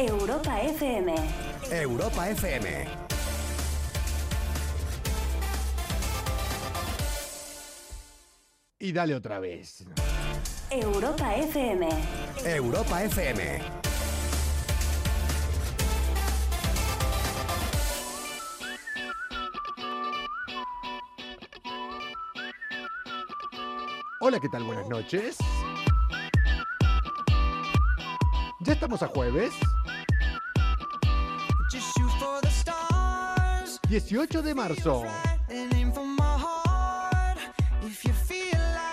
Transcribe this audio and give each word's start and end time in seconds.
Europa 0.00 0.60
FM. 0.60 1.12
Europa 1.72 2.28
FM. 2.30 2.86
Y 8.78 8.92
dale 8.92 9.16
otra 9.16 9.40
vez. 9.40 9.84
Europa 10.70 11.34
FM. 11.34 11.88
Europa 12.44 13.02
FM. 13.02 13.60
Hola, 24.20 24.38
¿qué 24.38 24.48
tal? 24.48 24.62
Buenas 24.62 24.88
noches. 24.88 25.38
Ya 28.60 28.74
estamos 28.74 29.02
a 29.02 29.08
jueves. 29.08 29.54
18 33.88 34.42
de 34.42 34.54
marzo 34.54 35.02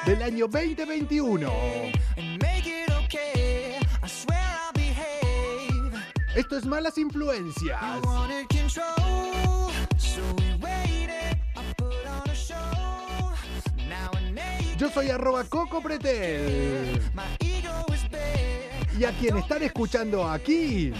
del 0.05 0.23
año 0.23 0.48
2021. 0.48 1.52
Esto 6.34 6.58
es 6.58 6.66
Malas 6.66 6.98
Influencias. 6.98 7.81
Yo 14.77 14.90
soy 14.90 15.09
arroba 15.09 15.43
Coco 15.43 15.82
Pretel. 15.82 17.02
Y 18.98 19.04
a 19.04 19.12
quien 19.12 19.38
están 19.38 19.62
escuchando 19.62 20.26
aquí, 20.26 20.93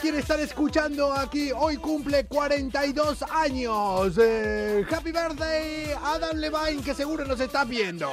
quien 0.00 0.14
están 0.14 0.40
escuchando 0.40 1.12
aquí, 1.12 1.50
hoy 1.52 1.76
cumple 1.76 2.24
42 2.24 3.22
años. 3.22 4.16
Eh, 4.18 4.84
happy 4.90 5.12
birthday, 5.12 5.92
Adam 6.02 6.38
Levine, 6.38 6.82
que 6.82 6.94
seguro 6.94 7.24
nos 7.26 7.38
está 7.40 7.64
viendo. 7.64 8.10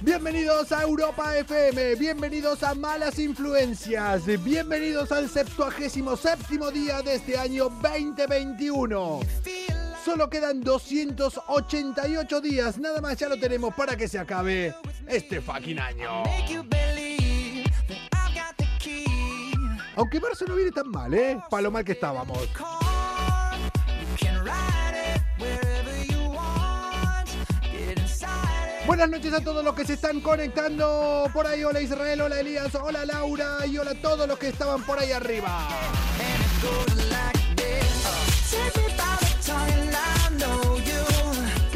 Bienvenidos 0.00 0.72
a 0.72 0.82
Europa 0.82 1.36
FM, 1.36 1.96
bienvenidos 1.96 2.62
a 2.62 2.74
Malas 2.74 3.18
Influencias, 3.18 4.22
bienvenidos 4.42 5.12
al 5.12 5.28
77 5.28 6.72
día 6.72 7.02
de 7.02 7.16
este 7.16 7.36
año 7.36 7.68
2021. 7.68 9.20
Solo 10.08 10.30
quedan 10.30 10.62
288 10.62 12.40
días, 12.40 12.78
nada 12.78 12.98
más 13.02 13.18
ya 13.18 13.28
lo 13.28 13.38
tenemos 13.38 13.74
para 13.74 13.94
que 13.94 14.08
se 14.08 14.18
acabe 14.18 14.74
este 15.06 15.42
fucking 15.42 15.78
año. 15.78 16.22
Aunque 19.96 20.18
marzo 20.18 20.46
no 20.46 20.54
viene 20.54 20.70
tan 20.72 20.88
mal, 20.88 21.12
¿eh? 21.12 21.38
Para 21.50 21.64
lo 21.64 21.70
mal 21.70 21.84
que 21.84 21.92
estábamos. 21.92 22.38
Buenas 28.86 29.10
noches 29.10 29.34
a 29.34 29.40
todos 29.44 29.62
los 29.62 29.74
que 29.74 29.84
se 29.84 29.92
están 29.92 30.22
conectando 30.22 31.28
por 31.34 31.46
ahí. 31.46 31.64
Hola 31.64 31.82
Israel, 31.82 32.22
hola 32.22 32.40
Elías, 32.40 32.74
hola 32.76 33.04
Laura 33.04 33.66
y 33.66 33.76
hola 33.76 33.90
a 33.90 34.00
todos 34.00 34.26
los 34.26 34.38
que 34.38 34.48
estaban 34.48 34.82
por 34.84 34.98
ahí 34.98 35.12
arriba. 35.12 35.68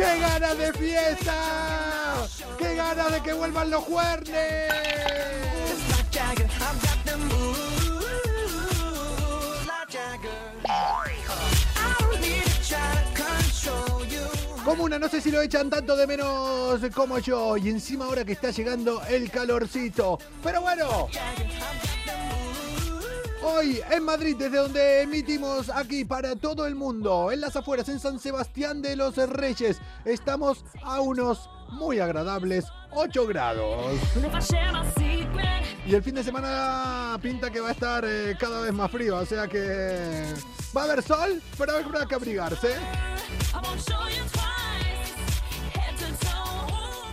¡Qué 0.03 0.19
ganas 0.19 0.59
de 0.59 0.73
fiesta! 0.73 2.27
¡Qué 2.59 2.75
ganas 2.75 3.13
de 3.13 3.23
que 3.23 3.33
vuelvan 3.33 3.71
los 3.71 3.85
juernes! 3.85 4.73
Como 14.65 14.85
una, 14.85 14.99
no 14.99 15.09
sé 15.09 15.21
si 15.21 15.31
lo 15.31 15.41
echan 15.41 15.71
tanto 15.71 15.95
de 15.97 16.07
menos 16.07 16.81
como 16.95 17.19
yo. 17.21 17.57
Y 17.57 17.69
encima 17.69 18.07
ahora 18.07 18.25
que 18.25 18.33
está 18.33 18.51
llegando 18.51 19.03
el 19.09 19.31
calorcito. 19.31 20.19
Pero 20.43 20.63
bueno. 20.63 21.09
Hoy 23.45 23.81
en 23.91 24.05
Madrid, 24.05 24.37
desde 24.39 24.57
donde 24.57 25.03
emitimos 25.03 25.69
aquí 25.69 26.05
para 26.05 26.37
todo 26.37 26.65
el 26.65 26.77
mundo, 26.77 27.33
en 27.33 27.41
las 27.41 27.57
afueras, 27.57 27.89
en 27.89 27.99
San 27.99 28.21
Sebastián 28.21 28.81
de 28.81 28.95
los 28.95 29.17
Reyes, 29.17 29.81
estamos 30.05 30.65
a 30.83 31.01
unos 31.01 31.51
muy 31.71 31.99
agradables 31.99 32.67
8 32.93 33.27
grados. 33.27 33.99
Y 35.85 35.95
el 35.95 36.03
fin 36.03 36.15
de 36.15 36.23
semana 36.23 37.19
pinta 37.21 37.51
que 37.51 37.61
va 37.61 37.71
a 37.71 37.73
estar 37.73 38.05
eh, 38.07 38.37
cada 38.39 38.61
vez 38.61 38.73
más 38.73 38.91
frío, 38.91 39.17
o 39.17 39.27
sea 39.27 39.49
que 39.49 40.25
va 40.77 40.83
a 40.83 40.85
haber 40.85 41.03
sol, 41.03 41.43
pero 41.59 41.73
habrá 41.77 42.07
que 42.07 42.15
abrigarse. 42.15 42.77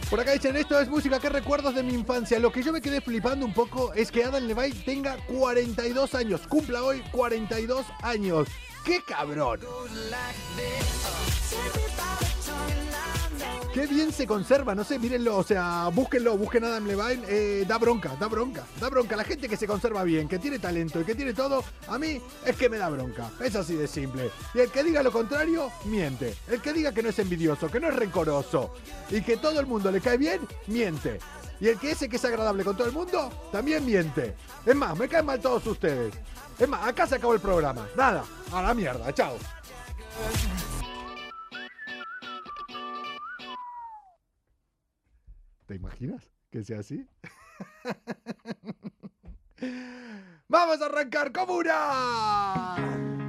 Por 0.10 0.20
acá 0.20 0.32
dicen, 0.32 0.56
esto 0.56 0.80
es 0.80 0.90
música, 0.90 1.20
qué 1.20 1.30
recuerdos 1.30 1.76
de 1.76 1.84
mi 1.84 1.94
infancia. 1.94 2.40
Lo 2.40 2.52
que 2.52 2.64
yo 2.64 2.74
me 2.74 2.82
quedé 2.82 3.00
flipando 3.00 3.46
un 3.46 3.54
poco 3.54 3.94
es 3.94 4.12
que 4.12 4.24
Adam 4.24 4.44
Levine 4.44 4.76
tenga 4.84 5.18
42 5.28 6.16
años, 6.16 6.42
cumpla 6.48 6.82
hoy 6.82 7.04
42 7.12 7.86
años. 8.02 8.48
¡Qué 8.84 9.04
cabrón! 9.08 9.60
Qué 13.74 13.86
bien 13.86 14.12
se 14.12 14.26
conserva, 14.26 14.74
no 14.74 14.84
sé, 14.84 14.98
mírenlo, 14.98 15.38
o 15.38 15.44
sea, 15.44 15.90
búsquenlo, 15.94 16.36
busquen 16.36 16.64
Adam 16.64 16.88
Levine, 16.88 17.24
eh, 17.28 17.66
da 17.68 17.78
bronca, 17.78 18.16
da 18.20 18.28
bronca, 18.28 18.66
da 18.80 18.90
bronca. 18.90 19.16
La 19.16 19.24
gente 19.24 19.48
que 19.48 19.56
se 19.56 19.68
conserva 19.68 20.04
bien, 20.04 20.28
que 20.28 20.40
tiene 20.40 20.58
talento 20.58 21.00
y 21.00 21.04
que 21.04 21.14
tiene 21.14 21.34
todo, 21.34 21.64
a 21.88 22.00
mí 22.00 22.20
es 22.46 22.56
que 22.56 22.68
me 22.68 22.78
da 22.78 22.90
bronca. 22.90 23.30
Es 23.40 23.56
así 23.56 23.76
de 23.76 23.88
simple. 23.88 24.32
Y 24.56 24.60
el 24.60 24.72
que 24.72 24.84
diga 24.84 25.04
lo 25.04 25.12
contrario, 25.12 25.72
miente. 25.86 26.36
El 26.48 26.62
que 26.62 26.74
diga 26.74 26.92
que 26.92 27.04
no 27.04 27.10
es 27.10 27.20
envidioso, 27.20 27.70
que 27.70 27.80
no 27.80 27.90
es 27.90 27.96
rencoroso 27.96 28.74
y 29.12 29.22
que 29.22 29.38
todo 29.38 29.60
el 29.60 29.68
mundo 29.68 29.92
le 29.92 30.02
cae 30.02 30.18
bien, 30.18 30.42
miente. 30.66 31.20
Y 31.62 31.68
el 31.68 31.78
que 31.78 31.92
ese 31.92 32.10
que 32.10 32.16
es 32.16 32.26
agradable 32.26 32.64
con 32.64 32.76
todo 32.76 32.88
el 32.88 32.94
mundo, 32.94 33.32
también 33.52 33.86
miente. 33.86 34.36
Es 34.66 34.76
más, 34.76 34.98
me 34.98 35.08
caen 35.08 35.28
mal 35.28 35.40
todos 35.40 35.66
ustedes. 35.68 36.16
Es 36.58 36.68
más, 36.68 36.88
acá 36.88 37.06
se 37.06 37.16
acabó 37.16 37.36
el 37.36 37.40
programa. 37.40 37.88
Nada, 37.96 38.24
a 38.52 38.62
la 38.64 38.74
mierda, 38.74 39.14
chao. 39.14 39.38
¿Te 45.70 45.76
imaginas 45.76 46.28
que 46.50 46.64
sea 46.64 46.80
así? 46.80 47.08
¡Vamos 50.48 50.82
a 50.82 50.88
arrancar 50.88 51.32
comuna! 51.32 53.29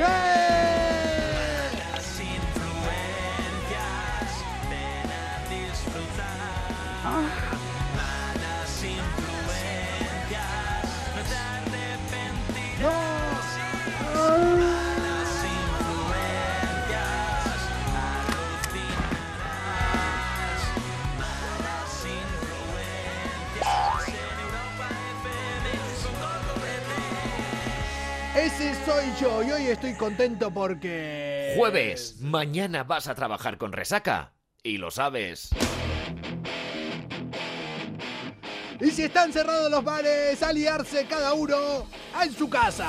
El 0.00 0.39
y 29.22 29.50
hoy 29.50 29.66
estoy 29.66 29.94
contento 29.94 30.50
porque... 30.50 31.52
Jueves, 31.56 32.16
mañana 32.20 32.84
vas 32.84 33.06
a 33.06 33.14
trabajar 33.14 33.58
con 33.58 33.72
resaca. 33.72 34.32
Y 34.62 34.78
lo 34.78 34.90
sabes. 34.90 35.50
Y 38.80 38.90
si 38.90 39.02
están 39.02 39.30
cerrados 39.30 39.70
los 39.70 39.84
bares, 39.84 40.42
a 40.42 40.52
liarse 40.54 41.06
cada 41.06 41.34
uno 41.34 41.86
en 42.22 42.32
su 42.32 42.48
casa. 42.48 42.88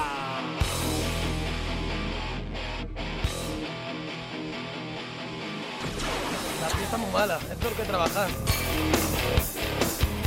La 6.62 6.70
fiesta 6.70 6.98
muy 6.98 7.12
mala, 7.12 7.40
es 7.52 7.58
peor 7.58 7.74
que 7.74 7.84
trabajar. 7.84 8.30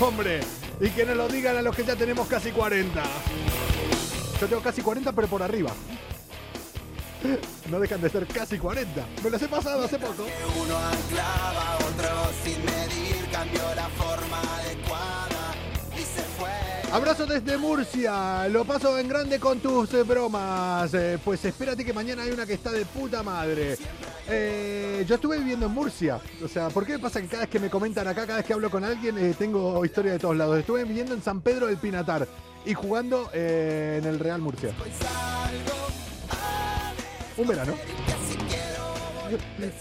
Hombre, 0.00 0.40
y 0.80 0.90
que 0.90 1.06
nos 1.06 1.16
lo 1.16 1.28
digan 1.28 1.56
a 1.56 1.62
los 1.62 1.74
que 1.74 1.84
ya 1.84 1.96
tenemos 1.96 2.28
casi 2.28 2.50
40. 2.50 3.02
Yo 4.38 4.48
tengo 4.48 4.62
casi 4.62 4.82
40, 4.82 5.12
pero 5.12 5.28
por 5.28 5.42
arriba. 5.42 5.70
No 7.70 7.80
dejan 7.80 8.00
de 8.00 8.10
ser 8.10 8.26
casi 8.26 8.58
40. 8.58 9.06
Me 9.22 9.30
las 9.30 9.40
he 9.40 9.48
pasado 9.48 9.84
hace 9.84 9.98
poco. 9.98 10.26
Uno 10.62 10.76
anclaba, 10.76 11.76
otro 11.76 12.30
sin 12.44 12.62
medir, 12.64 13.30
cambió 13.32 13.62
la 13.74 13.88
forma 13.88 14.40
adecuada 14.58 15.54
y 15.96 16.00
se 16.00 16.22
fue. 16.38 16.92
Abrazo 16.92 17.24
desde 17.24 17.56
Murcia. 17.56 18.46
Lo 18.48 18.64
paso 18.64 18.98
en 18.98 19.08
grande 19.08 19.40
con 19.40 19.58
tus 19.60 19.94
eh, 19.94 20.02
bromas. 20.02 20.92
Eh, 20.92 21.18
pues 21.24 21.44
espérate 21.46 21.84
que 21.84 21.94
mañana 21.94 22.24
hay 22.24 22.30
una 22.30 22.44
que 22.44 22.54
está 22.54 22.70
de 22.70 22.84
puta 22.84 23.22
madre. 23.22 23.78
Eh, 24.28 25.04
yo 25.08 25.14
estuve 25.14 25.38
viviendo 25.38 25.66
en 25.66 25.72
Murcia. 25.72 26.20
O 26.44 26.48
sea, 26.48 26.68
¿por 26.68 26.84
qué 26.84 26.98
pasa 26.98 27.22
que 27.22 27.28
cada 27.28 27.42
vez 27.44 27.50
que 27.50 27.58
me 27.58 27.70
comentan 27.70 28.06
acá, 28.06 28.26
cada 28.26 28.36
vez 28.36 28.46
que 28.46 28.52
hablo 28.52 28.70
con 28.70 28.84
alguien, 28.84 29.34
tengo 29.34 29.82
historia 29.84 30.12
de 30.12 30.18
todos 30.18 30.36
lados? 30.36 30.58
Estuve 30.58 30.84
viviendo 30.84 31.14
en 31.14 31.22
San 31.22 31.40
Pedro 31.40 31.68
del 31.68 31.78
Pinatar 31.78 32.28
y 32.66 32.74
jugando 32.74 33.30
en 33.32 34.04
el 34.04 34.18
Real 34.18 34.40
Murcia. 34.42 34.74
Un 37.36 37.48
verano. 37.48 37.74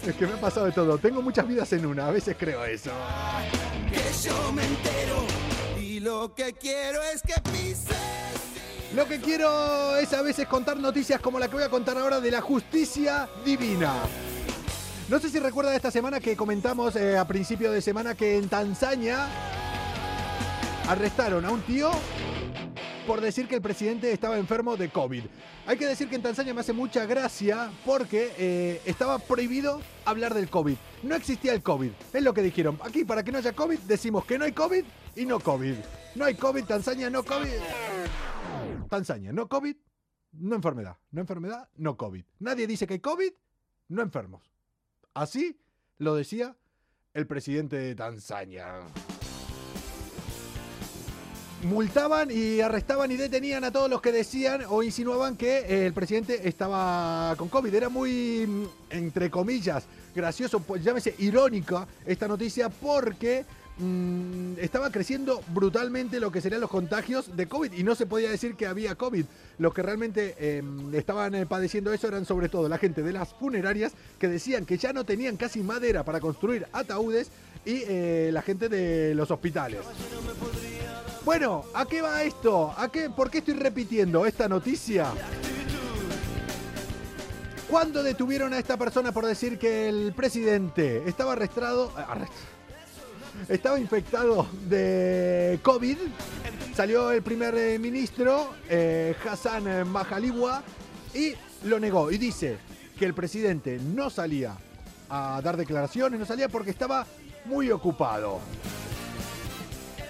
Es 0.06 0.14
que 0.16 0.26
me 0.26 0.32
ha 0.32 0.40
pasado 0.40 0.66
de 0.66 0.72
todo. 0.72 0.98
Tengo 0.98 1.22
muchas 1.22 1.46
vidas 1.46 1.72
en 1.72 1.86
una. 1.86 2.08
A 2.08 2.10
veces 2.10 2.36
creo 2.38 2.64
eso. 2.64 2.90
Lo 8.94 9.06
que 9.06 9.20
quiero 9.20 9.96
es 9.96 10.12
a 10.12 10.22
veces 10.22 10.46
contar 10.46 10.76
noticias 10.76 11.20
como 11.20 11.38
la 11.38 11.48
que 11.48 11.54
voy 11.54 11.64
a 11.64 11.68
contar 11.68 11.98
ahora 11.98 12.20
de 12.20 12.30
la 12.30 12.40
justicia 12.40 13.28
divina. 13.44 13.92
No 15.08 15.18
sé 15.18 15.28
si 15.28 15.38
recuerda 15.38 15.74
esta 15.74 15.90
semana 15.90 16.20
que 16.20 16.36
comentamos 16.36 16.96
eh, 16.96 17.18
a 17.18 17.26
principio 17.26 17.70
de 17.72 17.82
semana 17.82 18.14
que 18.14 18.38
en 18.38 18.48
Tanzania 18.48 19.26
arrestaron 20.88 21.44
a 21.44 21.50
un 21.50 21.60
tío 21.62 21.90
por 23.06 23.20
decir 23.20 23.46
que 23.46 23.56
el 23.56 23.62
presidente 23.62 24.12
estaba 24.12 24.38
enfermo 24.38 24.76
de 24.76 24.88
COVID. 24.88 25.24
Hay 25.66 25.76
que 25.76 25.86
decir 25.86 26.08
que 26.08 26.16
en 26.16 26.22
Tanzania 26.22 26.54
me 26.54 26.60
hace 26.60 26.72
mucha 26.72 27.06
gracia 27.06 27.70
porque 27.84 28.32
eh, 28.38 28.80
estaba 28.84 29.18
prohibido 29.18 29.80
hablar 30.04 30.34
del 30.34 30.48
COVID. 30.48 30.76
No 31.02 31.14
existía 31.14 31.52
el 31.52 31.62
COVID. 31.62 31.90
Es 32.12 32.22
lo 32.22 32.34
que 32.34 32.42
dijeron. 32.42 32.78
Aquí, 32.82 33.04
para 33.04 33.22
que 33.22 33.32
no 33.32 33.38
haya 33.38 33.52
COVID, 33.52 33.78
decimos 33.80 34.24
que 34.24 34.38
no 34.38 34.44
hay 34.44 34.52
COVID 34.52 34.84
y 35.16 35.26
no 35.26 35.40
COVID. 35.40 35.74
No 36.14 36.24
hay 36.24 36.34
COVID, 36.34 36.64
Tanzania, 36.64 37.10
no 37.10 37.22
COVID. 37.22 37.60
Tanzania, 38.88 39.32
no 39.32 39.48
COVID, 39.48 39.76
no 40.32 40.56
enfermedad. 40.56 40.96
No 41.10 41.20
enfermedad, 41.20 41.68
no 41.76 41.96
COVID. 41.96 42.24
Nadie 42.38 42.66
dice 42.66 42.86
que 42.86 42.94
hay 42.94 43.00
COVID, 43.00 43.32
no 43.88 44.02
enfermos. 44.02 44.50
Así 45.14 45.60
lo 45.98 46.14
decía 46.14 46.56
el 47.12 47.26
presidente 47.26 47.76
de 47.76 47.94
Tanzania. 47.94 48.80
Multaban 51.64 52.28
y 52.30 52.60
arrestaban 52.60 53.10
y 53.10 53.16
detenían 53.16 53.64
a 53.64 53.72
todos 53.72 53.88
los 53.88 54.02
que 54.02 54.12
decían 54.12 54.64
o 54.68 54.82
insinuaban 54.82 55.34
que 55.34 55.60
eh, 55.60 55.86
el 55.86 55.94
presidente 55.94 56.46
estaba 56.46 57.34
con 57.38 57.48
COVID. 57.48 57.74
Era 57.74 57.88
muy, 57.88 58.46
mm, 58.46 58.64
entre 58.90 59.30
comillas, 59.30 59.84
gracioso, 60.14 60.60
pues, 60.60 60.84
llámese 60.84 61.14
irónica 61.18 61.86
esta 62.04 62.28
noticia 62.28 62.68
porque 62.68 63.46
mm, 63.78 64.58
estaba 64.58 64.90
creciendo 64.90 65.42
brutalmente 65.54 66.20
lo 66.20 66.30
que 66.30 66.42
serían 66.42 66.60
los 66.60 66.68
contagios 66.70 67.34
de 67.34 67.46
COVID 67.48 67.72
y 67.72 67.82
no 67.82 67.94
se 67.94 68.04
podía 68.04 68.30
decir 68.30 68.56
que 68.56 68.66
había 68.66 68.94
COVID. 68.94 69.24
Los 69.58 69.72
que 69.72 69.82
realmente 69.82 70.34
eh, 70.38 70.62
estaban 70.92 71.34
eh, 71.34 71.46
padeciendo 71.46 71.94
eso 71.94 72.08
eran 72.08 72.26
sobre 72.26 72.50
todo 72.50 72.68
la 72.68 72.76
gente 72.76 73.02
de 73.02 73.12
las 73.12 73.32
funerarias 73.32 73.94
que 74.18 74.28
decían 74.28 74.66
que 74.66 74.76
ya 74.76 74.92
no 74.92 75.04
tenían 75.04 75.38
casi 75.38 75.62
madera 75.62 76.04
para 76.04 76.20
construir 76.20 76.66
ataúdes 76.72 77.30
y 77.64 77.82
eh, 77.88 78.30
la 78.32 78.42
gente 78.42 78.68
de 78.68 79.14
los 79.14 79.30
hospitales. 79.30 79.80
Bueno, 81.24 81.64
¿a 81.72 81.86
qué 81.86 82.02
va 82.02 82.22
esto? 82.22 82.74
¿A 82.76 82.88
qué, 82.90 83.08
¿Por 83.08 83.30
qué 83.30 83.38
estoy 83.38 83.54
repitiendo 83.54 84.26
esta 84.26 84.46
noticia? 84.48 85.06
¿Cuándo 87.68 88.02
detuvieron 88.02 88.52
a 88.52 88.58
esta 88.58 88.76
persona 88.76 89.10
por 89.10 89.24
decir 89.24 89.58
que 89.58 89.88
el 89.88 90.12
presidente 90.14 91.02
estaba 91.08 91.32
arrestado, 91.32 91.90
arrest- 91.96 92.28
estaba 93.48 93.80
infectado 93.80 94.46
de 94.68 95.58
COVID? 95.62 95.96
Salió 96.76 97.10
el 97.10 97.22
primer 97.22 97.54
eh, 97.56 97.78
ministro, 97.78 98.50
eh, 98.68 99.16
Hassan 99.28 99.66
eh, 99.66 99.84
Majaliwa, 99.84 100.62
y 101.14 101.32
lo 101.64 101.80
negó. 101.80 102.10
Y 102.10 102.18
dice 102.18 102.58
que 102.98 103.06
el 103.06 103.14
presidente 103.14 103.78
no 103.82 104.10
salía 104.10 104.56
a 105.08 105.40
dar 105.42 105.56
declaraciones, 105.56 106.20
no 106.20 106.26
salía 106.26 106.48
porque 106.50 106.70
estaba 106.70 107.06
muy 107.46 107.70
ocupado. 107.70 108.40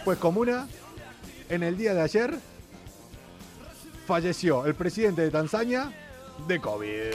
Pues 0.05 0.19
comuna, 0.19 0.67
en 1.49 1.62
el 1.62 1.76
día 1.76 1.94
de 1.94 2.00
ayer 2.00 2.35
falleció 4.06 4.67
el 4.67 4.75
presidente 4.75 5.23
de 5.23 5.31
Tanzania 5.31 5.93
de 6.46 6.61
COVID. 6.61 7.12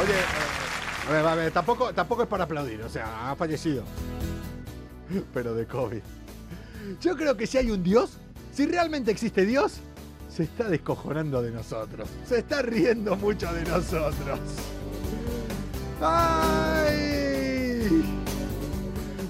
Oye, 0.00 1.46
eh, 1.46 1.50
tampoco, 1.52 1.92
tampoco 1.92 2.22
es 2.22 2.28
para 2.28 2.44
aplaudir, 2.44 2.82
o 2.82 2.88
sea, 2.88 3.30
ha 3.30 3.36
fallecido. 3.36 3.84
Pero 5.34 5.54
de 5.54 5.66
COVID. 5.66 6.00
Yo 7.00 7.16
creo 7.16 7.36
que 7.36 7.46
si 7.46 7.58
hay 7.58 7.70
un 7.70 7.82
Dios, 7.82 8.18
si 8.52 8.66
realmente 8.66 9.10
existe 9.10 9.44
Dios, 9.44 9.80
se 10.28 10.44
está 10.44 10.68
descojonando 10.68 11.42
de 11.42 11.50
nosotros. 11.50 12.08
Se 12.26 12.38
está 12.38 12.62
riendo 12.62 13.16
mucho 13.16 13.52
de 13.52 13.64
nosotros. 13.64 14.40
¡Ay! 16.00 17.02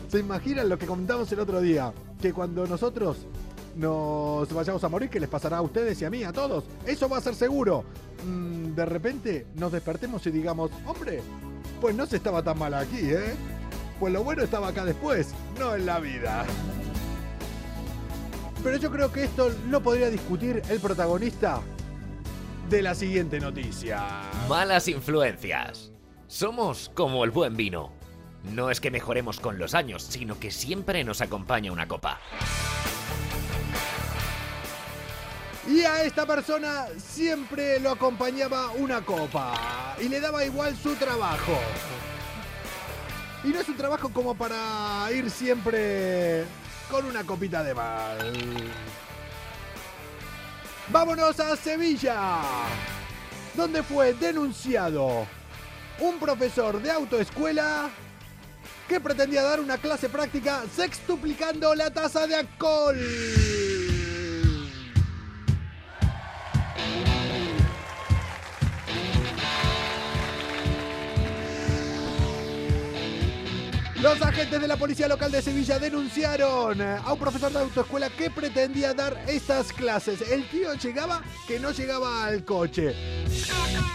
¿Se 0.09 0.19
imaginan 0.21 0.69
lo 0.69 0.79
que 0.79 0.87
comentamos 0.87 1.31
el 1.33 1.41
otro 1.41 1.61
día? 1.61 1.93
Que 2.23 2.33
cuando 2.33 2.67
nosotros 2.69 3.27
nos 3.75 4.53
vayamos 4.53 4.85
a 4.85 4.89
morir, 4.89 5.11
que 5.11 5.19
les 5.19 5.29
pasará 5.29 5.59
a 5.59 5.63
ustedes 5.63 6.01
y 6.01 6.05
a 6.05 6.11
mí, 6.11 6.23
a 6.23 6.33
todos. 6.33 6.65
Eso 6.87 7.09
va 7.09 7.19
a 7.19 7.21
ser 7.21 7.35
seguro. 7.35 7.85
Mm, 8.25 8.75
de 8.75 8.87
repente 8.87 9.47
nos 9.57 9.73
despertemos 9.73 10.25
y 10.29 10.31
digamos, 10.31 10.71
hombre, 10.87 11.21
pues 11.81 11.97
no 11.97 12.07
se 12.07 12.17
estaba 12.17 12.41
tan 12.43 12.59
mal 12.59 12.75
aquí, 12.75 13.01
¿eh? 13.01 13.35
Pues 13.99 14.13
lo 14.13 14.23
bueno 14.23 14.45
estaba 14.45 14.69
acá 14.69 14.85
después, 14.85 15.35
no 15.59 15.75
en 15.75 15.85
la 15.85 15.99
vida. 15.99 16.45
Pero 18.63 18.77
yo 18.77 18.93
creo 18.93 19.11
que 19.11 19.25
esto 19.25 19.51
lo 19.69 19.83
podría 19.83 20.09
discutir 20.09 20.63
el 20.69 20.79
protagonista 20.79 21.61
de 22.71 22.83
la 22.83 22.95
siguiente 22.95 23.41
noticia. 23.41 24.23
Malas 24.49 24.87
influencias. 24.87 25.91
Somos 26.29 26.89
como 26.95 27.25
el 27.25 27.33
buen 27.33 27.57
vino. 27.57 28.02
No 28.45 28.71
es 28.71 28.81
que 28.81 28.91
mejoremos 28.91 29.39
con 29.39 29.59
los 29.59 29.75
años, 29.75 30.03
sino 30.03 30.39
que 30.39 30.51
siempre 30.51 31.05
nos 31.05 31.21
acompaña 31.21 31.71
una 31.73 31.87
copa. 31.87 32.19
Y 35.69 35.83
a 35.83 36.03
esta 36.03 36.27
persona 36.27 36.87
siempre 36.99 37.79
lo 37.79 37.93
acompañaba 37.93 38.73
una 38.73 39.01
copa. 39.03 39.97
Y 40.01 40.09
le 40.09 40.21
daba 40.21 40.45
igual 40.45 40.77
su 40.77 40.95
trabajo. 40.97 41.57
Y 43.45 43.49
no 43.49 43.61
es 43.61 43.69
un 43.69 43.77
trabajo 43.77 44.09
como 44.09 44.35
para 44.35 45.09
ir 45.13 45.31
siempre 45.31 46.45
con 46.91 47.07
una 47.07 47.25
copita 47.25 47.63
de 47.63 47.75
mal. 47.75 48.33
Vámonos 50.89 51.39
a 51.39 51.57
Sevilla, 51.57 52.41
donde 53.55 53.83
fue 53.83 54.15
denunciado 54.15 55.27
un 56.01 56.19
profesor 56.19 56.83
de 56.83 56.91
autoescuela 56.91 57.89
que 58.93 59.01
pretendía 59.01 59.43
dar 59.43 59.59
una 59.59 59.79
clase 59.79 60.11
práctica 60.11 60.65
sextuplicando 60.77 61.75
la 61.75 61.91
tasa 61.91 62.27
de 62.27 62.35
alcohol. 62.35 63.52
Agentes 74.43 74.61
de 74.61 74.67
la 74.67 74.77
policía 74.77 75.07
local 75.07 75.31
de 75.31 75.41
Sevilla 75.41 75.79
denunciaron 75.79 76.81
a 76.83 77.13
un 77.13 77.19
profesor 77.19 77.53
de 77.53 77.61
autoescuela 77.61 78.11
que 78.11 78.29
pretendía 78.29 78.93
dar 78.93 79.17
estas 79.29 79.73
clases. 79.73 80.21
El 80.33 80.49
tío 80.49 80.75
llegaba 80.75 81.23
que 81.47 81.61
no 81.61 81.71
llegaba 81.71 82.25
al 82.25 82.45
coche. 82.45 82.93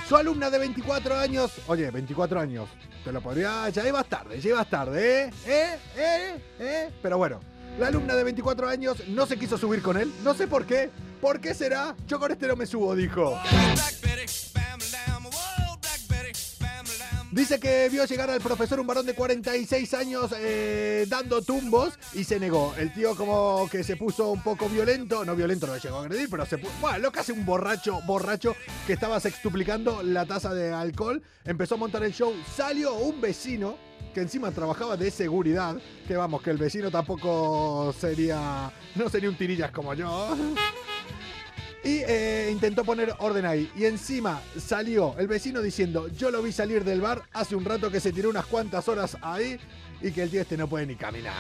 Su 0.07 0.15
alumna 0.15 0.49
de 0.49 0.59
24 0.59 1.17
años, 1.17 1.51
oye, 1.67 1.91
24 1.91 2.39
años, 2.39 2.69
te 3.03 3.11
lo 3.11 3.19
podría, 3.19 3.67
ya 3.69 3.85
ibas 3.85 4.07
tarde, 4.07 4.39
ya 4.39 4.49
ibas 4.51 4.69
tarde, 4.69 5.23
¿eh? 5.25 5.31
¿Eh? 5.45 5.79
¿Eh? 5.97 6.41
¿Eh? 6.59 6.89
Pero 7.01 7.17
bueno, 7.17 7.41
la 7.77 7.87
alumna 7.87 8.15
de 8.15 8.23
24 8.23 8.69
años 8.69 9.05
no 9.09 9.25
se 9.25 9.37
quiso 9.37 9.57
subir 9.57 9.81
con 9.81 9.97
él, 9.97 10.13
no 10.23 10.33
sé 10.33 10.47
por 10.47 10.65
qué. 10.65 10.89
¿Por 11.19 11.41
qué 11.41 11.53
será? 11.53 11.93
Yo 12.07 12.19
con 12.19 12.31
este 12.31 12.47
no 12.47 12.55
me 12.55 12.65
subo, 12.65 12.95
dijo. 12.95 13.37
Dice 17.37 17.59
que 17.59 17.87
vio 17.89 18.03
llegar 18.05 18.31
al 18.31 18.41
profesor 18.41 18.79
un 18.79 18.87
varón 18.87 19.05
de 19.05 19.13
46 19.13 19.93
años 19.93 20.33
eh, 20.39 21.05
dando 21.07 21.43
tumbos 21.43 21.93
y 22.15 22.23
se 22.23 22.39
negó. 22.39 22.73
El 22.79 22.91
tío 22.91 23.15
como 23.15 23.69
que 23.69 23.83
se 23.83 23.95
puso 23.95 24.31
un 24.31 24.41
poco 24.41 24.67
violento, 24.67 25.23
no 25.23 25.35
violento, 25.35 25.67
no 25.67 25.75
le 25.75 25.79
llegó 25.79 25.97
a 25.97 26.01
agredir, 26.01 26.31
pero 26.31 26.47
se 26.47 26.57
puso, 26.57 26.73
bueno, 26.81 26.97
lo 26.97 27.11
que 27.11 27.19
hace 27.19 27.33
un 27.33 27.45
borracho, 27.45 28.01
borracho 28.07 28.55
que 28.87 28.93
estaba 28.93 29.19
sextuplicando 29.19 30.01
la 30.01 30.25
tasa 30.25 30.51
de 30.51 30.73
alcohol, 30.73 31.21
empezó 31.45 31.75
a 31.75 31.77
montar 31.77 32.03
el 32.03 32.11
show, 32.11 32.33
salió 32.55 32.95
un 32.95 33.21
vecino 33.21 33.77
que 34.15 34.21
encima 34.21 34.49
trabajaba 34.49 34.97
de 34.97 35.11
seguridad, 35.11 35.77
que 36.07 36.17
vamos, 36.17 36.41
que 36.41 36.49
el 36.49 36.57
vecino 36.57 36.89
tampoco 36.89 37.93
sería, 37.99 38.73
no 38.95 39.09
sería 39.09 39.29
un 39.29 39.37
tirillas 39.37 39.69
como 39.69 39.93
yo. 39.93 40.35
Y 41.83 42.01
eh, 42.05 42.49
intentó 42.51 42.83
poner 42.83 43.13
orden 43.19 43.45
ahí. 43.45 43.71
Y 43.75 43.85
encima 43.85 44.41
salió 44.59 45.15
el 45.17 45.27
vecino 45.27 45.61
diciendo, 45.61 46.07
yo 46.09 46.31
lo 46.31 46.41
vi 46.41 46.51
salir 46.51 46.83
del 46.83 47.01
bar 47.01 47.23
hace 47.33 47.55
un 47.55 47.65
rato 47.65 47.91
que 47.91 47.99
se 47.99 48.11
tiró 48.11 48.29
unas 48.29 48.45
cuantas 48.45 48.87
horas 48.87 49.17
ahí 49.21 49.59
y 50.01 50.11
que 50.11 50.23
el 50.23 50.29
tío 50.29 50.41
este 50.41 50.57
no 50.57 50.67
puede 50.67 50.85
ni 50.85 50.95
caminar. 50.95 51.33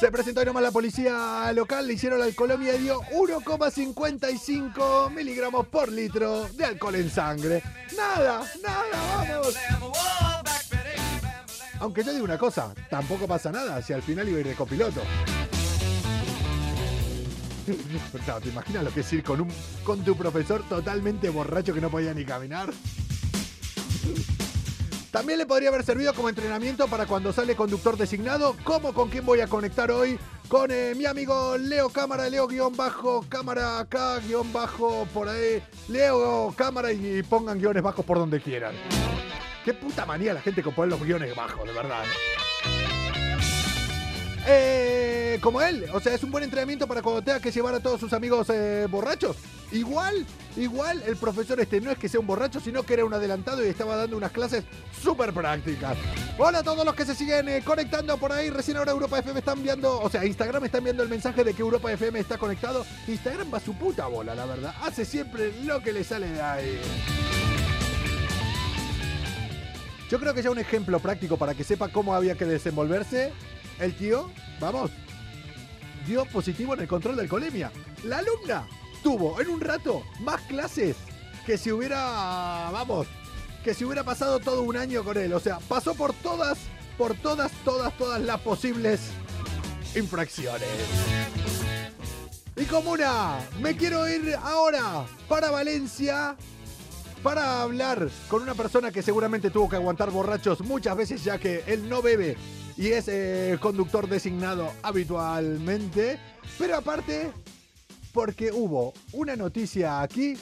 Se 0.00 0.12
presentó 0.12 0.44
nomás 0.44 0.62
la 0.62 0.70
policía 0.70 1.50
local, 1.52 1.88
le 1.88 1.94
hicieron 1.94 2.20
la 2.20 2.26
alcoholemia 2.26 2.76
y 2.76 2.82
dio 2.82 3.00
1,55 3.00 5.10
miligramos 5.10 5.66
por 5.66 5.90
litro 5.90 6.48
de 6.50 6.66
alcohol 6.66 6.94
en 6.94 7.10
sangre. 7.10 7.64
Nada, 7.96 8.44
nada, 8.62 9.26
vamos. 9.28 9.56
Aunque 11.80 12.02
yo 12.02 12.12
digo 12.12 12.24
una 12.24 12.38
cosa, 12.38 12.74
tampoco 12.90 13.26
pasa 13.26 13.52
nada 13.52 13.80
si 13.82 13.92
al 13.92 14.02
final 14.02 14.28
iba 14.28 14.38
a 14.38 14.40
ir 14.40 14.48
de 14.48 14.54
copiloto. 14.54 15.00
¿te 18.42 18.48
imaginas 18.48 18.84
lo 18.84 18.90
que 18.90 19.00
es 19.00 19.12
ir 19.12 19.22
con, 19.22 19.42
un, 19.42 19.48
con 19.84 20.02
tu 20.02 20.16
profesor 20.16 20.62
totalmente 20.68 21.28
borracho 21.28 21.74
que 21.74 21.80
no 21.80 21.90
podía 21.90 22.14
ni 22.14 22.24
caminar? 22.24 22.70
También 25.10 25.38
le 25.38 25.46
podría 25.46 25.70
haber 25.70 25.84
servido 25.84 26.12
como 26.12 26.28
entrenamiento 26.28 26.86
para 26.86 27.06
cuando 27.06 27.32
sale 27.32 27.56
conductor 27.56 27.96
designado. 27.96 28.54
¿Cómo 28.62 28.92
con 28.92 29.08
quién 29.08 29.24
voy 29.24 29.40
a 29.40 29.46
conectar 29.46 29.90
hoy? 29.90 30.18
Con 30.48 30.70
eh, 30.70 30.94
mi 30.96 31.06
amigo 31.06 31.56
Leo 31.56 31.88
Cámara, 31.88 32.28
Leo 32.28 32.46
guion 32.46 32.76
bajo, 32.76 33.24
cámara 33.28 33.80
acá, 33.80 34.18
guion 34.18 34.52
bajo 34.52 35.06
por 35.14 35.28
ahí. 35.28 35.62
Leo 35.88 36.52
Cámara 36.56 36.92
y 36.92 37.22
pongan 37.22 37.58
guiones 37.58 37.82
bajos 37.82 38.04
por 38.04 38.18
donde 38.18 38.40
quieran. 38.40 38.74
Qué 39.64 39.74
puta 39.74 40.06
manía 40.06 40.34
la 40.34 40.40
gente 40.40 40.62
con 40.62 40.74
poner 40.74 40.90
los 40.90 41.02
guiones 41.02 41.34
bajos, 41.34 41.66
de 41.66 41.72
verdad. 41.72 42.04
Eh, 44.46 45.38
como 45.42 45.60
él, 45.60 45.84
o 45.92 46.00
sea, 46.00 46.14
es 46.14 46.22
un 46.22 46.30
buen 46.30 46.42
entrenamiento 46.42 46.86
para 46.86 47.02
cuando 47.02 47.22
tenga 47.22 47.40
que 47.40 47.50
llevar 47.50 47.74
a 47.74 47.80
todos 47.80 48.00
sus 48.00 48.12
amigos 48.12 48.48
eh, 48.50 48.86
borrachos. 48.88 49.36
Igual, 49.70 50.24
igual 50.56 51.02
el 51.06 51.16
profesor 51.16 51.60
este 51.60 51.82
no 51.82 51.90
es 51.90 51.98
que 51.98 52.08
sea 52.08 52.20
un 52.20 52.26
borracho, 52.26 52.58
sino 52.58 52.82
que 52.82 52.94
era 52.94 53.04
un 53.04 53.12
adelantado 53.12 53.62
y 53.62 53.68
estaba 53.68 53.96
dando 53.96 54.16
unas 54.16 54.32
clases 54.32 54.64
súper 55.02 55.34
prácticas. 55.34 55.98
Hola 56.38 56.60
a 56.60 56.62
todos 56.62 56.82
los 56.84 56.94
que 56.94 57.04
se 57.04 57.14
siguen 57.14 57.48
eh, 57.48 57.62
conectando 57.62 58.16
por 58.16 58.32
ahí. 58.32 58.48
Recién 58.48 58.78
ahora 58.78 58.92
Europa 58.92 59.18
FM 59.18 59.40
está 59.40 59.52
enviando, 59.52 60.00
o 60.00 60.08
sea, 60.08 60.24
Instagram 60.24 60.64
está 60.64 60.78
enviando 60.78 61.02
el 61.02 61.10
mensaje 61.10 61.44
de 61.44 61.52
que 61.52 61.60
Europa 61.60 61.92
FM 61.92 62.18
está 62.18 62.38
conectado. 62.38 62.86
Instagram 63.06 63.52
va 63.52 63.60
su 63.60 63.74
puta 63.74 64.06
bola, 64.06 64.34
la 64.34 64.46
verdad. 64.46 64.74
Hace 64.82 65.04
siempre 65.04 65.52
lo 65.64 65.82
que 65.82 65.92
le 65.92 66.04
sale 66.04 66.28
de 66.28 66.40
ahí. 66.40 66.80
Yo 70.08 70.18
creo 70.18 70.32
que 70.32 70.42
ya 70.42 70.50
un 70.50 70.58
ejemplo 70.58 71.00
práctico 71.00 71.36
para 71.36 71.54
que 71.54 71.64
sepa 71.64 71.88
cómo 71.88 72.14
había 72.14 72.34
que 72.34 72.46
desenvolverse. 72.46 73.32
El 73.78 73.94
tío, 73.94 74.30
vamos, 74.58 74.90
dio 76.06 76.24
positivo 76.24 76.74
en 76.74 76.80
el 76.80 76.88
control 76.88 77.16
de 77.16 77.22
alcoholemia. 77.22 77.70
La 78.04 78.18
alumna 78.18 78.66
tuvo 79.02 79.40
en 79.40 79.48
un 79.48 79.60
rato 79.60 80.02
más 80.20 80.40
clases 80.42 80.96
que 81.44 81.58
si 81.58 81.70
hubiera, 81.70 82.70
vamos, 82.72 83.06
que 83.62 83.74
si 83.74 83.84
hubiera 83.84 84.02
pasado 84.02 84.38
todo 84.38 84.62
un 84.62 84.76
año 84.76 85.04
con 85.04 85.18
él. 85.18 85.32
O 85.34 85.40
sea, 85.40 85.58
pasó 85.68 85.94
por 85.94 86.14
todas, 86.14 86.58
por 86.96 87.14
todas, 87.14 87.52
todas, 87.64 87.96
todas 87.98 88.20
las 88.20 88.40
posibles 88.40 89.10
infracciones. 89.94 90.68
Y 92.56 92.64
comuna, 92.64 93.40
me 93.60 93.76
quiero 93.76 94.08
ir 94.08 94.34
ahora 94.42 95.06
para 95.28 95.50
Valencia 95.50 96.34
para 97.22 97.62
hablar 97.62 98.08
con 98.28 98.42
una 98.42 98.54
persona 98.54 98.90
que 98.90 99.02
seguramente 99.02 99.50
tuvo 99.50 99.68
que 99.68 99.76
aguantar 99.76 100.10
borrachos 100.10 100.60
muchas 100.60 100.96
veces 100.96 101.24
ya 101.24 101.38
que 101.38 101.64
él 101.66 101.88
no 101.88 102.02
bebe 102.02 102.36
y 102.76 102.88
es 102.88 103.08
eh, 103.08 103.58
conductor 103.60 104.08
designado 104.08 104.72
habitualmente. 104.82 106.18
Pero 106.58 106.76
aparte, 106.76 107.32
porque 108.12 108.52
hubo 108.52 108.94
una 109.12 109.36
noticia 109.36 110.00
aquí 110.00 110.36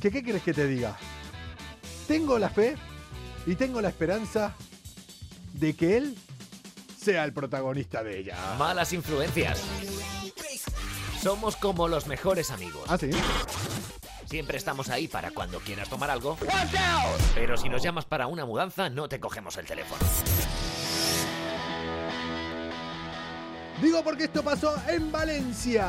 que, 0.00 0.10
¿qué 0.10 0.22
quieres 0.22 0.42
que 0.42 0.54
te 0.54 0.66
diga? 0.66 0.96
Tengo 2.08 2.38
la 2.38 2.48
fe 2.48 2.76
y 3.46 3.54
tengo 3.54 3.80
la 3.80 3.88
esperanza 3.88 4.54
de 5.52 5.74
que 5.74 5.96
él 5.96 6.16
sea 6.98 7.24
el 7.24 7.32
protagonista 7.32 8.02
de 8.02 8.18
ella. 8.18 8.36
Malas 8.58 8.92
influencias. 8.92 9.62
Somos 11.22 11.56
como 11.56 11.88
los 11.88 12.06
mejores 12.06 12.50
amigos. 12.50 12.84
¿Ah, 12.88 12.98
sí? 12.98 13.10
Siempre 14.26 14.58
estamos 14.58 14.88
ahí 14.90 15.08
para 15.08 15.30
cuando 15.30 15.58
quieras 15.60 15.88
tomar 15.88 16.10
algo. 16.10 16.36
Pero 17.34 17.56
si 17.56 17.68
nos 17.68 17.82
llamas 17.82 18.04
para 18.04 18.26
una 18.26 18.44
mudanza, 18.44 18.88
no 18.90 19.08
te 19.08 19.20
cogemos 19.20 19.56
el 19.56 19.66
teléfono. 19.66 20.00
Digo 23.80 24.02
porque 24.02 24.24
esto 24.24 24.42
pasó 24.42 24.74
en 24.88 25.12
Valencia. 25.12 25.86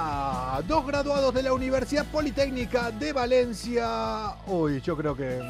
Dos 0.68 0.86
graduados 0.86 1.34
de 1.34 1.42
la 1.44 1.54
Universidad 1.54 2.06
Politécnica 2.06 2.92
de 2.92 3.14
Valencia. 3.14 4.36
Uy, 4.46 4.82
yo 4.82 4.96
creo 4.98 5.16
que. 5.16 5.42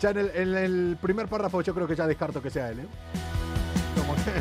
Ya 0.00 0.10
en 0.10 0.18
el, 0.18 0.30
en 0.34 0.54
el 0.56 0.96
primer 1.00 1.28
párrafo, 1.28 1.60
yo 1.60 1.72
creo 1.74 1.86
que 1.86 1.94
ya 1.94 2.06
descarto 2.08 2.42
que 2.42 2.50
sea 2.50 2.70
él, 2.70 2.80
¿eh? 2.80 2.86
Como 3.96 4.16
que- 4.16 4.32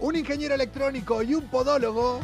Un 0.04 0.16
ingeniero 0.16 0.54
electrónico 0.54 1.22
y 1.22 1.34
un 1.34 1.44
podólogo. 1.48 2.20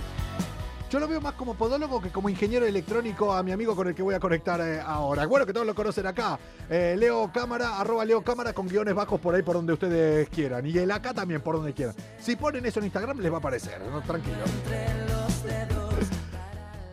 Yo 0.91 0.99
lo 0.99 1.07
veo 1.07 1.21
más 1.21 1.35
como 1.35 1.55
podólogo 1.55 2.01
que 2.01 2.09
como 2.09 2.31
ingeniero 2.31 2.65
electrónico 2.65 3.35
a 3.35 3.43
mi 3.43 3.53
amigo 3.53 3.77
con 3.77 3.89
el 3.89 3.95
que 3.95 4.03
voy 4.03 4.15
a 4.15 4.21
conectar 4.21 4.59
eh, 4.61 4.81
ahora. 4.81 5.27
Bueno, 5.27 5.45
que 5.45 5.53
todos 5.53 5.67
lo 5.67 5.75
conocen 5.75 6.07
acá. 6.07 6.39
Eh, 6.71 6.97
Leo 6.99 7.31
Cámara, 7.33 7.79
arroba 7.79 8.05
Leo 8.07 8.23
Cámara 8.23 8.55
con 8.55 8.67
guiones 8.69 8.95
bajos 8.95 9.21
por 9.21 9.35
ahí 9.35 9.43
por 9.43 9.57
donde 9.57 9.75
ustedes 9.75 10.29
quieran. 10.31 10.65
Y 10.67 10.79
el 10.79 10.91
acá 10.91 11.13
también 11.13 11.43
por 11.43 11.57
donde 11.57 11.75
quieran. 11.75 11.95
Si 12.19 12.37
ponen 12.37 12.65
eso 12.65 12.79
en 12.79 12.87
Instagram 12.87 13.19
les 13.21 13.31
va 13.31 13.37
a 13.37 13.39
aparecer, 13.39 13.81
¿no? 13.83 14.01
Tranquilo. 14.01 14.39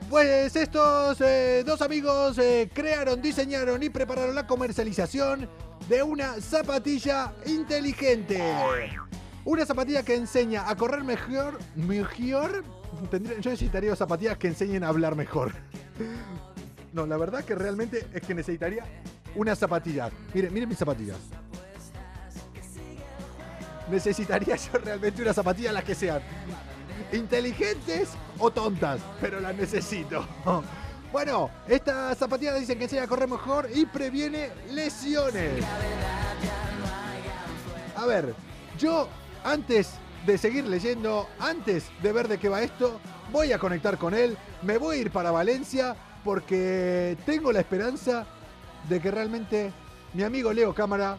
Pues 0.10 0.56
estos 0.56 1.20
eh, 1.22 1.64
dos 1.66 1.82
amigos 1.82 2.38
eh, 2.38 2.70
crearon, 2.74 3.22
diseñaron 3.22 3.82
y 3.82 3.90
prepararon 3.90 4.36
la 4.36 4.46
comercialización 4.46 5.50
de 5.90 6.04
una 6.04 6.40
zapatilla 6.42 7.34
inteligente. 7.46 8.42
Una 9.46 9.66
zapatilla 9.66 10.04
que 10.04 10.16
enseña 10.16 10.68
a 10.70 10.76
correr 10.76 11.04
mejor. 11.04 11.60
Mejor. 11.76 12.64
Tendría- 13.10 13.40
yo 13.40 13.52
necesitaría 13.52 13.96
zapatillas 13.96 14.38
que 14.38 14.48
enseñen 14.48 14.84
a 14.84 14.88
hablar 14.90 15.16
mejor. 15.16 15.52
No, 16.94 17.06
la 17.06 17.18
verdad 17.18 17.44
que 17.44 17.56
realmente 17.56 18.08
es 18.14 18.22
que 18.22 18.34
necesitaría 18.34 18.84
unas 19.36 19.60
zapatillas. 19.60 20.12
Miren, 20.34 20.54
miren 20.54 20.70
mis 20.70 20.78
zapatillas. 20.78 21.18
Necesitaría 23.90 24.56
yo 24.56 24.80
realmente 24.80 25.22
unas 25.22 25.36
zapatillas 25.36 25.74
las 25.74 25.84
que 25.84 25.94
sean 25.94 26.22
inteligentes 27.14 28.10
o 28.40 28.50
tontas, 28.50 29.00
pero 29.22 29.40
las 29.40 29.56
necesito. 29.56 30.26
Bueno, 31.12 31.50
estas 31.68 32.18
zapatillas 32.18 32.60
dicen 32.60 32.78
que 32.80 32.86
enseña 32.86 33.04
a 33.04 33.08
correr 33.08 33.30
mejor 33.30 33.70
y 33.74 33.86
previene 33.86 34.50
lesiones. 34.72 35.64
A 37.96 38.06
ver, 38.06 38.34
yo 38.80 39.08
antes 39.46 39.94
de 40.26 40.38
seguir 40.38 40.66
leyendo, 40.66 41.30
antes 41.40 41.90
de 42.02 42.12
ver 42.12 42.28
de 42.28 42.40
qué 42.40 42.50
va 42.50 42.64
esto, 42.64 43.00
voy 43.32 43.54
a 43.54 43.60
conectar 43.60 43.98
con 43.98 44.14
él, 44.14 44.38
me 44.64 44.78
voy 44.78 44.98
a 44.98 45.02
ir 45.02 45.12
para 45.12 45.32
Valencia 45.32 45.96
porque 46.24 47.16
tengo 47.26 47.52
la 47.52 47.60
esperanza 47.60 48.26
de 48.90 49.00
que 49.00 49.12
realmente 49.12 49.72
mi 50.14 50.24
amigo 50.24 50.52
Leo 50.52 50.74
Cámara 50.74 51.18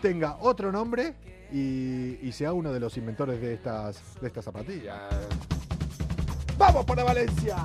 tenga 0.00 0.36
otro 0.40 0.70
nombre 0.70 1.14
y, 1.52 2.30
sea 2.32 2.52
uno 2.52 2.72
de 2.72 2.80
los 2.80 2.96
inventores 2.96 3.40
de 3.40 3.54
estas, 3.54 4.20
de 4.20 4.26
estas 4.28 4.44
zapatillas. 4.44 4.98
¡Vamos 6.56 6.84
para 6.84 7.04
Valencia! 7.04 7.56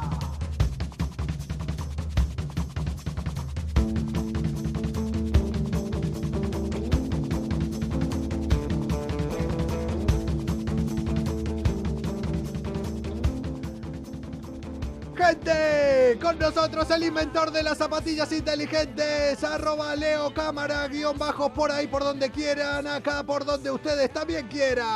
Con 15.30 16.40
nosotros 16.40 16.90
el 16.90 17.04
inventor 17.04 17.52
de 17.52 17.62
las 17.62 17.78
zapatillas 17.78 18.32
inteligentes, 18.32 19.44
arroba 19.44 19.96
Leo 19.96 20.34
Cámara, 20.34 20.88
guion 20.88 21.20
bajos 21.20 21.52
por 21.52 21.72
ahí 21.72 21.86
por 21.86 22.04
donde 22.04 22.32
quieran, 22.32 22.88
acá 22.88 23.22
por 23.22 23.46
donde 23.46 23.70
ustedes 23.70 24.12
también 24.12 24.48
quieran. 24.48 24.88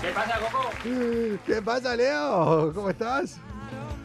¿Qué 0.00 0.08
pasa, 0.14 0.38
Coco? 0.38 0.70
¿Qué 1.44 1.62
pasa, 1.62 1.96
Leo? 1.96 2.72
¿Cómo 2.72 2.88
estás? 2.88 3.38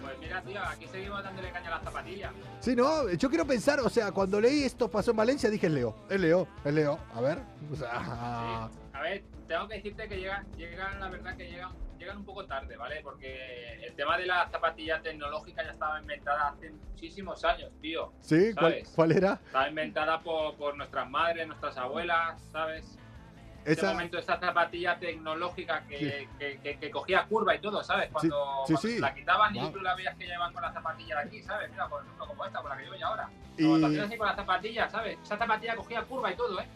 Pues 0.01 0.17
mira, 0.19 0.41
tío, 0.41 0.59
aquí 0.63 0.87
seguimos 0.91 1.23
dándole 1.23 1.51
caña 1.51 1.67
a 1.67 1.75
las 1.75 1.83
zapatillas. 1.83 2.31
Sí, 2.59 2.75
no, 2.75 3.07
yo 3.11 3.29
quiero 3.29 3.45
pensar, 3.45 3.79
o 3.81 3.89
sea, 3.89 4.11
cuando 4.11 4.41
leí 4.41 4.63
esto 4.63 4.89
pasó 4.89 5.11
en 5.11 5.17
Valencia, 5.17 5.47
dije 5.51 5.67
es 5.67 5.73
Leo, 5.73 5.95
es 6.09 6.19
Leo, 6.19 6.47
es 6.65 6.73
Leo. 6.73 6.97
A 7.13 7.21
ver, 7.21 7.37
o 7.71 7.75
sea, 7.75 8.69
A 8.93 9.01
ver, 9.01 9.23
tengo 9.47 9.67
que 9.67 9.75
decirte 9.75 10.07
que 10.07 10.17
llegan, 10.17 10.45
llegan 10.57 10.99
la 10.99 11.09
verdad 11.09 11.35
que 11.37 11.49
llegan, 11.49 11.71
llegan 11.97 12.17
un 12.17 12.25
poco 12.25 12.45
tarde, 12.45 12.75
¿vale? 12.77 13.01
Porque 13.01 13.79
el 13.85 13.95
tema 13.95 14.17
de 14.17 14.25
las 14.25 14.51
zapatillas 14.51 15.01
tecnológicas 15.03 15.65
ya 15.65 15.71
estaba 15.71 15.99
inventada 15.99 16.49
hace 16.49 16.71
muchísimos 16.71 17.43
años, 17.45 17.71
tío. 17.81 18.11
¿sí? 18.21 18.53
¿Cuál, 18.57 18.83
cuál 18.95 19.11
era? 19.11 19.33
Estaba 19.45 19.69
inventada 19.69 20.19
por, 20.21 20.55
por 20.55 20.75
nuestras 20.77 21.09
madres, 21.09 21.47
nuestras 21.47 21.77
abuelas, 21.77 22.41
¿sabes? 22.51 22.97
Ese 23.65 23.81
Esa, 23.81 23.91
momento, 23.91 24.17
esa 24.17 24.39
zapatilla 24.39 24.97
tecnológica 24.97 25.83
que, 25.87 25.97
Sí. 25.97 26.27
que, 26.39 26.59
que- 26.61 26.79
que 26.79 26.89
cogía 26.91 27.25
curva 27.25 27.53
y 27.53 27.59
todo, 27.59 27.83
¿sabes? 27.83 28.09
Cuando, 28.11 28.63
sí, 28.65 28.73
cuando 28.73 28.81
sí. 28.89 28.93
se 28.95 28.99
la 29.01 29.13
quitaban 29.13 29.53
y 29.55 29.59
Wow. 29.59 29.71
tú 29.73 29.79
la 29.81 29.93
veías 29.95 30.15
que 30.15 30.25
llevaban 30.25 30.53
con 30.53 30.61
la 30.61 30.71
zapatilla 30.71 31.17
de 31.17 31.21
aquí, 31.23 31.43
¿sabes? 31.43 31.69
Mira, 31.71 31.89
por 31.89 32.01
ejemplo, 32.01 32.27
como 32.27 32.45
esta, 32.45 32.61
por 32.61 32.69
la 32.69 32.77
que 32.77 32.83
llevo 32.83 32.95
yo 32.95 33.07
ahora. 33.07 33.29
Y- 33.57 33.81
también 33.81 34.03
así 34.05 34.15
con 34.17 34.27
la 34.27 34.35
zapatilla, 34.35 34.89
¿sabes? 34.89 35.17
Esa 35.21 35.37
zapatilla 35.37 35.75
cogía 35.75 36.01
curva 36.03 36.31
y 36.31 36.35
todo, 36.37 36.61
¿eh? 36.61 36.67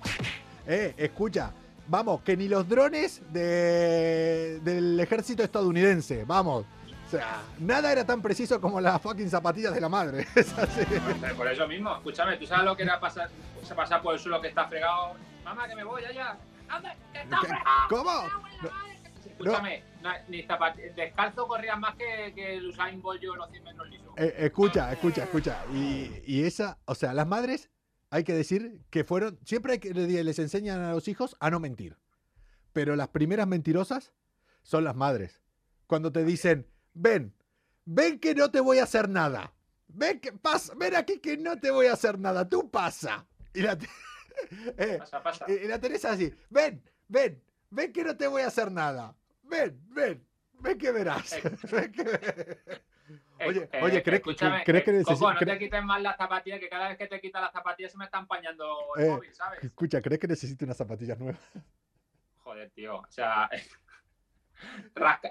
eh, 0.68 0.94
escucha, 0.98 1.52
vamos, 1.92 2.22
que 2.22 2.38
ni 2.38 2.48
los 2.48 2.68
drones 2.68 3.22
de, 3.34 4.60
del 4.64 5.00
ejército 5.00 5.44
estadounidense, 5.44 6.24
vamos. 6.24 6.66
O 7.06 7.12
sea, 7.12 7.42
nada 7.60 7.92
era 7.92 8.06
tan 8.06 8.22
preciso 8.22 8.62
como 8.62 8.80
las 8.80 9.02
fucking 9.02 9.30
zapatillas 9.30 9.74
de 9.74 9.82
la 9.82 9.90
madre. 9.90 10.26
Es 10.36 10.58
así. 10.58 10.86
Por 11.36 11.48
eso 11.52 11.68
mismo, 11.68 11.94
escúchame, 11.98 12.38
¿tú 12.38 12.48
sabes 12.48 12.64
lo 12.64 12.78
que 12.78 12.84
era 12.84 12.98
pasar, 13.02 13.30
pasar 13.76 14.02
por 14.02 14.14
el 14.14 14.20
suelo 14.22 14.40
que 14.40 14.48
está 14.48 14.68
fregado? 14.70 15.16
Mamá, 15.44 15.68
que 15.68 15.76
me 15.76 15.84
voy 15.84 16.06
allá. 16.06 16.38
¡Anda, 16.70 16.96
que 17.12 17.22
está 17.22 17.40
¿Qué? 17.42 17.48
fregado! 17.48 17.88
¿Cómo? 17.90 18.72
Escúchame, 19.26 19.84
no, 20.02 20.10
ni 20.30 20.46
descalzo 20.96 21.48
corrías 21.48 21.78
más 21.78 21.96
que, 21.96 22.32
que 22.34 22.56
el 22.56 22.68
Usain 22.68 23.02
Bolt 23.02 23.22
yo 23.22 23.34
en 23.34 23.40
los 23.40 23.50
100 23.50 23.64
metros 23.64 23.90
lisos. 23.90 24.08
Eh, 24.16 24.36
escucha, 24.38 24.92
escucha, 24.94 25.24
escucha. 25.24 25.58
Y, 25.74 26.22
y 26.26 26.46
esa, 26.46 26.78
o 26.86 26.96
sea, 26.96 27.14
las 27.14 27.28
madres, 27.28 27.70
hay 28.12 28.24
que 28.24 28.34
decir 28.34 28.82
que 28.90 29.04
fueron, 29.04 29.40
siempre 29.46 29.74
hay 29.74 29.80
que, 29.80 29.94
les 29.94 30.38
enseñan 30.40 30.82
a 30.82 30.92
los 30.92 31.08
hijos 31.08 31.36
a 31.40 31.50
no 31.50 31.60
mentir. 31.60 31.98
Pero 32.74 32.96
las 32.96 33.08
primeras 33.08 33.48
mentirosas 33.48 34.14
son 34.64 34.84
las 34.84 34.96
madres. 34.96 35.42
Cuando 35.88 36.12
te 36.12 36.24
dicen, 36.24 36.68
ven, 36.94 37.34
ven 37.86 38.20
que 38.20 38.36
no 38.36 38.52
te 38.52 38.60
voy 38.60 38.78
a 38.80 38.84
hacer 38.84 39.10
nada. 39.10 39.54
Ven, 39.88 40.20
que, 40.20 40.32
pasa, 40.34 40.74
ven 40.76 40.96
aquí 40.96 41.20
que 41.20 41.38
no 41.38 41.58
te 41.60 41.72
voy 41.72 41.88
a 41.88 41.94
hacer 41.94 42.20
nada. 42.20 42.48
Tú 42.48 42.70
pasa. 42.70 43.26
Y 43.54 43.62
la, 43.62 43.78
eh, 44.78 44.98
Pasa, 45.00 45.24
pasa. 45.24 45.46
y 45.50 45.68
la 45.68 45.80
tenés 45.80 46.06
así, 46.06 46.34
ven, 46.50 46.82
ven, 47.08 47.42
ven 47.70 47.92
que 47.92 48.04
no 48.04 48.16
te 48.16 48.28
voy 48.28 48.42
a 48.44 48.48
hacer 48.48 48.72
nada. 48.72 49.16
Ven, 49.44 49.82
ven, 49.90 50.26
ven 50.60 50.78
que 50.78 50.92
verás. 50.92 51.36
Ven 51.72 51.92
que- 51.92 52.02
Eh, 52.04 52.82
Oye, 53.46 53.70
eh, 53.72 53.80
oye, 53.82 54.04
¿crees, 54.04 54.20
escúchame, 54.20 54.64
¿crees 54.64 54.84
que 54.84 54.92
eh, 54.92 54.94
necesito? 54.94 55.20
Coco, 55.20 55.34
no 55.34 55.40
te 55.40 55.58
quites 55.60 55.84
más 55.84 56.02
las 56.02 56.16
zapatillas, 56.18 56.60
que 56.60 56.70
cada 56.70 56.90
vez 56.90 56.98
que 56.98 57.08
te 57.08 57.20
quitas 57.20 57.42
las 57.42 57.52
zapatillas 57.52 57.92
se 57.92 57.98
me 57.98 58.06
está 58.06 58.20
empañando 58.20 58.78
el 58.98 59.04
Eh, 59.06 59.10
móvil, 59.10 59.34
¿sabes? 59.34 59.64
Escucha, 59.64 60.02
¿crees 60.02 60.20
que 60.20 60.28
necesito 60.28 60.66
unas 60.66 60.78
zapatillas 60.78 61.18
nuevas? 61.20 61.40
Joder, 62.44 62.70
tío. 62.72 62.98
O 62.98 63.08
sea. 63.10 63.50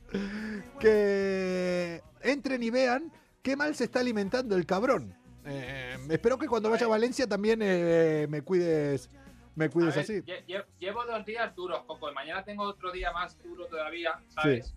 que 0.78 2.02
entren 2.22 2.62
y 2.62 2.70
vean 2.70 3.10
qué 3.42 3.56
mal 3.56 3.74
se 3.74 3.82
está 3.82 3.98
alimentando 3.98 4.54
el 4.54 4.64
cabrón. 4.64 5.12
Eh, 5.44 5.98
espero 6.10 6.38
que 6.38 6.46
cuando 6.46 6.70
vaya 6.70 6.86
a 6.86 6.88
Valencia 6.88 7.26
también 7.26 7.58
me 7.58 8.42
cuides, 8.42 9.10
me 9.56 9.68
cuides 9.70 9.94
ver, 9.96 10.04
así. 10.04 10.12
lle- 10.22 10.44
lle- 10.46 10.64
llevo 10.78 11.04
dos 11.04 11.24
días 11.24 11.54
duros, 11.54 11.82
Coco, 11.84 12.10
y 12.10 12.14
mañana 12.14 12.44
tengo 12.44 12.62
otro 12.64 12.92
día 12.92 13.10
más 13.12 13.42
duro 13.42 13.66
todavía, 13.66 14.20
¿sabes? 14.28 14.76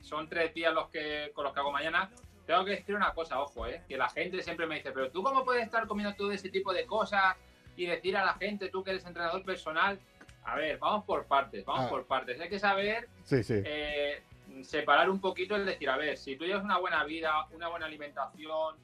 Son 0.00 0.28
tres 0.28 0.52
días 0.54 0.72
los 0.74 0.88
que 0.90 1.30
con 1.34 1.44
los 1.44 1.52
que 1.52 1.60
hago 1.60 1.72
mañana. 1.72 2.10
Tengo 2.46 2.64
que 2.64 2.70
decir 2.72 2.94
una 2.94 3.12
cosa, 3.12 3.40
ojo, 3.40 3.66
¿eh? 3.66 3.82
que 3.88 3.96
la 3.98 4.08
gente 4.08 4.42
siempre 4.42 4.66
me 4.66 4.76
dice, 4.76 4.90
pero 4.92 5.10
tú 5.10 5.22
cómo 5.22 5.44
puedes 5.44 5.64
estar 5.64 5.86
comiendo 5.86 6.14
todo 6.16 6.32
ese 6.32 6.48
tipo 6.48 6.72
de 6.72 6.86
cosas 6.86 7.36
y 7.76 7.84
decir 7.86 8.16
a 8.16 8.24
la 8.24 8.34
gente, 8.34 8.70
tú 8.70 8.82
que 8.82 8.90
eres 8.90 9.04
entrenador 9.04 9.44
personal, 9.44 9.98
a 10.44 10.56
ver, 10.56 10.78
vamos 10.78 11.04
por 11.04 11.26
partes, 11.26 11.64
vamos 11.66 11.86
Ah. 11.86 11.88
por 11.90 12.06
partes. 12.06 12.40
Hay 12.40 12.48
que 12.48 12.58
saber 12.58 13.06
Sí, 13.24 13.42
sí. 13.44 13.60
eh, 13.64 14.22
separar 14.62 15.10
un 15.10 15.20
poquito 15.20 15.56
el 15.56 15.66
decir, 15.66 15.90
a 15.90 15.98
ver, 15.98 16.16
si 16.16 16.36
tú 16.36 16.44
llevas 16.46 16.64
una 16.64 16.78
buena 16.78 17.04
vida, 17.04 17.46
una 17.52 17.68
buena 17.68 17.84
alimentación, 17.84 18.76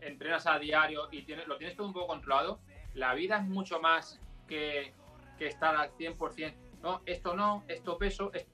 entrenas 0.00 0.46
a 0.46 0.58
diario 0.60 1.08
y 1.10 1.22
tienes, 1.22 1.48
lo 1.48 1.58
tienes 1.58 1.76
todo 1.76 1.88
un 1.88 1.92
poco 1.92 2.06
controlado, 2.06 2.60
la 2.94 3.12
vida 3.14 3.38
es 3.38 3.42
mucho 3.44 3.80
más 3.80 4.20
que, 4.50 4.92
que 5.38 5.46
estar 5.46 5.74
al 5.74 5.90
100%. 5.96 6.54
No, 6.82 7.00
esto 7.06 7.34
no, 7.34 7.64
esto 7.68 7.96
peso. 7.96 8.30
es- 8.34 8.46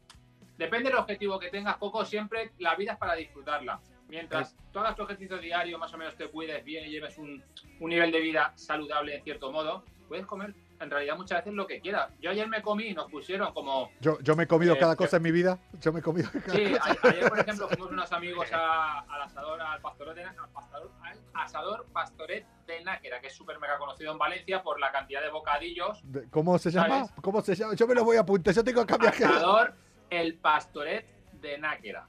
Depende 0.59 0.88
del 0.90 0.98
objetivo 0.98 1.38
que 1.38 1.50
tengas, 1.50 1.76
poco 1.76 2.04
siempre 2.04 2.52
la 2.59 2.74
vida 2.76 2.92
es 2.92 2.98
para 2.98 3.14
disfrutarla. 3.14 3.80
Mientras 4.09 4.56
tú 4.72 4.78
hagas 4.78 4.94
tu 4.96 5.02
ejercicio 5.02 5.37
diario, 5.38 5.78
más 5.78 5.92
o 5.92 5.98
menos 5.98 6.16
te 6.16 6.28
cuides 6.30 6.64
bien 6.64 6.87
y 6.87 6.90
lleves 6.90 7.18
un, 7.18 7.42
un 7.80 7.90
nivel 7.90 8.11
de 8.12 8.20
vida 8.20 8.52
saludable 8.56 9.16
en 9.16 9.22
cierto 9.24 9.50
modo, 9.52 9.85
puedes 10.09 10.24
comer 10.24 10.54
en 10.80 10.90
realidad 10.90 11.16
muchas 11.16 11.38
veces 11.38 11.54
lo 11.54 11.66
que 11.66 11.80
quieras. 11.80 12.12
Yo 12.20 12.30
ayer 12.30 12.46
me 12.48 12.62
comí 12.62 12.85
y 12.88 12.94
nos 12.94 13.11
pusieron 13.11 13.52
como 13.52 13.90
Yo, 14.00 14.18
yo 14.20 14.37
me 14.37 14.44
he 14.44 14.46
comido 14.46 14.74
Eh, 14.74 14.78
cada 14.78 14.94
cosa 14.96 15.16
en 15.18 15.22
mi 15.24 15.32
vida. 15.32 15.59
Yo 15.80 15.92
me 15.92 16.00
he 16.00 16.02
comido 16.02 16.28
cada 16.32 16.56
Sí, 16.56 16.72
cosa. 16.74 16.98
ayer, 17.02 17.28
por 17.28 17.38
ejemplo, 17.40 17.68
fuimos 17.68 17.90
unos 17.90 18.12
amigos 18.12 18.52
a- 18.52 19.00
al 19.00 19.22
asador, 19.22 19.61
al 19.61 19.68
al 19.68 21.05
asador 21.40 21.87
Pastoret 21.92 22.46
de 22.66 22.83
Náquera, 22.85 23.20
que 23.20 23.29
es 23.29 23.35
súper 23.35 23.59
mega 23.59 23.79
conocido 23.79 24.12
en 24.12 24.18
Valencia 24.18 24.62
por 24.62 24.81
la 24.81 24.90
cantidad 24.92 25.22
de 25.22 25.31
bocadillos. 25.31 26.03
¿Cómo 26.31 26.59
se 26.59 26.70
llama? 26.70 27.07
¿Sabes? 27.07 27.12
¿Cómo 27.22 27.40
se 27.42 27.55
llama? 27.55 27.75
Yo 27.75 27.87
me 27.87 27.94
lo 27.94 28.05
voy 28.05 28.16
a 28.16 28.20
apuntar. 28.20 28.55
Yo 28.55 28.64
tengo 28.64 28.85
mi 28.85 29.07
agenda. 29.07 29.37
Asador 29.37 29.75
El 30.11 30.35
Pastoret 30.38 31.07
de 31.40 31.59
Náquera. 31.59 32.09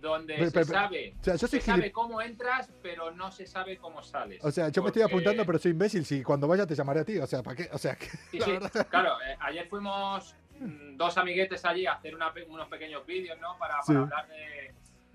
donde 0.00 0.48
se 0.50 0.64
sabe, 0.64 1.14
o 1.20 1.24
sea, 1.24 1.34
yo 1.34 1.48
soy 1.48 1.60
se 1.60 1.66
sabe 1.66 1.90
cómo 1.90 2.22
entras, 2.22 2.70
pero 2.82 3.10
no 3.10 3.32
se 3.32 3.46
sabe 3.46 3.76
cómo 3.78 4.02
sales. 4.02 4.44
O 4.44 4.50
sea, 4.52 4.68
yo 4.68 4.80
me 4.82 4.88
estoy 4.88 5.02
apuntando, 5.02 5.44
pero 5.44 5.58
soy 5.58 5.72
imbécil. 5.72 6.04
Si 6.04 6.22
cuando 6.22 6.46
vaya 6.46 6.66
te 6.66 6.74
llamaré 6.76 7.00
a 7.00 7.04
ti. 7.04 7.18
O 7.18 7.26
sea, 7.26 7.42
¿para 7.42 7.56
qué? 7.56 7.68
O 7.72 7.78
sea, 7.78 7.96
que, 7.96 8.06
Sí, 8.06 8.40
sí, 8.40 8.58
claro, 8.90 9.20
eh, 9.22 9.36
ayer 9.40 9.68
fuimos 9.68 10.36
mm, 10.60 10.96
dos 10.96 11.18
amiguetes 11.18 11.64
allí 11.64 11.86
a 11.86 11.94
hacer 11.94 12.14
una 12.14 12.32
unos 12.48 12.68
pequeños 12.68 13.04
vídeos, 13.06 13.38
¿no? 13.40 13.58
Para, 13.58 13.82
Sí. 13.82 13.92
para 13.92 14.04
hablar 14.04 14.28
de 14.28 14.67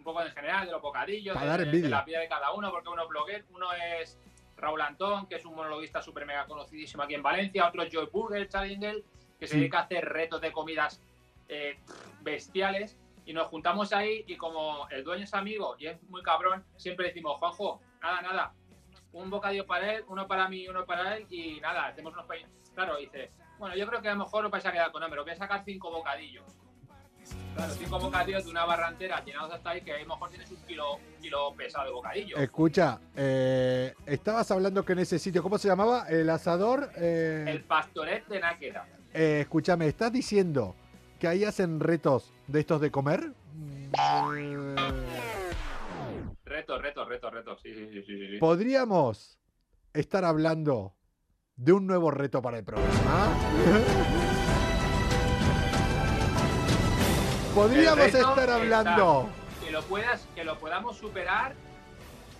un 0.04 0.14
poco 0.14 0.22
en 0.22 0.32
general, 0.34 0.66
de 0.66 0.72
los 0.74 0.82
bocadillos, 0.82 1.34
de, 1.40 1.46
de- 1.60 1.66
de 1.84 1.90
la 1.90 2.02
vida 2.04 2.20
de 2.20 2.28
cada 2.28 2.52
uno, 2.52 2.70
porque 2.72 2.90
uno 2.90 3.04
es 3.04 3.08
blogger, 3.10 3.46
uno 3.52 3.68
es 3.74 4.20
Raúl 4.58 4.82
Antón, 4.82 5.28
que 5.28 5.36
es 5.36 5.46
un 5.46 5.56
monologuista 5.56 6.02
súper 6.02 6.26
mega 6.26 6.46
conocidísimo 6.46 7.04
aquí 7.04 7.14
en 7.16 7.24
Valencia, 7.24 7.68
otro 7.68 7.84
es 7.84 7.90
Joy 7.92 8.08
Burger 8.12 8.48
Challenger, 8.50 9.02
que 9.40 9.48
se 9.48 9.56
dedica 9.62 9.80
a 9.80 9.82
hacer 9.84 10.04
retos 10.06 10.42
de 10.42 10.52
comidas 10.52 11.02
eh, 11.48 11.78
bestiales. 12.22 12.98
Y 13.26 13.32
nos 13.32 13.48
juntamos 13.48 13.94
ahí 13.94 14.26
y 14.28 14.36
como 14.36 14.86
el 14.90 15.06
dueño 15.06 15.24
es 15.24 15.34
amigo 15.34 15.78
y 15.80 15.88
es 15.88 16.04
muy 16.10 16.22
cabrón, 16.22 16.66
siempre 16.76 17.08
decimos, 17.08 17.38
Juanjo, 17.38 17.80
nada, 18.02 18.22
nada, 18.22 18.54
un 19.14 19.30
bocadillo 19.30 19.66
para 19.66 19.94
él, 19.94 20.04
uno 20.10 20.28
para 20.28 20.50
mí 20.50 20.68
uno 20.68 20.86
para 20.86 21.16
él 21.16 21.26
y 21.30 21.62
nada, 21.62 21.86
hacemos 21.86 22.12
unos 22.12 22.26
pequeños. 22.26 22.52
Claro, 22.76 22.98
dice, 22.98 23.32
bueno, 23.60 23.78
yo 23.78 23.88
creo 23.88 24.02
que 24.02 24.10
a 24.10 24.14
lo 24.16 24.26
mejor 24.26 24.44
os 24.46 24.52
vais 24.52 24.66
a 24.66 24.74
quedar 24.74 24.92
con 24.92 25.02
hambre, 25.04 25.22
os 25.22 25.26
voy 25.26 25.34
a 25.34 25.38
sacar 25.38 25.64
cinco 25.64 25.90
bocadillos. 25.90 26.44
Claro, 27.56 27.74
cinco 27.74 28.00
bocadillos 28.00 28.46
de 28.46 28.52
una 28.52 28.66
barra 28.66 28.90
entera 28.90 29.24
llenados 29.24 29.52
hasta 29.54 29.70
ahí, 29.72 29.82
que 29.82 29.94
a 29.94 30.00
lo 30.00 30.08
mejor 30.08 30.30
tienes 30.30 30.50
un 30.50 30.58
kilo, 30.68 30.96
un 30.96 31.22
kilo 31.22 31.54
pesado 31.56 31.86
de 31.86 31.92
bocadillo. 31.92 32.38
Escucha, 32.38 33.00
eh, 33.16 33.94
estabas 34.06 34.50
hablando 34.52 34.84
que 34.84 34.94
en 34.94 35.00
ese 35.00 35.20
sitio, 35.20 35.44
¿cómo 35.44 35.58
se 35.58 35.68
llamaba? 35.68 36.08
El 36.10 36.30
asador. 36.30 36.90
eh, 36.98 37.46
El 37.48 37.64
pastoret 37.64 38.26
de 38.28 38.40
Náquera. 38.40 38.88
eh, 39.14 39.42
escúchame, 39.42 39.88
¿estás 39.88 40.12
diciendo 40.12 40.76
que 41.20 41.28
ahí 41.28 41.44
hacen 41.46 41.80
retos 41.80 42.34
de 42.48 42.60
estos 42.62 42.82
de 42.82 42.90
comer? 42.92 43.32
Retos, 46.46 46.82
retos, 46.82 47.08
retos, 47.08 47.32
retos. 47.34 47.62
Sí, 47.62 47.74
sí, 47.74 47.88
sí, 47.92 48.04
sí, 48.06 48.28
sí. 48.32 48.38
¿Podríamos 48.40 49.40
estar 49.94 50.26
hablando 50.26 50.96
de 51.56 51.72
un 51.72 51.86
nuevo 51.86 52.10
reto 52.12 52.42
para 52.42 52.58
el 52.58 52.64
programa? 52.64 54.33
Podríamos 57.54 58.06
estar 58.06 58.40
está. 58.40 58.56
hablando. 58.56 59.30
Que 59.64 59.72
lo, 59.72 59.82
puedas, 59.84 60.28
que 60.36 60.44
lo 60.44 60.58
podamos 60.60 60.98
superar 60.98 61.54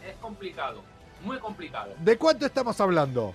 es 0.06 0.16
complicado, 0.18 0.82
muy 1.22 1.38
complicado. 1.40 1.94
¿De 2.00 2.18
cuánto 2.18 2.46
estamos 2.46 2.80
hablando? 2.82 3.34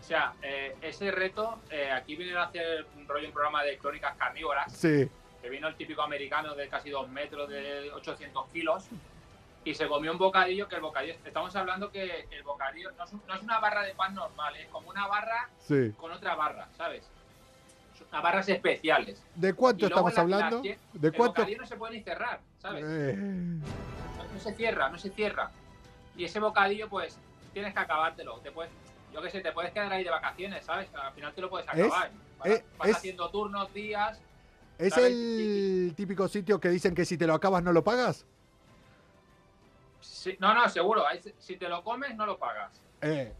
O 0.00 0.04
sea, 0.08 0.34
eh, 0.42 0.76
ese 0.82 1.10
reto, 1.10 1.60
eh, 1.70 1.90
aquí 1.90 2.16
vinieron 2.16 2.42
a 2.42 2.46
hacer 2.46 2.86
un 2.96 3.06
rollo, 3.06 3.26
un 3.28 3.32
programa 3.32 3.62
de 3.62 3.78
crónicas 3.78 4.16
carnívoras, 4.16 4.72
Sí. 4.72 5.08
que 5.42 5.48
vino 5.50 5.68
el 5.68 5.76
típico 5.76 6.02
americano 6.02 6.54
de 6.54 6.68
casi 6.68 6.90
dos 6.90 7.08
metros, 7.08 7.48
de 7.48 7.90
800 7.92 8.46
kilos, 8.50 8.86
y 9.64 9.74
se 9.74 9.86
comió 9.86 10.12
un 10.12 10.18
bocadillo, 10.18 10.66
que 10.66 10.76
el 10.76 10.80
bocadillo, 10.80 11.14
estamos 11.24 11.54
hablando 11.56 11.90
que 11.90 12.26
el 12.30 12.42
bocadillo 12.42 12.90
no 12.92 13.04
es, 13.04 13.12
un- 13.12 13.22
no 13.26 13.34
es 13.34 13.42
una 13.42 13.58
barra 13.60 13.82
de 13.82 13.94
pan 13.94 14.14
normal, 14.14 14.56
es 14.56 14.66
como 14.68 14.88
una 14.90 15.06
barra 15.06 15.48
Sí. 15.60 15.92
con 15.98 16.10
otra 16.10 16.34
barra, 16.34 16.68
¿sabes? 16.76 17.04
Unas 18.10 18.22
barras 18.22 18.48
especiales. 18.48 19.22
¿De 19.34 19.52
cuánto 19.52 19.86
estamos 19.86 20.14
la- 20.14 20.20
hablando? 20.20 20.62
la- 20.64 20.76
¿De 20.94 21.12
cuánto? 21.12 21.44
no 21.58 21.66
se 21.66 21.76
puede 21.76 21.94
ni 21.98 22.02
cerrar, 22.02 22.40
¿sabes? 22.58 22.84
Eh, 22.86 23.14
No, 23.16 24.40
se 24.40 24.54
cierra, 24.54 24.88
no 24.88 24.98
se 24.98 25.10
cierra. 25.10 25.50
Y 26.16 26.24
ese 26.24 26.40
bocadillo, 26.40 26.88
pues, 26.88 27.18
tienes 27.52 27.74
que 27.74 27.80
acabártelo. 27.80 28.38
Te 28.40 28.50
puedes, 28.50 28.72
yo 29.12 29.20
qué 29.20 29.30
sé, 29.30 29.40
te 29.40 29.52
puedes 29.52 29.72
quedar 29.72 29.92
ahí 29.92 30.04
de 30.04 30.10
vacaciones, 30.10 30.64
¿sabes? 30.64 30.88
Al 30.94 31.12
final 31.12 31.34
te 31.34 31.40
lo 31.42 31.50
puedes 31.50 31.68
acabar. 31.68 32.10
Vas, 32.38 32.62
vas 32.78 32.88
es- 32.88 32.96
haciendo 32.96 33.28
turnos, 33.30 33.72
días. 33.74 34.18
¿Es 34.78 34.94
¿sabes? 34.94 35.10
el 35.10 35.92
típico 35.96 36.28
sitio 36.28 36.60
que 36.60 36.68
dicen 36.70 36.94
que 36.94 37.04
si 37.04 37.18
te 37.18 37.26
lo 37.26 37.34
acabas 37.34 37.62
no 37.62 37.72
lo 37.72 37.82
pagas? 37.84 38.24
Sí, 40.00 40.36
no, 40.40 40.54
no, 40.54 40.68
seguro. 40.68 41.04
si 41.38 41.56
te 41.56 41.68
lo 41.68 41.82
comes, 41.82 42.14
no 42.16 42.24
lo 42.26 42.38
pagas. 42.38 42.80
Eh, 43.02 43.32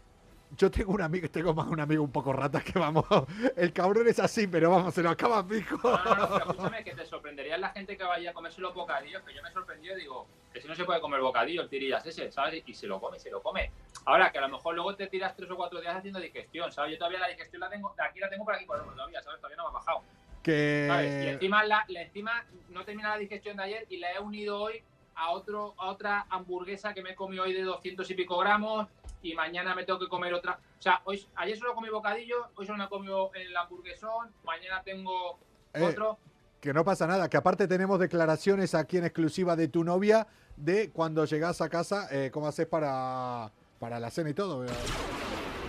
yo 0.56 0.70
tengo 0.70 0.92
un 0.92 1.02
amigo, 1.02 1.28
tengo 1.30 1.52
más 1.54 1.66
un 1.68 1.80
amigo 1.80 2.02
un 2.02 2.10
poco 2.12 2.32
rata 2.32 2.60
que 2.62 2.78
vamos, 2.78 3.04
el 3.56 3.72
cabrón 3.72 4.08
es 4.08 4.18
así, 4.18 4.46
pero 4.46 4.70
vamos, 4.70 4.94
se 4.94 5.02
lo 5.02 5.10
acaba 5.10 5.46
pico. 5.46 5.78
No, 5.82 6.04
no, 6.04 6.14
no, 6.16 6.28
pero 6.28 6.50
escúchame, 6.50 6.84
que 6.84 6.94
te 6.94 7.06
sorprendería 7.06 7.58
la 7.58 7.70
gente 7.70 7.96
que 7.96 8.04
vaya 8.04 8.30
a 8.30 8.32
comerse 8.34 8.60
los 8.60 8.74
bocadillos, 8.74 9.22
que 9.22 9.34
yo 9.34 9.42
me 9.42 9.50
sorprendió 9.52 9.96
y 9.96 10.00
digo, 10.00 10.26
que 10.52 10.60
si 10.60 10.68
no 10.68 10.74
se 10.74 10.84
puede 10.84 11.00
comer 11.00 11.20
bocadillo, 11.20 11.62
el 11.62 11.68
tirillas 11.68 12.04
ese, 12.06 12.30
¿sabes? 12.32 12.62
Y 12.66 12.74
se 12.74 12.86
lo 12.86 13.00
come, 13.00 13.18
se 13.18 13.30
lo 13.30 13.42
come. 13.42 13.70
Ahora, 14.06 14.32
que 14.32 14.38
a 14.38 14.42
lo 14.42 14.48
mejor 14.48 14.74
luego 14.74 14.94
te 14.96 15.06
tiras 15.08 15.36
tres 15.36 15.50
o 15.50 15.56
cuatro 15.56 15.80
días 15.80 15.94
haciendo 15.96 16.18
digestión, 16.20 16.72
¿sabes? 16.72 16.92
Yo 16.92 16.98
todavía 16.98 17.20
la 17.20 17.28
digestión 17.28 17.60
la 17.60 17.68
tengo, 17.68 17.94
aquí 17.98 18.18
la 18.20 18.30
tengo 18.30 18.44
por 18.44 18.54
aquí 18.54 18.64
por 18.64 18.78
todavía, 18.94 19.22
¿sabes? 19.22 19.38
Todavía 19.40 19.56
no 19.58 19.64
me 19.64 19.68
ha 19.70 19.72
bajado. 19.72 20.02
¿sabes? 20.44 21.14
Y 21.14 21.20
Que 21.26 21.30
encima, 21.32 21.64
la, 21.64 21.84
la- 21.88 22.02
encima 22.02 22.44
no 22.70 22.84
termina 22.84 23.10
la 23.10 23.18
digestión 23.18 23.56
de 23.58 23.64
ayer 23.64 23.86
y 23.90 23.98
la 23.98 24.12
he 24.12 24.18
unido 24.20 24.58
hoy 24.60 24.82
a, 25.14 25.30
otro, 25.30 25.74
a 25.76 25.88
otra 25.90 26.26
hamburguesa 26.30 26.94
que 26.94 27.02
me 27.02 27.10
he 27.10 27.14
comido 27.14 27.42
hoy 27.44 27.52
de 27.52 27.62
200 27.62 28.08
y 28.10 28.14
pico 28.14 28.38
gramos 28.38 28.88
y 29.22 29.34
mañana 29.34 29.74
me 29.74 29.84
tengo 29.84 29.98
que 29.98 30.08
comer 30.08 30.32
otra. 30.34 30.58
O 30.78 30.82
sea, 30.82 31.00
hoy, 31.04 31.26
ayer 31.36 31.58
solo 31.58 31.74
comí 31.74 31.88
bocadillo, 31.88 32.48
hoy 32.54 32.66
solo 32.66 32.78
me 32.78 32.84
he 32.84 32.88
comido 32.88 33.30
el 33.34 33.56
hamburguesón, 33.56 34.32
mañana 34.44 34.82
tengo 34.84 35.38
Eh, 35.74 35.82
otro. 35.82 36.18
que 36.60 36.72
no 36.72 36.84
pasa 36.84 37.06
nada, 37.06 37.28
que 37.28 37.36
aparte 37.36 37.66
tenemos 37.68 37.98
declaraciones 38.00 38.74
aquí 38.74 38.96
en 38.98 39.04
exclusiva 39.04 39.54
de 39.56 39.68
tu 39.68 39.84
novia 39.84 40.26
de 40.56 40.90
cuando 40.90 41.24
llegas 41.24 41.60
a 41.60 41.68
casa, 41.68 42.08
eh, 42.10 42.30
cómo 42.32 42.48
haces 42.48 42.66
para, 42.66 43.50
para 43.78 44.00
la 44.00 44.10
cena 44.10 44.30
y 44.30 44.34
todo. 44.34 44.64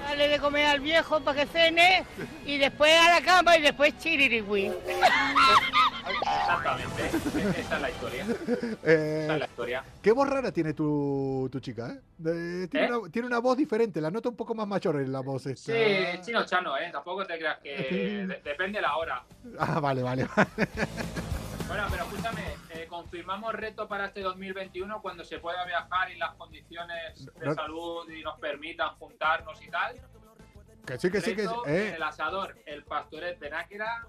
Dale 0.04 0.28
de 0.28 0.40
comer 0.40 0.66
al 0.66 0.80
viejo 0.80 1.20
para 1.22 1.46
que 1.46 1.52
cene 1.52 2.04
y 2.46 2.58
después 2.58 2.92
a 3.00 3.20
la 3.20 3.22
cama 3.26 3.56
y 3.58 3.62
después 3.62 3.96
chiririwi. 4.00 4.72
Exactamente, 6.58 7.06
esa 7.60 7.76
es 7.76 7.82
la 7.82 7.90
historia. 7.90 8.26
Eh, 8.84 9.22
Esa 9.24 9.34
es 9.34 9.40
la 9.40 9.46
historia. 9.46 9.84
qué 10.02 10.12
voz 10.12 10.30
rara 10.30 10.52
tiene 10.52 10.74
tu, 10.74 11.48
tu 11.52 11.60
chica, 11.60 11.92
¿eh? 11.92 12.00
De- 12.18 12.68
tiene, 12.68 12.88
¿Eh? 12.88 12.98
Una, 12.98 13.10
tiene 13.12 13.28
una 13.28 13.40
voz 13.40 13.56
diferente, 13.58 14.02
la 14.02 14.10
noto 14.12 14.30
un 14.30 14.36
poco 14.36 14.56
más 14.56 14.68
mayor 14.68 14.96
en 14.98 15.12
la 15.12 15.20
voz 15.22 15.46
esta. 15.46 15.72
Sí, 15.74 16.22
chino 16.22 16.44
chano, 16.46 16.78
¿eh? 16.78 16.90
Tampoco 16.92 17.26
te 17.26 17.38
creas 17.38 17.60
que 17.60 18.26
de- 18.28 18.42
depende 18.44 18.82
la 18.82 18.96
hora. 18.98 19.24
Ah, 19.60 19.80
vale, 19.80 20.02
vale. 20.04 20.28
Bueno, 21.68 21.86
pero 21.92 22.04
escúchame, 22.06 22.42
eh, 22.72 22.88
confirmamos 22.90 23.54
reto 23.54 23.88
para 23.88 24.08
este 24.08 24.22
2021 24.22 25.04
cuando 25.04 25.24
se 25.24 25.38
pueda 25.38 25.64
viajar 25.66 26.10
y 26.12 26.18
las 26.18 26.34
condiciones 26.34 27.26
de 27.40 27.46
No- 27.46 27.54
salud 27.54 28.10
y 28.10 28.24
nos 28.24 28.40
permitan 28.40 28.96
juntarnos 28.96 29.62
y 29.62 29.70
tal. 29.70 29.96
que 30.88 30.98
sí, 30.98 31.12
que 31.12 31.22
sí, 31.22 31.36
que 31.36 31.44
sí. 31.46 31.54
Eh. 31.68 31.94
el 31.96 32.02
asador, 32.02 32.58
el 32.66 32.84
pastoret 32.86 33.38
de 33.40 33.52
Náquera, 33.52 34.08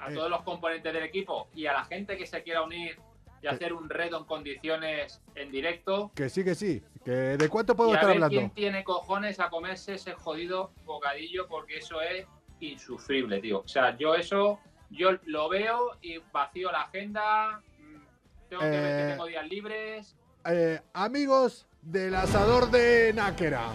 a 0.00 0.12
todos 0.12 0.30
los 0.30 0.42
componentes 0.42 0.92
del 0.92 1.02
equipo 1.04 1.48
y 1.54 1.66
a 1.66 1.72
la 1.72 1.84
gente 1.84 2.16
que 2.16 2.26
se 2.26 2.42
quiera 2.42 2.62
unir 2.62 2.98
y 3.42 3.46
hacer 3.46 3.72
un 3.72 3.88
reto 3.88 4.18
en 4.18 4.24
condiciones 4.24 5.20
en 5.34 5.50
directo. 5.50 6.10
Que 6.14 6.28
sí, 6.28 6.44
que 6.44 6.54
sí. 6.54 6.82
Que 7.04 7.10
¿De 7.38 7.48
cuánto 7.48 7.74
puedo 7.74 7.90
y 7.90 7.92
a 7.92 7.96
estar 7.96 8.08
ver 8.08 8.16
hablando? 8.16 8.36
quién 8.38 8.50
tiene 8.50 8.84
cojones 8.84 9.40
a 9.40 9.48
comerse 9.48 9.94
ese 9.94 10.12
jodido 10.12 10.72
bocadillo 10.84 11.46
porque 11.48 11.78
eso 11.78 12.00
es 12.02 12.26
insufrible, 12.60 13.40
tío. 13.40 13.60
O 13.60 13.68
sea, 13.68 13.96
yo 13.96 14.14
eso, 14.14 14.58
yo 14.90 15.12
lo 15.24 15.48
veo 15.48 15.96
y 16.02 16.18
vacío 16.32 16.70
la 16.70 16.82
agenda, 16.82 17.62
mm, 17.78 18.48
tengo 18.50 18.60
que 18.62 18.68
ver 18.68 18.84
Eh, 18.84 19.02
que 19.06 19.12
tengo 19.12 19.26
días 19.26 19.48
libres. 19.48 20.16
Eh, 20.46 20.80
amigos 20.92 21.66
del 21.80 22.14
asador 22.14 22.70
de 22.70 23.12
Náquera. 23.14 23.68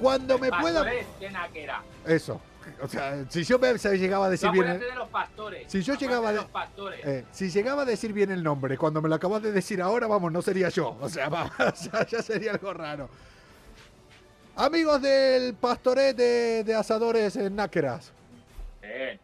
Cuando 0.00 0.38
me 0.38 0.50
pueda. 0.50 0.80
Pastores 0.80 1.20
de 1.20 1.30
Náquera. 1.30 1.82
Eso. 2.06 2.40
O 2.82 2.88
sea, 2.88 3.24
si 3.28 3.44
yo 3.44 3.58
me 3.58 3.72
llegaba 3.74 4.26
a 4.26 4.30
decir 4.30 4.50
bien. 4.50 4.66
el- 4.66 4.80
de 4.80 4.94
los 4.94 5.08
pastores. 5.08 5.70
Si 5.70 5.82
yo 5.82 5.94
llegaba 5.94 6.30
de 6.30 6.36
los 6.36 6.46
pastores. 6.46 7.00
eh, 7.04 7.24
si 7.32 7.50
llegaba 7.50 7.82
a 7.82 7.84
decir 7.84 8.12
bien 8.12 8.30
el 8.30 8.42
nombre, 8.42 8.76
cuando 8.78 9.00
me 9.02 9.08
lo 9.08 9.14
acabas 9.14 9.42
de 9.42 9.52
decir 9.52 9.80
ahora, 9.82 10.06
vamos, 10.06 10.30
no 10.32 10.42
sería 10.42 10.68
yo. 10.68 10.96
O 11.00 11.08
sea, 11.08 11.28
vamos, 11.30 11.52
ya, 11.92 12.06
ya 12.06 12.22
sería 12.22 12.52
algo 12.52 12.72
raro. 12.72 13.08
Amigos 14.56 15.02
del 15.02 15.54
pastoret 15.54 16.16
de, 16.16 16.62
de 16.64 16.74
asadores 16.74 17.34
en 17.36 17.56
Náqueras. 17.56 18.12
Bien, 18.80 19.18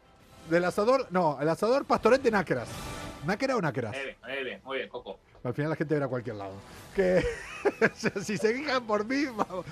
Del 0.48 0.64
asador, 0.64 1.07
no, 1.11 1.38
el 1.40 1.48
asador 1.48 1.85
pastoret 1.85 2.20
de 2.20 2.31
Náqueras. 2.33 2.68
¿Náquera 3.24 3.57
o 3.57 3.61
Náqueras? 3.61 3.92
muy 3.94 4.03
bien, 4.03 4.16
muy 4.22 4.44
bien, 4.44 4.61
muy 4.64 4.76
bien, 4.79 4.88
Coco. 4.88 5.18
Al 5.44 5.55
final 5.55 5.70
la 5.70 5.76
gente 5.76 5.94
verá 5.94 6.07
a 6.07 6.09
cualquier 6.09 6.37
lado. 6.37 6.53
Que 6.94 7.22
si 8.22 8.37
se 8.37 8.55
fijan 8.55 8.85
por 8.87 9.05
mí, 9.05 9.26
vamos. 9.26 9.64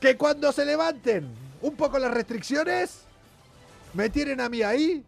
Que 0.00 0.16
cuando 0.16 0.50
se 0.52 0.64
levanten 0.64 1.28
un 1.60 1.76
poco 1.76 1.98
las 1.98 2.10
restricciones, 2.10 3.02
me 3.92 4.08
tienen 4.08 4.40
a 4.40 4.48
mí 4.48 4.62
ahí 4.62 5.04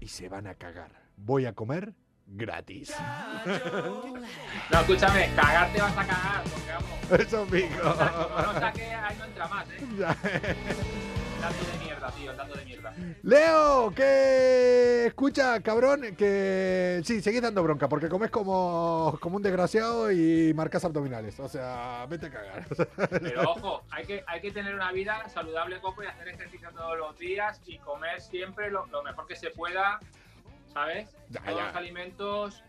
y 0.00 0.08
se 0.08 0.28
van 0.28 0.48
a 0.48 0.54
cagar. 0.54 0.90
Voy 1.16 1.46
a 1.46 1.52
comer 1.52 1.92
gratis. 2.26 2.92
No, 4.70 4.80
escúchame, 4.80 5.30
cagarte 5.36 5.80
vas 5.80 5.96
a 5.96 6.06
cagar, 6.06 6.42
porque 6.44 6.72
vamos. 6.72 7.20
Eso, 7.26 7.46
mijo. 7.46 7.82
Como 7.82 8.52
no 8.52 8.60
saque, 8.60 8.84
ahí 8.94 9.16
no 9.16 9.24
entra 9.26 9.48
más, 9.48 9.66
¿eh? 9.70 10.56
Dato 11.42 11.64
de 11.72 11.78
mierda, 11.84 12.10
tío, 12.12 12.32
dato 12.34 12.54
de 12.54 12.64
mierda. 12.64 12.94
Leo, 13.24 13.92
que 13.92 15.06
escucha, 15.06 15.60
cabrón, 15.60 16.14
que 16.16 17.00
sí, 17.04 17.20
seguís 17.20 17.42
dando 17.42 17.64
bronca, 17.64 17.88
porque 17.88 18.08
comes 18.08 18.30
como, 18.30 19.18
como 19.20 19.36
un 19.38 19.42
desgraciado 19.42 20.12
y 20.12 20.54
marcas 20.54 20.84
abdominales. 20.84 21.40
O 21.40 21.48
sea, 21.48 22.06
vete 22.08 22.26
a 22.26 22.30
cagar. 22.30 22.66
Pero 23.20 23.42
ojo, 23.50 23.82
hay 23.90 24.06
que, 24.06 24.22
hay 24.28 24.40
que 24.40 24.52
tener 24.52 24.72
una 24.72 24.92
vida 24.92 25.28
saludable, 25.28 25.80
Coco, 25.80 26.04
y 26.04 26.06
hacer 26.06 26.28
ejercicio 26.28 26.70
todos 26.70 26.96
los 26.96 27.18
días 27.18 27.60
y 27.66 27.78
comer 27.78 28.20
siempre 28.20 28.70
lo, 28.70 28.86
lo 28.86 29.02
mejor 29.02 29.26
que 29.26 29.34
se 29.34 29.50
pueda. 29.50 29.98
¿sabes? 30.72 31.14
Ya, 31.28 31.42
Todos 31.42 31.58
ya. 31.58 31.66
los 31.66 31.76
alimentos 31.76 32.64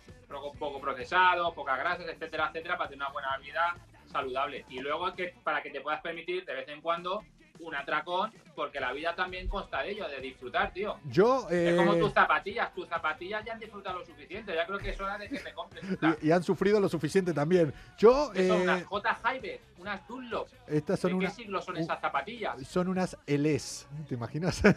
poco, 0.59 0.81
procesados, 0.81 1.53
pocas 1.53 1.77
grasas, 1.77 2.07
etcétera, 2.07 2.47
etcétera, 2.49 2.77
para 2.77 2.89
tener 2.89 3.05
una 3.05 3.13
buena 3.13 3.37
vida 3.37 3.75
saludable. 4.11 4.65
Y 4.67 4.79
luego 4.79 5.13
que 5.13 5.35
para 5.43 5.61
que 5.61 5.69
te 5.69 5.79
puedas 5.79 6.01
permitir 6.01 6.43
de 6.43 6.53
vez 6.53 6.67
en 6.69 6.81
cuando 6.81 7.23
un 7.63 7.75
atracón, 7.75 8.31
porque 8.55 8.79
la 8.79 8.93
vida 8.93 9.15
también 9.15 9.47
consta 9.47 9.81
de 9.81 9.91
ello, 9.91 10.07
de 10.07 10.19
disfrutar, 10.19 10.71
tío. 10.73 10.97
Yo, 11.05 11.47
Es 11.49 11.75
como 11.75 11.93
eh, 11.95 11.99
tus 11.99 12.13
zapatillas, 12.13 12.73
tus 12.73 12.87
zapatillas 12.87 13.43
ya 13.45 13.53
han 13.53 13.59
disfrutado 13.59 13.99
lo 13.99 14.05
suficiente, 14.05 14.53
ya 14.53 14.65
creo 14.65 14.79
que 14.79 14.89
es 14.89 14.99
hora 14.99 15.17
de 15.17 15.29
que 15.29 15.39
te 15.39 15.53
compres 15.53 15.83
y, 16.21 16.27
y 16.27 16.31
han 16.31 16.43
sufrido 16.43 16.79
lo 16.79 16.89
suficiente 16.89 17.33
también. 17.33 17.73
Yo, 17.97 18.27
son 18.27 18.37
eh, 18.37 18.51
unas 18.51 18.83
J. 18.85 19.19
Hyber, 19.23 19.59
unas 19.83 20.07
Dunlop. 20.07 20.47
estas 20.67 20.99
son 20.99 21.11
¿De 21.11 21.13
qué 21.19 21.25
unas, 21.25 21.35
siglo 21.35 21.61
son 21.61 21.77
esas 21.77 21.99
zapatillas? 22.01 22.55
son 22.67 22.87
unas 22.87 23.17
LS, 23.27 23.87
¿te 24.07 24.15
imaginas? 24.15 24.61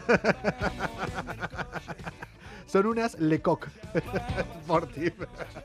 son 2.67 2.85
unas 2.85 3.17
Lecoq. 3.19 3.67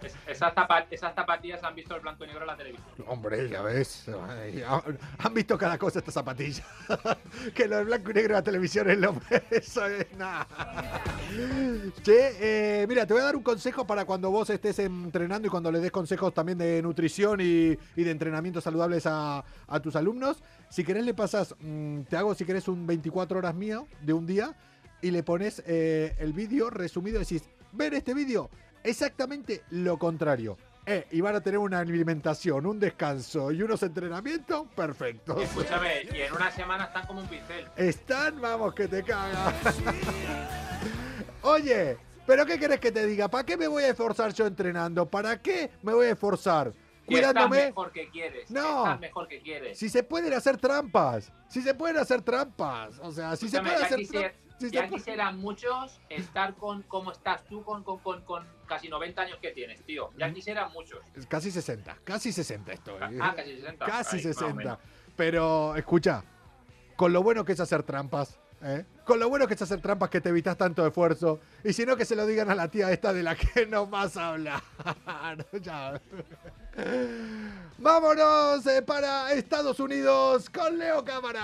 Es- 0.02 0.14
esas, 0.28 0.54
zapa- 0.54 0.86
esas 0.90 1.14
zapatillas 1.14 1.62
han 1.64 1.74
visto 1.74 1.94
el 1.96 2.00
blanco 2.02 2.22
y 2.24 2.28
negro 2.28 2.42
en 2.42 2.46
la 2.46 2.56
televisión. 2.56 2.86
Hombre, 3.08 3.48
ya 3.48 3.60
ves. 3.62 4.06
Han 5.18 5.34
visto 5.34 5.58
cada 5.58 5.76
cosa 5.76 5.98
estas 5.98 6.14
zapatillas. 6.14 6.62
que 7.54 7.66
lo 7.66 7.76
de 7.78 7.84
blanco 7.84 8.10
y 8.10 8.14
negro 8.14 8.28
de 8.34 8.40
la 8.40 8.42
televisión 8.44 8.88
es 8.90 8.98
lo. 8.98 9.14
Eso 9.50 9.84
es 9.86 10.06
nada. 10.16 10.46
Che, 12.02 12.82
eh, 12.82 12.86
mira, 12.86 13.06
te 13.06 13.12
voy 13.14 13.22
a 13.22 13.26
dar 13.26 13.36
un 13.36 13.42
consejo 13.42 13.84
para 13.86 14.04
cuando 14.04 14.30
vos 14.30 14.48
estés 14.50 14.78
entrenando 14.78 15.48
y 15.48 15.50
cuando 15.50 15.72
le 15.72 15.80
des 15.80 15.90
consejos 15.90 16.32
también 16.32 16.58
de 16.58 16.80
nutrición 16.80 17.40
y, 17.40 17.76
y 17.96 18.04
de 18.04 18.10
entrenamiento 18.10 18.60
saludables 18.60 19.04
a, 19.06 19.31
a 19.66 19.80
tus 19.80 19.96
alumnos. 19.96 20.42
Si 20.68 20.84
querés, 20.84 21.04
le 21.04 21.14
pasas. 21.14 21.54
mm, 21.60 22.02
te 22.02 22.16
hago, 22.16 22.34
si 22.34 22.44
querés, 22.44 22.68
un 22.68 22.86
24 22.86 23.38
horas 23.38 23.54
mío 23.54 23.86
de 24.00 24.12
un 24.12 24.26
día 24.26 24.54
y 25.00 25.10
le 25.10 25.22
pones 25.22 25.62
eh, 25.66 26.14
el 26.18 26.32
vídeo 26.32 26.70
resumido 26.70 27.16
y 27.16 27.24
decís: 27.24 27.42
ver 27.72 27.94
este 27.94 28.14
vídeo, 28.14 28.50
exactamente 28.82 29.62
lo 29.70 29.98
contrario. 29.98 30.56
Eh, 30.84 31.06
y 31.12 31.20
van 31.20 31.36
a 31.36 31.40
tener 31.40 31.58
una 31.58 31.78
alimentación, 31.78 32.66
un 32.66 32.80
descanso 32.80 33.52
y 33.52 33.62
unos 33.62 33.82
entrenamientos 33.84 34.66
perfectos. 34.74 35.40
Escúchame, 35.40 36.08
y 36.12 36.22
en 36.22 36.32
una 36.32 36.50
semana 36.50 36.84
están 36.84 37.06
como 37.06 37.20
un 37.20 37.28
pincel. 37.28 37.68
Están, 37.76 38.40
vamos, 38.40 38.74
que 38.74 38.88
te 38.88 39.04
cagas. 39.04 39.54
Oye, 41.42 41.96
¿pero 42.26 42.44
qué 42.44 42.58
querés 42.58 42.80
que 42.80 42.90
te 42.90 43.06
diga? 43.06 43.28
¿Para 43.28 43.44
qué 43.44 43.56
me 43.56 43.68
voy 43.68 43.84
a 43.84 43.90
esforzar 43.90 44.32
yo 44.34 44.44
entrenando? 44.44 45.08
¿Para 45.08 45.40
qué 45.40 45.70
me 45.82 45.94
voy 45.94 46.06
a 46.06 46.10
esforzar? 46.10 46.72
Y 47.08 47.14
estás 47.16 47.32
Cuidándome. 47.32 47.66
mejor 47.66 47.92
que 47.92 48.08
quieres. 48.10 48.50
No. 48.50 48.84
Estás 48.84 49.00
mejor 49.00 49.28
que 49.28 49.40
quieres. 49.40 49.78
Si 49.78 49.88
se 49.88 50.02
pueden 50.02 50.32
hacer 50.34 50.56
trampas. 50.56 51.32
Si 51.48 51.60
se 51.62 51.74
pueden 51.74 51.96
hacer 51.98 52.22
trampas. 52.22 52.98
O 53.00 53.10
sea, 53.12 53.34
si 53.36 53.48
se 53.48 53.56
Escúchame, 53.56 53.68
puede 53.70 53.80
ya 53.80 53.86
hacer 53.86 54.08
trampas. 54.08 54.42
Si 54.60 54.70
ya 54.70 54.88
quisieran 54.88 55.38
muchos 55.38 56.00
estar 56.08 56.54
con 56.54 56.82
como 56.84 57.10
estás 57.10 57.44
tú 57.46 57.64
con, 57.64 57.82
con, 57.82 57.98
con, 57.98 58.22
con 58.22 58.46
casi 58.66 58.88
90 58.88 59.20
años 59.22 59.38
que 59.42 59.50
tienes, 59.50 59.82
tío. 59.82 60.10
Ya 60.16 60.32
quisieran 60.32 60.70
muchos. 60.72 61.00
Casi 61.28 61.50
60. 61.50 61.98
Casi 62.04 62.30
60 62.30 62.72
estoy. 62.72 62.94
Ah, 63.20 63.34
casi 63.34 63.56
60. 63.56 63.84
Casi 63.84 64.16
Ahí, 64.18 64.24
más 64.24 64.36
o 64.36 64.40
60. 64.40 64.54
menos. 64.54 64.78
Pero, 65.16 65.74
escucha, 65.74 66.22
con 66.94 67.12
lo 67.12 67.24
bueno 67.24 67.44
que 67.44 67.52
es 67.52 67.60
hacer 67.60 67.82
trampas, 67.82 68.38
¿eh? 68.62 68.84
Con 69.04 69.18
lo 69.18 69.28
bueno 69.28 69.46
que 69.46 69.54
es 69.54 69.62
hacer 69.62 69.80
trampas 69.80 70.10
que 70.10 70.20
te 70.20 70.28
evitas 70.28 70.56
tanto 70.56 70.86
esfuerzo. 70.86 71.40
Y 71.64 71.72
si 71.72 71.84
no, 71.84 71.96
que 71.96 72.04
se 72.04 72.16
lo 72.16 72.26
digan 72.26 72.50
a 72.50 72.54
la 72.54 72.68
tía 72.68 72.90
esta 72.92 73.12
de 73.12 73.22
la 73.22 73.34
que 73.34 73.66
no 73.66 73.86
más 73.86 74.16
habla. 74.16 74.62
Ya. 75.60 76.00
Vámonos 77.78 78.66
eh, 78.66 78.82
para 78.82 79.32
Estados 79.32 79.78
Unidos 79.80 80.48
con 80.48 80.78
Leo 80.78 81.04
Cámara. 81.04 81.42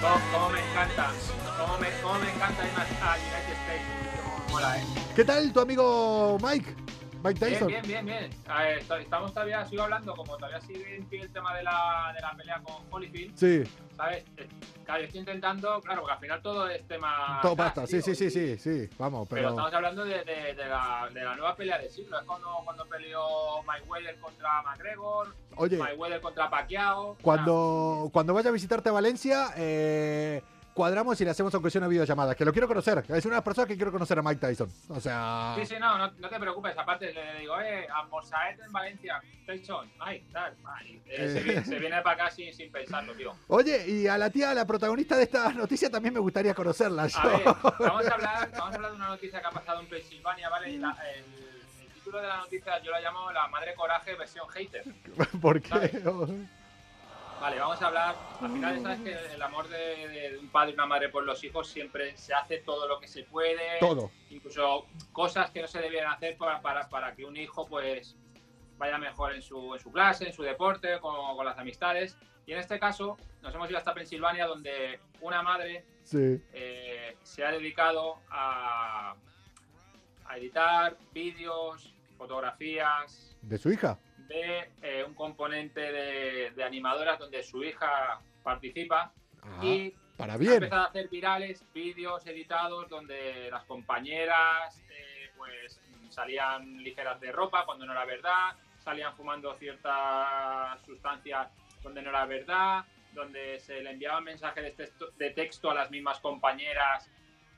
¿Cómo, 0.00 0.20
cómo 0.32 0.50
me 0.50 0.60
encanta? 0.70 1.12
¿Cómo 1.58 1.78
me, 1.78 1.88
encanta 1.88 2.62
a 2.62 3.16
United 3.16 3.56
States? 3.64 3.98
¿eh? 4.60 5.12
¿Qué 5.14 5.24
tal 5.24 5.52
tu 5.52 5.60
amigo 5.60 6.38
Mike? 6.40 6.87
Mike 7.22 7.38
Bien, 7.40 7.52
Tyson. 7.52 7.68
bien, 7.68 7.82
bien, 7.86 8.06
bien. 8.06 8.30
A 8.46 8.62
ver, 8.62 8.78
est- 8.78 8.90
estamos 8.92 9.32
todavía, 9.34 9.64
sigo 9.66 9.82
hablando, 9.82 10.14
como 10.14 10.36
todavía 10.36 10.60
sigue 10.60 10.96
en 10.96 11.04
pie 11.06 11.22
el 11.22 11.30
tema 11.32 11.54
de 11.56 11.62
la, 11.64 12.12
de 12.14 12.20
la 12.20 12.32
pelea 12.36 12.60
con 12.62 12.76
Holyfield, 12.90 13.36
Sí, 13.36 13.62
¿sabes? 13.96 14.24
Eh, 14.36 14.48
Claro, 14.84 15.04
estoy 15.04 15.20
intentando, 15.20 15.82
claro, 15.82 16.00
porque 16.00 16.14
al 16.14 16.18
final 16.20 16.40
todo 16.40 16.66
es 16.66 16.82
tema... 16.88 17.40
todo 17.42 17.54
basta. 17.54 17.86
Sí, 17.86 18.00
sí, 18.00 18.14
sí, 18.14 18.30
sí, 18.30 18.56
sí. 18.56 18.88
Vamos, 18.96 19.28
Pero, 19.28 19.42
pero. 19.42 19.48
estamos 19.50 19.74
hablando 19.74 20.02
de, 20.06 20.24
de- 20.24 20.54
de 20.54 20.66
la, 20.66 21.10
de 21.12 21.24
la 21.24 21.36
nueva 21.36 21.54
pelea 21.54 21.76
del 21.78 21.90
siglo. 21.90 22.18
Es 22.18 22.24
cuando, 22.24 22.48
cuando 22.64 22.86
peleó 22.86 23.62
Mayweather 23.64 24.18
contra 24.18 24.62
McGregor, 24.62 25.34
Oye, 25.56 25.76
Mayweather 25.76 26.22
contra 26.22 26.48
Pacquiao. 26.48 27.18
cuando, 27.20 28.08
cuando 28.14 28.32
vaya 28.32 28.48
a 28.48 28.52
visitarte 28.52 28.88
a 28.88 28.92
Valencia, 28.92 29.48
eh, 29.58 30.42
cuadramos 30.78 31.20
y 31.20 31.24
le 31.24 31.30
hacemos 31.32 31.52
aunque 31.54 31.70
sea 31.70 31.80
una 31.80 31.88
videollamada. 31.88 32.36
Que 32.36 32.44
lo 32.44 32.52
quiero 32.52 32.68
conocer. 32.68 33.04
Es 33.08 33.26
una 33.26 33.42
persona 33.42 33.66
que 33.66 33.74
quiero 33.74 33.90
conocer 33.90 34.16
a 34.18 34.22
Mike 34.22 34.36
Tyson. 34.40 34.70
O 34.90 35.00
sea. 35.00 35.54
Sí, 35.58 35.66
sí, 35.66 35.74
no, 35.80 35.98
no, 35.98 36.12
no 36.16 36.28
te 36.28 36.38
preocupes. 36.38 36.78
Aparte, 36.78 37.12
le 37.12 37.40
digo, 37.40 37.60
eh, 37.60 37.88
a 37.92 38.04
Mosaet 38.04 38.60
en 38.60 38.70
Valencia, 38.70 39.20
Tyson, 39.44 39.90
ay, 39.98 40.24
tal, 40.32 40.54
ay. 40.64 41.02
Eh, 41.06 41.30
se, 41.32 41.40
viene, 41.42 41.64
se 41.64 41.78
viene 41.80 42.00
para 42.02 42.24
acá 42.26 42.30
sin, 42.34 42.54
sin 42.54 42.70
pensarlo, 42.70 43.12
tío. 43.14 43.34
Oye, 43.48 43.84
y 43.88 44.06
a 44.06 44.16
la 44.16 44.30
tía, 44.30 44.54
la 44.54 44.64
protagonista 44.66 45.16
de 45.16 45.24
esta 45.24 45.52
noticia, 45.52 45.90
también 45.90 46.14
me 46.14 46.20
gustaría 46.20 46.54
conocerla. 46.54 47.08
yo. 47.08 47.18
A 47.18 47.26
ver, 47.26 47.44
vamos 47.44 48.06
a 48.06 48.14
hablar, 48.14 48.50
vamos 48.52 48.72
a 48.72 48.74
hablar 48.76 48.90
de 48.92 48.96
una 48.96 49.08
noticia 49.08 49.40
que 49.40 49.46
ha 49.46 49.50
pasado 49.50 49.80
en 49.80 49.88
Pensilvania, 49.88 50.48
¿vale? 50.48 50.70
Y 50.70 50.78
la- 50.78 50.96
el, 51.14 51.24
el 51.82 51.92
título 51.94 52.20
de 52.20 52.28
la 52.28 52.36
noticia 52.36 52.80
yo 52.82 52.90
la 52.92 53.00
llamo 53.00 53.32
La 53.32 53.48
Madre 53.48 53.74
Coraje 53.74 54.14
versión 54.14 54.48
hater. 54.50 54.84
¿Por 55.42 55.60
qué? 55.60 56.02
Vale, 57.40 57.58
vamos 57.60 57.80
a 57.80 57.86
hablar. 57.86 58.16
Al 58.40 58.50
final, 58.50 58.80
sabes 58.82 59.00
que 59.00 59.12
el 59.34 59.40
amor 59.42 59.68
de, 59.68 60.08
de 60.08 60.38
un 60.38 60.48
padre 60.48 60.72
y 60.72 60.74
una 60.74 60.86
madre 60.86 61.08
por 61.08 61.24
los 61.24 61.42
hijos 61.44 61.68
siempre 61.68 62.16
se 62.16 62.34
hace 62.34 62.58
todo 62.58 62.88
lo 62.88 62.98
que 62.98 63.06
se 63.06 63.22
puede. 63.24 63.78
Todo. 63.78 64.10
Incluso 64.30 64.86
cosas 65.12 65.50
que 65.50 65.62
no 65.62 65.68
se 65.68 65.78
debían 65.80 66.10
hacer 66.10 66.36
para, 66.36 66.60
para, 66.60 66.88
para 66.88 67.14
que 67.14 67.24
un 67.24 67.36
hijo, 67.36 67.66
pues, 67.66 68.16
vaya 68.76 68.98
mejor 68.98 69.34
en 69.34 69.42
su, 69.42 69.74
en 69.74 69.80
su 69.80 69.92
clase, 69.92 70.26
en 70.26 70.32
su 70.32 70.42
deporte, 70.42 70.98
con, 71.00 71.36
con 71.36 71.46
las 71.46 71.56
amistades. 71.58 72.16
Y 72.46 72.52
en 72.52 72.58
este 72.58 72.78
caso, 72.80 73.16
nos 73.42 73.54
hemos 73.54 73.68
ido 73.68 73.78
hasta 73.78 73.94
Pensilvania, 73.94 74.46
donde 74.46 74.98
una 75.20 75.42
madre 75.42 75.84
Sí. 76.02 76.40
eh, 76.52 77.16
se 77.22 77.44
ha 77.44 77.50
dedicado 77.52 78.16
a, 78.30 79.14
a 80.24 80.38
editar 80.38 80.96
vídeos, 81.12 81.92
fotografías 82.16 83.36
¿De 83.42 83.58
su 83.58 83.70
hija? 83.70 83.98
De 84.28 84.70
eh, 84.82 85.04
un 85.04 85.14
componente 85.14 85.80
de, 85.80 86.50
de 86.50 86.64
animadoras 86.64 87.18
donde 87.18 87.42
su 87.42 87.64
hija 87.64 88.20
participa 88.42 89.12
Ah, 89.42 89.64
y 89.64 89.94
para 90.16 90.34
ha 90.34 90.36
bien. 90.36 90.54
empezado 90.54 90.82
a 90.82 90.86
hacer 90.86 91.08
virales 91.08 91.64
vídeos 91.72 92.26
editados 92.26 92.88
donde 92.88 93.48
las 93.50 93.64
compañeras 93.64 94.82
eh, 94.90 95.30
pues 95.36 95.80
salían 96.10 96.82
ligeras 96.82 97.20
de 97.20 97.30
ropa 97.32 97.64
cuando 97.64 97.86
no 97.86 97.92
era 97.92 98.04
verdad, 98.04 98.56
salían 98.82 99.14
fumando 99.16 99.54
ciertas 99.56 100.80
sustancias 100.84 101.48
donde 101.82 102.02
no 102.02 102.10
era 102.10 102.26
verdad, 102.26 102.84
donde 103.12 103.60
se 103.60 103.80
le 103.80 103.90
enviaban 103.90 104.24
mensajes 104.24 104.64
de 104.64 104.70
texto, 104.72 105.10
de 105.16 105.30
texto 105.30 105.70
a 105.70 105.74
las 105.74 105.90
mismas 105.90 106.18
compañeras 106.20 107.08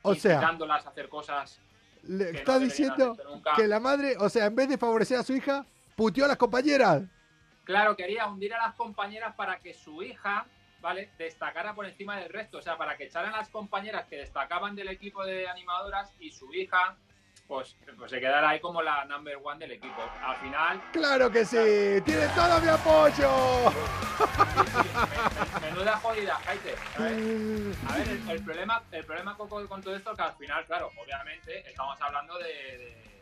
O 0.02 0.14
sea, 0.14 0.34
incitándolas 0.34 0.86
a 0.86 0.90
hacer 0.90 1.08
cosas 1.08 1.60
le 2.02 2.30
que 2.30 2.38
está 2.38 2.58
diciendo 2.58 3.16
que 3.56 3.66
la 3.66 3.80
madre, 3.80 4.16
o 4.18 4.28
sea, 4.28 4.46
en 4.46 4.54
vez 4.54 4.68
de 4.68 4.78
favorecer 4.78 5.18
a 5.18 5.22
su 5.22 5.34
hija, 5.34 5.64
puteó 5.96 6.24
a 6.24 6.28
las 6.28 6.36
compañeras. 6.36 7.02
Claro, 7.64 7.96
quería 7.96 8.26
hundir 8.26 8.54
a 8.54 8.58
las 8.66 8.74
compañeras 8.74 9.34
para 9.36 9.60
que 9.60 9.74
su 9.74 10.02
hija, 10.02 10.46
¿vale? 10.80 11.10
Destacara 11.18 11.74
por 11.74 11.86
encima 11.86 12.16
del 12.18 12.28
resto. 12.32 12.58
O 12.58 12.62
sea, 12.62 12.76
para 12.76 12.96
que 12.96 13.04
echaran 13.04 13.32
a 13.34 13.38
las 13.38 13.48
compañeras 13.48 14.06
que 14.06 14.16
destacaban 14.16 14.74
del 14.74 14.88
equipo 14.88 15.24
de 15.24 15.48
animadoras 15.48 16.12
y 16.18 16.32
su 16.32 16.52
hija, 16.54 16.96
pues, 17.46 17.76
pues 17.98 18.10
se 18.10 18.18
quedara 18.20 18.48
ahí 18.50 18.60
como 18.60 18.80
la 18.82 19.04
number 19.04 19.38
one 19.42 19.58
del 19.58 19.72
equipo. 19.72 20.02
Al 20.22 20.36
final, 20.36 20.80
Claro 20.92 21.30
que 21.30 21.44
sí, 21.44 22.00
tiene 22.04 22.26
todo 22.34 22.60
mi 22.60 22.68
apoyo. 22.68 23.72
menuda 25.60 25.96
jodida, 25.98 26.34
Jaite. 26.36 26.74
¿sabes? 26.96 27.76
A 27.88 27.96
ver, 27.98 28.08
el, 28.08 28.30
el 28.30 28.44
problema, 28.44 28.82
el 28.92 29.04
problema 29.04 29.36
con, 29.36 29.48
con 29.66 29.82
todo 29.82 29.94
esto 29.96 30.10
es 30.12 30.16
que 30.16 30.22
al 30.22 30.34
final, 30.36 30.64
claro, 30.66 30.90
obviamente 31.02 31.68
estamos 31.68 32.00
hablando 32.00 32.38
de, 32.38 32.44
de 32.78 33.16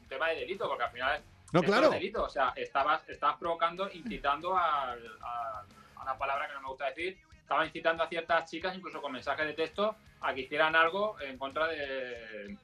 un 0.00 0.08
tema 0.08 0.28
de 0.28 0.36
delito, 0.40 0.68
porque 0.68 0.84
al 0.84 0.90
final 0.92 1.22
No, 1.52 1.62
claro. 1.62 1.90
delito. 1.90 2.24
O 2.24 2.28
sea, 2.28 2.52
estabas, 2.56 3.08
estabas 3.08 3.36
provocando, 3.38 3.90
incitando 3.92 4.56
a, 4.56 4.92
a 4.92 5.64
una 6.02 6.16
palabra 6.16 6.46
que 6.48 6.54
no 6.54 6.60
me 6.62 6.68
gusta 6.68 6.86
decir, 6.86 7.18
estaba 7.40 7.66
incitando 7.66 8.02
a 8.02 8.08
ciertas 8.08 8.50
chicas, 8.50 8.76
incluso 8.76 9.02
con 9.02 9.12
mensajes 9.12 9.46
de 9.46 9.54
texto, 9.54 9.96
a 10.20 10.32
que 10.34 10.40
hicieran 10.42 10.76
algo 10.76 11.20
en 11.20 11.36
contra 11.38 11.66
de, 11.66 12.56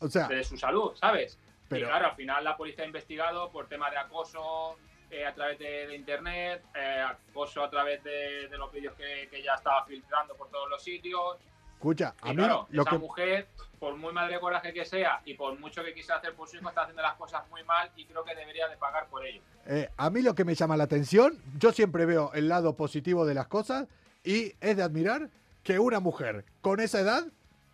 O 0.00 0.08
sea, 0.08 0.26
de 0.28 0.42
su 0.44 0.56
salud, 0.56 0.94
¿sabes? 0.96 1.38
Pero- 1.68 1.86
Y 1.86 1.88
claro, 1.88 2.06
al 2.06 2.14
final 2.16 2.44
la 2.44 2.56
policía 2.56 2.84
ha 2.84 2.86
investigado 2.86 3.50
por 3.50 3.66
tema 3.68 3.90
de 3.90 3.96
acoso 3.98 4.76
eh, 5.10 5.26
a 5.26 5.34
través 5.34 5.58
de, 5.58 5.86
de 5.86 5.94
internet, 5.94 6.62
eh, 6.74 7.04
acoso 7.06 7.62
a 7.62 7.70
través 7.70 8.02
de, 8.02 8.48
de 8.48 8.58
los 8.58 8.72
vídeos 8.72 8.94
que, 8.94 9.28
que 9.30 9.42
ya 9.42 9.54
estaba 9.54 9.84
filtrando 9.84 10.34
por 10.34 10.48
todos 10.50 10.68
los 10.70 10.82
sitios. 10.82 11.36
escucha, 11.74 12.14
Y 12.24 12.28
a 12.28 12.32
mí 12.32 12.36
claro, 12.36 12.66
lo 12.70 12.82
esa 12.82 12.90
que 12.92 12.98
mujer, 12.98 13.48
por 13.84 13.96
muy 13.98 14.14
madre 14.14 14.40
coraje 14.40 14.72
que 14.72 14.86
sea 14.86 15.20
y 15.26 15.34
por 15.34 15.58
mucho 15.60 15.84
que 15.84 15.92
quisiera 15.92 16.16
hacer 16.16 16.32
por 16.32 16.48
su 16.48 16.56
hijo, 16.56 16.70
está 16.70 16.84
haciendo 16.84 17.02
las 17.02 17.16
cosas 17.16 17.46
muy 17.50 17.62
mal 17.64 17.90
y 17.96 18.06
creo 18.06 18.24
que 18.24 18.34
debería 18.34 18.66
de 18.66 18.78
pagar 18.78 19.08
por 19.08 19.26
ello. 19.26 19.42
Eh, 19.66 19.90
a 19.98 20.08
mí 20.08 20.22
lo 20.22 20.34
que 20.34 20.42
me 20.42 20.54
llama 20.54 20.74
la 20.78 20.84
atención, 20.84 21.38
yo 21.58 21.70
siempre 21.70 22.06
veo 22.06 22.32
el 22.32 22.48
lado 22.48 22.78
positivo 22.78 23.26
de 23.26 23.34
las 23.34 23.46
cosas 23.46 23.86
y 24.24 24.54
es 24.62 24.78
de 24.78 24.82
admirar 24.82 25.28
que 25.62 25.78
una 25.78 26.00
mujer 26.00 26.46
con 26.62 26.80
esa 26.80 27.00
edad 27.00 27.26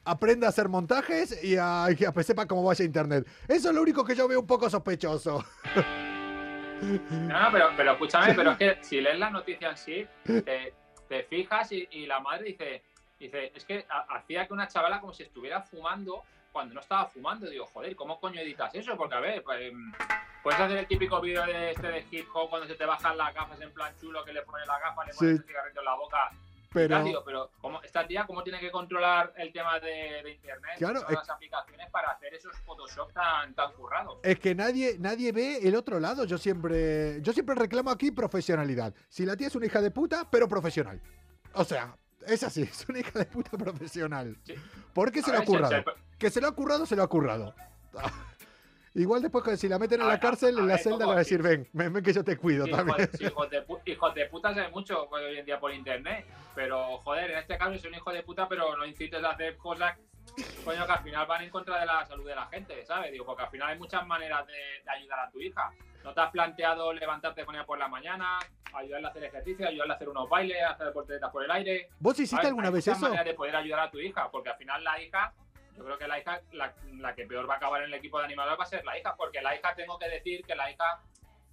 aprenda 0.04 0.48
a 0.48 0.50
hacer 0.50 0.68
montajes 0.68 1.44
y 1.44 1.56
a, 1.56 1.86
y 1.88 1.94
que 1.94 2.24
sepa 2.24 2.46
cómo 2.46 2.64
vaya 2.64 2.84
internet. 2.84 3.24
Eso 3.46 3.68
es 3.68 3.74
lo 3.76 3.80
único 3.80 4.04
que 4.04 4.16
yo 4.16 4.26
veo 4.26 4.40
un 4.40 4.48
poco 4.48 4.68
sospechoso. 4.68 5.44
No, 6.82 7.40
no, 7.40 7.52
pero, 7.52 7.68
pero 7.76 7.92
escúchame, 7.92 8.34
pero 8.34 8.50
es 8.50 8.56
que 8.56 8.78
si 8.80 9.00
lees 9.00 9.18
la 9.18 9.30
noticia 9.30 9.70
en 9.70 9.76
sí, 9.76 10.06
te, 10.24 10.74
te 11.08 11.22
fijas 11.22 11.70
y, 11.70 11.86
y 11.92 12.06
la 12.06 12.18
madre 12.18 12.46
dice, 12.46 12.82
dice, 13.24 13.52
es 13.54 13.64
que 13.64 13.86
ha- 13.88 14.06
hacía 14.16 14.46
que 14.46 14.52
una 14.52 14.68
chavala 14.68 15.00
como 15.00 15.12
si 15.12 15.22
estuviera 15.22 15.60
fumando 15.62 16.22
cuando 16.52 16.74
no 16.74 16.80
estaba 16.80 17.06
fumando. 17.06 17.48
Digo, 17.48 17.66
joder, 17.66 17.94
¿cómo 17.94 18.18
coño 18.18 18.40
editas 18.40 18.74
eso? 18.74 18.96
Porque 18.96 19.14
a 19.14 19.20
ver, 19.20 19.42
pues, 19.44 19.60
em, 19.60 19.92
puedes 20.42 20.58
hacer 20.60 20.78
el 20.78 20.86
típico 20.88 21.20
vídeo 21.20 21.44
de 21.46 21.70
este 21.70 21.86
de 21.88 22.04
hip 22.10 22.26
hop 22.34 22.50
cuando 22.50 22.66
se 22.66 22.74
te 22.74 22.84
bajan 22.84 23.16
las 23.16 23.32
gafas 23.34 23.60
en 23.60 23.70
plan 23.72 23.94
chulo, 24.00 24.24
que 24.24 24.32
le 24.32 24.42
pones 24.42 24.66
la 24.66 24.78
gafa, 24.80 25.04
le 25.04 25.14
pones 25.14 25.18
Sí. 25.18 25.26
el 25.26 25.44
cigarrito 25.46 25.80
en 25.80 25.84
la 25.84 25.94
boca. 25.94 26.30
Pero- 26.72 26.94
tal, 26.96 27.04
digo, 27.04 27.22
pero 27.24 27.50
¿cómo, 27.60 27.82
esta 27.82 28.06
tía, 28.06 28.24
¿cómo 28.26 28.44
tiene 28.44 28.60
que 28.60 28.70
controlar 28.70 29.32
el 29.36 29.52
tema 29.52 29.80
de, 29.80 30.22
de 30.22 30.30
internet? 30.32 30.76
Claro, 30.78 31.00
todas 31.00 31.14
las 31.14 31.30
aplicaciones 31.30 31.90
para 31.90 32.10
hacer 32.12 32.32
esos 32.32 32.56
Photoshop 32.60 33.12
tan, 33.12 33.52
tan 33.54 33.72
currados. 33.72 34.20
Es 34.22 34.38
que 34.38 34.54
nadie, 34.54 34.94
nadie 35.00 35.32
ve 35.32 35.58
el 35.66 35.74
otro 35.74 35.98
lado. 35.98 36.24
Yo 36.26 36.38
siempre, 36.38 37.20
yo 37.22 37.32
siempre 37.32 37.56
reclamo 37.56 37.90
aquí 37.90 38.12
profesionalidad. 38.12 38.94
Si 39.08 39.26
la 39.26 39.36
tía 39.36 39.48
es 39.48 39.54
una 39.56 39.66
hija 39.66 39.80
de 39.80 39.90
puta, 39.90 40.28
pero 40.30 40.46
profesional. 40.48 41.00
O 41.54 41.64
sea, 41.64 41.92
es 42.32 42.42
así, 42.42 42.62
es 42.70 42.88
una 42.88 43.00
hija 43.00 43.18
de 43.18 43.26
puta 43.26 43.56
profesional. 43.56 44.36
¿Por 44.92 45.12
qué 45.12 45.22
se 45.22 45.30
le 45.30 45.38
ha 45.38 45.44
currado? 45.44 45.84
Que 46.18 46.30
se 46.30 46.40
lo 46.40 46.48
ha 46.48 46.52
currado, 46.52 46.86
se 46.86 46.96
lo 46.96 47.02
ha 47.02 47.08
currado. 47.08 47.54
Igual 48.94 49.22
después 49.22 49.44
que 49.44 49.56
si 49.56 49.68
la 49.68 49.78
meten 49.78 50.00
en 50.00 50.06
la 50.06 50.14
ver, 50.14 50.20
cárcel, 50.20 50.58
en 50.58 50.66
la 50.66 50.74
ver, 50.74 50.82
celda 50.82 50.98
le 50.98 51.04
va 51.06 51.12
a 51.12 51.18
decir, 51.18 51.40
ven, 51.40 51.68
ven, 51.72 51.92
ven 51.92 52.02
que 52.02 52.12
yo 52.12 52.24
te 52.24 52.36
cuido 52.36 52.64
Sí, 52.64 52.72
también. 52.72 53.08
hijos, 53.20 53.48
sí, 53.48 53.56
de, 53.56 53.92
hijos 53.92 54.14
de 54.14 54.26
puta 54.26 54.52
se 54.52 54.60
ve 54.62 54.68
mucho 54.68 55.08
hoy 55.10 55.38
en 55.38 55.46
día 55.46 55.60
por 55.60 55.72
internet. 55.72 56.26
Pero, 56.56 56.98
joder, 56.98 57.30
en 57.30 57.38
este 57.38 57.56
caso 57.56 57.70
es 57.72 57.84
un 57.84 57.94
hijo 57.94 58.12
de 58.12 58.24
puta, 58.24 58.48
pero 58.48 58.76
no 58.76 58.84
incites 58.84 59.22
a 59.22 59.30
hacer 59.30 59.56
cosas 59.56 59.96
coño, 60.64 60.86
que 60.86 60.92
al 60.92 61.02
final 61.02 61.26
van 61.26 61.42
en 61.42 61.50
contra 61.50 61.80
de 61.80 61.86
la 61.86 62.04
salud 62.06 62.26
de 62.26 62.34
la 62.34 62.46
gente, 62.46 62.84
¿sabes? 62.84 63.12
Digo, 63.12 63.24
porque 63.24 63.42
al 63.42 63.50
final 63.50 63.68
hay 63.68 63.78
muchas 63.78 64.06
maneras 64.06 64.46
de, 64.46 64.52
de 64.52 64.90
ayudar 64.90 65.20
a 65.20 65.30
tu 65.30 65.40
hija. 65.40 65.70
¿No 66.04 66.14
te 66.14 66.20
has 66.20 66.30
planteado 66.30 66.92
levantarte 66.92 67.44
con 67.44 67.54
ella 67.54 67.66
por 67.66 67.78
la 67.78 67.88
mañana, 67.88 68.38
ayudarle 68.72 69.06
a 69.06 69.10
hacer 69.10 69.24
ejercicio, 69.24 69.68
ayudarle 69.68 69.92
a 69.92 69.96
hacer 69.96 70.08
unos 70.08 70.28
bailes, 70.28 70.62
a 70.62 70.70
hacer 70.70 70.92
volteretas 70.92 71.30
por 71.30 71.44
el 71.44 71.50
aire? 71.50 71.88
¿Vos 71.98 72.14
hiciste 72.18 72.36
¿Sabes? 72.36 72.48
alguna 72.48 72.68
Hay 72.68 72.74
vez 72.74 72.88
eso? 72.88 73.00
maneras 73.02 73.24
de 73.26 73.34
poder 73.34 73.56
ayudar 73.56 73.80
a 73.80 73.90
tu 73.90 73.98
hija, 73.98 74.30
porque 74.30 74.48
al 74.48 74.56
final 74.56 74.82
la 74.82 75.00
hija, 75.02 75.34
yo 75.76 75.84
creo 75.84 75.98
que 75.98 76.08
la 76.08 76.18
hija, 76.18 76.40
la, 76.52 76.72
la 76.98 77.14
que 77.14 77.26
peor 77.26 77.48
va 77.48 77.54
a 77.54 77.56
acabar 77.58 77.82
en 77.82 77.88
el 77.88 77.94
equipo 77.94 78.18
de 78.18 78.24
animadores 78.24 78.58
va 78.58 78.64
a 78.64 78.66
ser 78.66 78.84
la 78.84 78.98
hija, 78.98 79.14
porque 79.16 79.42
la 79.42 79.54
hija, 79.54 79.74
tengo 79.74 79.98
que 79.98 80.08
decir 80.08 80.42
que 80.44 80.54
la 80.54 80.70
hija 80.70 81.00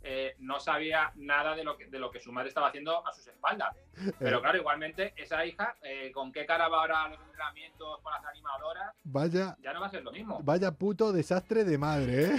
eh, 0.10 0.36
no 0.39 0.58
sabía 0.62 1.12
nada 1.15 1.54
de 1.54 1.65
lo, 1.65 1.76
que, 1.78 1.88
de 1.88 2.00
lo 2.00 2.10
que 2.12 2.22
su 2.22 2.32
madre 2.32 2.48
estaba 2.48 2.67
haciendo 2.70 3.06
a 3.06 3.12
sus 3.13 3.28
espaldas. 3.28 3.76
Pero 4.20 4.38
Eh. 4.38 4.41
claro, 4.41 4.58
igualmente, 4.58 5.13
esa 5.17 5.46
hija, 5.46 5.76
eh, 5.82 6.12
¿con 6.13 6.32
qué 6.32 6.46
cara 6.46 6.70
va 6.70 6.80
ahora 6.80 7.04
a 7.04 7.10
los 7.10 7.20
entrenamientos 7.20 8.00
con 8.02 8.13
las 8.13 8.24
animadoras? 8.26 8.93
Vaya, 9.04 9.58
Ya 9.62 9.74
no 9.74 9.82
va 9.82 9.88
a 9.88 9.89
ser 9.89 10.04
lo 10.04 10.12
mismo. 10.13 10.39
vaya 10.43 10.72
puto 10.72 11.12
desastre 11.12 11.65
de 11.65 11.78
madre, 11.78 12.24
¿eh? 12.28 12.36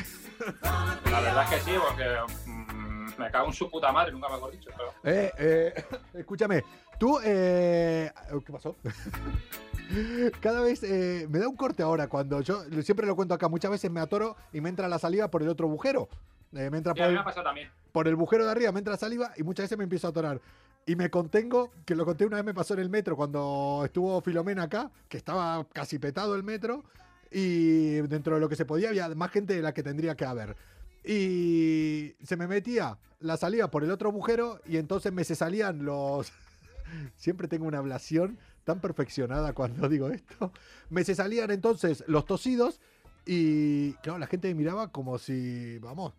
La 1.10 1.20
verdad 1.20 1.44
es 1.44 1.50
que 1.50 1.70
sí, 1.70 1.76
porque 1.86 2.04
mm, 2.46 3.18
me 3.18 3.30
cago 3.30 3.48
en 3.48 3.52
su 3.52 3.70
puta 3.70 3.92
madre, 3.92 4.12
nunca 4.12 4.28
mejor 4.30 4.50
dicho. 4.52 4.70
Pero... 4.74 4.94
Eh, 5.04 5.30
eh, 5.38 5.84
escúchame, 6.14 6.64
tú, 6.98 7.18
eh, 7.22 8.10
¿qué 8.46 8.52
pasó? 8.52 8.76
Cada 10.40 10.60
vez 10.60 10.82
eh, 10.82 11.26
me 11.30 11.38
da 11.38 11.48
un 11.48 11.56
corte 11.56 11.82
ahora 11.82 12.08
cuando 12.08 12.40
yo 12.42 12.62
siempre 12.82 13.06
lo 13.06 13.16
cuento 13.16 13.34
acá, 13.34 13.48
muchas 13.48 13.70
veces 13.70 13.90
me 13.90 14.00
atoro 14.00 14.36
y 14.52 14.60
me 14.60 14.68
entra 14.68 14.86
la 14.88 14.98
saliva 14.98 15.28
por 15.30 15.42
el 15.42 15.48
otro 15.48 15.66
agujero. 15.66 16.08
Eh, 16.54 16.70
me 16.70 16.78
entra 16.78 16.92
Sí, 16.94 17.00
por 17.00 17.08
el, 17.08 17.14
me 17.14 17.20
ha 17.20 17.24
pasado 17.24 17.44
también. 17.44 17.70
por 17.92 18.08
el 18.08 18.14
agujero 18.14 18.44
de 18.44 18.50
arriba, 18.50 18.72
me 18.72 18.78
entra 18.78 18.96
saliva 18.96 19.32
y 19.36 19.42
muchas 19.42 19.64
veces 19.64 19.78
me 19.78 19.84
empiezo 19.84 20.06
a 20.06 20.10
atorar. 20.10 20.40
Y 20.86 20.96
me 20.96 21.10
contengo, 21.10 21.70
que 21.84 21.94
lo 21.94 22.04
conté 22.06 22.24
una 22.24 22.36
vez 22.36 22.44
me 22.46 22.54
pasó 22.54 22.72
en 22.74 22.80
el 22.80 22.88
metro 22.88 23.14
cuando 23.16 23.82
estuvo 23.84 24.20
Filomena 24.22 24.62
acá, 24.64 24.90
que 25.08 25.18
estaba 25.18 25.66
casi 25.74 25.98
petado 25.98 26.34
el 26.34 26.42
metro 26.42 26.82
y 27.30 27.96
dentro 28.08 28.36
de 28.36 28.40
lo 28.40 28.48
que 28.48 28.56
se 28.56 28.64
podía 28.64 28.88
había 28.88 29.08
más 29.10 29.30
gente 29.30 29.54
de 29.54 29.60
la 29.60 29.74
que 29.74 29.82
tendría 29.82 30.16
que 30.16 30.24
haber. 30.24 30.56
Y 31.04 32.14
se 32.22 32.36
me 32.36 32.46
metía 32.46 32.98
la 33.20 33.36
saliva 33.36 33.70
por 33.70 33.84
el 33.84 33.90
otro 33.90 34.08
agujero 34.08 34.60
y 34.66 34.76
entonces 34.78 35.12
me 35.12 35.24
se 35.24 35.34
salían 35.34 35.84
los... 35.84 36.32
Siempre 37.16 37.48
tengo 37.48 37.66
una 37.66 37.78
ablación 37.78 38.38
tan 38.64 38.80
perfeccionada 38.80 39.52
cuando 39.52 39.88
digo 39.90 40.08
esto. 40.08 40.52
Me 40.88 41.04
se 41.04 41.14
salían 41.14 41.50
entonces 41.50 42.02
los 42.06 42.24
tosidos 42.24 42.80
y 43.26 43.92
claro, 43.94 44.18
la 44.18 44.26
gente 44.26 44.48
me 44.48 44.54
miraba 44.54 44.88
como 44.90 45.18
si, 45.18 45.78
vamos, 45.80 46.14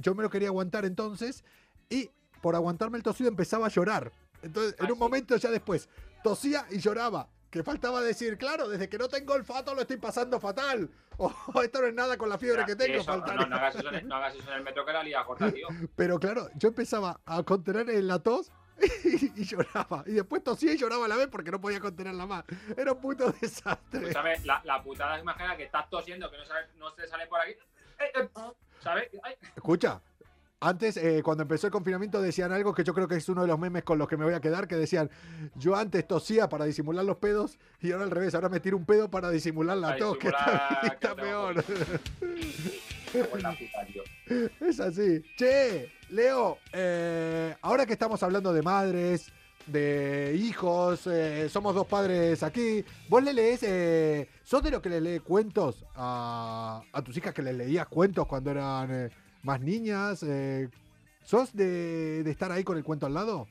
yo 0.00 0.14
me 0.14 0.22
lo 0.22 0.30
quería 0.30 0.48
aguantar 0.48 0.84
entonces 0.84 1.44
y 1.88 2.10
por 2.40 2.54
aguantarme 2.54 2.96
el 2.98 3.02
tosido 3.02 3.28
empezaba 3.28 3.66
a 3.66 3.70
llorar. 3.70 4.12
Entonces, 4.42 4.74
en 4.80 4.90
un 4.90 4.98
momento 4.98 5.36
ya 5.36 5.50
después, 5.50 5.88
tosía 6.24 6.66
y 6.70 6.78
lloraba. 6.78 7.28
Que 7.50 7.62
faltaba 7.62 8.00
decir, 8.00 8.38
claro, 8.38 8.66
desde 8.66 8.88
que 8.88 8.96
no 8.96 9.08
tengo 9.08 9.34
olfato 9.34 9.74
lo 9.74 9.82
estoy 9.82 9.98
pasando 9.98 10.40
fatal. 10.40 10.88
O 11.18 11.62
esto 11.62 11.82
no 11.82 11.86
es 11.86 11.94
nada 11.94 12.16
con 12.16 12.28
la 12.30 12.38
fiebre 12.38 12.64
que 12.64 12.74
tengo. 12.74 12.98
eso, 13.00 13.16
no, 13.18 13.46
no 13.46 13.56
hagas 13.56 13.76
eso 13.76 13.90
no 14.04 14.14
hagas 14.16 14.34
eso 14.34 14.48
en 14.50 14.56
el 14.56 14.62
metro 14.64 14.84
que 14.86 14.92
la 14.94 15.02
lía 15.04 15.22
corta, 15.24 15.52
tío. 15.52 15.68
Pero 15.96 16.18
claro, 16.18 16.48
yo 16.56 16.68
empezaba 16.68 17.20
a 17.26 17.42
contener 17.42 17.90
en 17.90 18.08
la 18.08 18.18
tos 18.18 18.50
y, 19.04 19.40
y 19.42 19.44
lloraba. 19.44 20.02
Y 20.06 20.12
después 20.12 20.42
tosía 20.42 20.72
y 20.72 20.78
lloraba 20.78 21.04
a 21.04 21.08
la 21.08 21.16
vez 21.16 21.28
porque 21.28 21.50
no 21.50 21.60
podía 21.60 21.78
contenerla 21.80 22.26
más. 22.26 22.44
Era 22.76 22.92
un 22.92 23.00
puto 23.00 23.30
desastre. 23.40 24.10
¿Sabes? 24.12 24.44
La, 24.46 24.62
la 24.64 24.82
putada 24.82 25.20
imagina 25.20 25.54
que 25.56 25.64
estás 25.64 25.88
tosiendo, 25.90 26.30
que 26.30 26.38
no, 26.38 26.44
sale- 26.46 26.68
no 26.78 26.92
te 26.94 27.06
sale 27.06 27.26
por 27.26 27.40
aquí. 27.40 27.52
Eh, 27.52 28.12
eh, 28.16 28.28
¿Sabes? 28.82 29.08
Ay, 29.22 29.34
Escucha, 29.56 30.00
antes, 30.62 30.96
eh, 30.96 31.22
cuando 31.24 31.42
empezó 31.42 31.66
el 31.66 31.72
confinamiento, 31.72 32.22
decían 32.22 32.52
algo 32.52 32.72
que 32.72 32.84
yo 32.84 32.94
creo 32.94 33.08
que 33.08 33.16
es 33.16 33.28
uno 33.28 33.42
de 33.42 33.48
los 33.48 33.58
memes 33.58 33.82
con 33.82 33.98
los 33.98 34.06
que 34.08 34.16
me 34.16 34.24
voy 34.24 34.34
a 34.34 34.40
quedar, 34.40 34.68
que 34.68 34.76
decían, 34.76 35.10
yo 35.56 35.74
antes 35.74 36.06
tosía 36.06 36.48
para 36.48 36.64
disimular 36.64 37.04
los 37.04 37.16
pedos 37.16 37.58
y 37.80 37.90
ahora 37.90 38.04
al 38.04 38.12
revés, 38.12 38.34
ahora 38.36 38.48
me 38.48 38.60
tiro 38.60 38.76
un 38.76 38.86
pedo 38.86 39.10
para 39.10 39.30
disimular 39.30 39.76
la 39.76 39.96
tos, 39.96 40.16
que 40.18 40.28
está, 40.28 40.78
que 40.80 40.86
está 40.86 41.14
peor. 41.16 41.64
Es 44.60 44.80
así. 44.80 45.22
Che, 45.36 45.92
Leo, 46.08 46.56
eh, 46.72 47.54
ahora 47.60 47.84
que 47.84 47.92
estamos 47.92 48.22
hablando 48.22 48.54
de 48.54 48.62
madres, 48.62 49.30
de 49.72 50.34
hijos, 50.36 51.06
eh, 51.06 51.48
somos 51.48 51.74
dos 51.74 51.86
padres 51.86 52.42
aquí, 52.42 52.84
vos 53.08 53.22
le 53.22 53.32
lees, 53.32 53.62
eh, 53.62 54.28
¿sos 54.44 54.62
de 54.62 54.70
lo 54.70 54.80
que 54.82 54.90
le 54.90 55.00
lee 55.00 55.18
cuentos 55.20 55.84
a, 55.94 56.82
a 56.92 57.02
tus 57.02 57.16
hijas 57.16 57.34
que 57.34 57.42
les 57.42 57.54
leías 57.54 57.88
cuentos 57.88 58.26
cuando 58.26 58.50
eran 58.50 58.90
eh, 58.90 59.10
más 59.42 59.60
niñas? 59.60 60.22
Eh, 60.22 60.68
¿Sos 61.24 61.54
de, 61.54 62.22
de 62.22 62.30
estar 62.30 62.52
ahí 62.52 62.64
con 62.64 62.76
el 62.76 62.84
cuento 62.84 63.06
al 63.06 63.14
lado? 63.14 63.48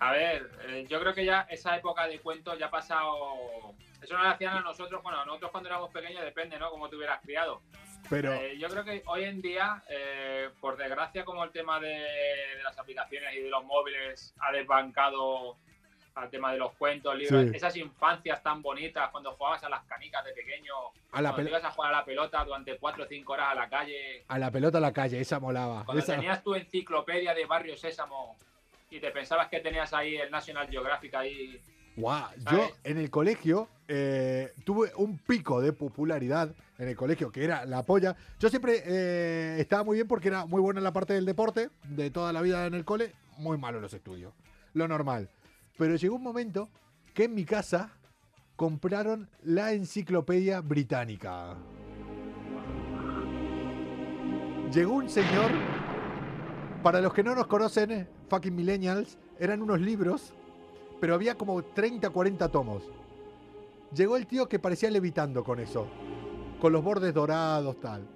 A 0.00 0.12
ver, 0.12 0.50
eh, 0.68 0.86
yo 0.88 1.00
creo 1.00 1.14
que 1.14 1.24
ya 1.24 1.46
esa 1.48 1.76
época 1.76 2.06
de 2.06 2.20
cuentos 2.20 2.58
ya 2.58 2.66
ha 2.66 2.70
pasado. 2.70 3.74
Eso 4.02 4.14
no 4.14 4.22
lo 4.22 4.28
hacían 4.28 4.56
a 4.56 4.60
nosotros, 4.60 5.02
bueno, 5.02 5.24
nosotros 5.24 5.50
cuando 5.50 5.70
éramos 5.70 5.90
pequeños 5.90 6.22
depende, 6.22 6.58
¿no? 6.58 6.70
Como 6.70 6.90
te 6.90 6.96
hubieras 6.96 7.22
criado. 7.22 7.62
Pero, 8.10 8.32
Eh, 8.34 8.56
yo 8.58 8.68
creo 8.68 8.84
que 8.84 9.02
hoy 9.06 9.24
en 9.24 9.40
día, 9.40 9.82
eh, 9.88 10.50
por 10.60 10.76
desgracia, 10.76 11.24
como 11.24 11.42
el 11.44 11.50
tema 11.50 11.80
de, 11.80 11.88
de 11.88 12.62
las 12.62 12.78
aplicaciones 12.78 13.34
y 13.36 13.40
de 13.40 13.48
los 13.50 13.64
móviles 13.64 14.34
ha 14.40 14.52
desbancado 14.52 15.56
al 16.14 16.30
tema 16.30 16.52
de 16.52 16.58
los 16.58 16.72
cuentos, 16.76 17.16
libros, 17.16 17.46
Sí. 17.50 17.56
esas 17.56 17.76
infancias 17.76 18.40
tan 18.40 18.62
bonitas 18.62 19.10
cuando 19.10 19.32
jugabas 19.32 19.64
a 19.64 19.68
las 19.68 19.82
canicas 19.84 20.24
de 20.24 20.32
pequeño, 20.32 20.72
A 21.10 21.20
la 21.20 21.32
cuando 21.32 21.50
ibas 21.50 21.64
a 21.64 21.70
jugar 21.72 21.92
a 21.92 21.98
la 21.98 22.04
pelota 22.04 22.44
durante 22.44 22.76
cuatro 22.78 23.02
o 23.02 23.06
cinco 23.08 23.32
horas 23.32 23.48
a 23.50 23.54
la 23.56 23.68
calle, 23.68 24.24
a 24.28 24.38
la 24.38 24.50
pelota 24.52 24.78
a 24.78 24.80
la 24.80 24.92
calle, 24.92 25.18
esa 25.20 25.40
molaba. 25.40 25.84
cuando 25.84 26.00
esa- 26.02 26.14
tenías 26.14 26.40
tu 26.44 26.54
enciclopedia 26.54 27.34
de 27.34 27.46
Barrio 27.46 27.76
Sésamo 27.76 28.36
y 28.90 29.00
te 29.00 29.10
pensabas 29.10 29.48
que 29.48 29.58
tenías 29.58 29.92
ahí 29.92 30.16
el 30.16 30.30
National 30.30 30.68
Geographic 30.68 31.14
ahí. 31.14 31.60
Guau, 31.96 32.28
yo 32.52 32.70
en 32.84 32.98
el 32.98 33.10
colegio 33.10 33.68
eh, 33.88 34.52
tuve 34.64 34.92
un 34.96 35.18
pico 35.18 35.60
de 35.60 35.72
popularidad 35.72 36.54
en 36.78 36.88
el 36.88 36.96
colegio, 36.96 37.30
que 37.30 37.44
era 37.44 37.64
la 37.64 37.82
polla. 37.82 38.16
Yo 38.38 38.48
siempre 38.48 38.82
eh, 38.84 39.56
estaba 39.58 39.84
muy 39.84 39.96
bien 39.96 40.08
porque 40.08 40.28
era 40.28 40.46
muy 40.46 40.60
buena 40.60 40.80
en 40.80 40.84
la 40.84 40.92
parte 40.92 41.12
del 41.12 41.24
deporte, 41.24 41.70
de 41.88 42.10
toda 42.10 42.32
la 42.32 42.42
vida 42.42 42.66
en 42.66 42.74
el 42.74 42.84
cole, 42.84 43.12
muy 43.38 43.58
malo 43.58 43.78
en 43.78 43.82
los 43.82 43.94
estudios, 43.94 44.32
lo 44.72 44.88
normal. 44.88 45.30
Pero 45.76 45.96
llegó 45.96 46.16
un 46.16 46.22
momento 46.22 46.68
que 47.14 47.24
en 47.24 47.34
mi 47.34 47.44
casa 47.44 47.90
compraron 48.56 49.28
la 49.42 49.72
enciclopedia 49.72 50.60
británica. 50.60 51.56
Llegó 54.72 54.94
un 54.94 55.08
señor, 55.08 55.50
para 56.82 57.00
los 57.00 57.14
que 57.14 57.22
no 57.22 57.34
nos 57.34 57.46
conocen, 57.46 57.90
eh, 57.92 58.08
fucking 58.28 58.54
millennials, 58.54 59.18
eran 59.38 59.62
unos 59.62 59.80
libros 59.80 60.34
pero 61.04 61.14
había 61.14 61.36
como 61.36 61.62
30, 61.62 62.08
40 62.08 62.48
tomos. 62.48 62.82
Llegó 63.94 64.16
el 64.16 64.26
tío 64.26 64.48
que 64.48 64.58
parecía 64.58 64.90
levitando 64.90 65.44
con 65.44 65.60
eso, 65.60 65.86
con 66.64 66.72
los 66.72 66.82
bordes 66.82 67.12
dorados, 67.12 67.78
tal. 67.78 68.08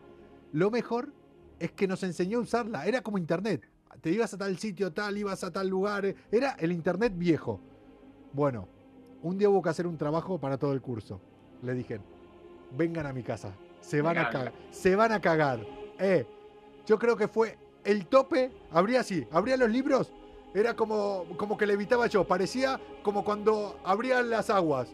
Lo 0.53 0.71
mejor 0.71 1.13
es 1.59 1.71
que 1.73 1.87
nos 1.87 2.03
enseñó 2.03 2.39
a 2.39 2.41
usarla, 2.41 2.87
era 2.87 3.03
como 3.03 3.19
internet. 3.19 3.69
Te 4.01 4.09
ibas 4.09 4.33
a 4.33 4.39
tal 4.39 4.57
sitio, 4.57 4.91
tal, 4.91 5.19
ibas 5.19 5.45
a 5.45 5.53
tal 5.53 5.69
lugar, 5.69 6.15
era 6.33 6.53
el 6.53 6.73
internet 6.73 7.13
viejo. 7.15 7.61
Bueno, 8.33 8.67
un 9.23 9.37
día 9.37 9.51
hubo 9.51 9.61
que 9.61 9.69
hacer 9.69 9.87
un 9.87 9.99
trabajo 9.99 10.41
para 10.41 10.57
todo 10.57 10.73
el 10.73 10.81
curso. 10.81 11.21
Le 11.63 11.75
dije, 11.75 12.01
vengan 12.75 13.05
a 13.05 13.13
mi 13.13 13.23
casa, 13.23 13.53
se 13.83 14.01
van 14.01 14.17
a 14.17 14.31
cagar, 14.31 14.55
se 14.71 14.97
van 14.97 15.13
a 15.13 15.21
cagar. 15.21 15.61
Eh, 15.99 16.27
yo 16.87 16.99
creo 16.99 17.19
que 17.19 17.29
fue 17.29 17.59
el 17.85 18.07
tope, 18.07 18.51
abría 18.71 19.01
así, 19.01 19.27
abría 19.31 19.59
los 19.59 19.69
libros 19.69 20.11
era 20.55 20.75
como, 20.75 21.27
como 21.37 21.57
que 21.57 21.67
le 21.67 21.75
evitaba 21.75 22.07
yo. 22.07 22.25
Parecía 22.27 22.81
como 23.03 23.25
cuando 23.25 23.79
abrían 23.85 24.31
las 24.31 24.51
aguas. 24.51 24.89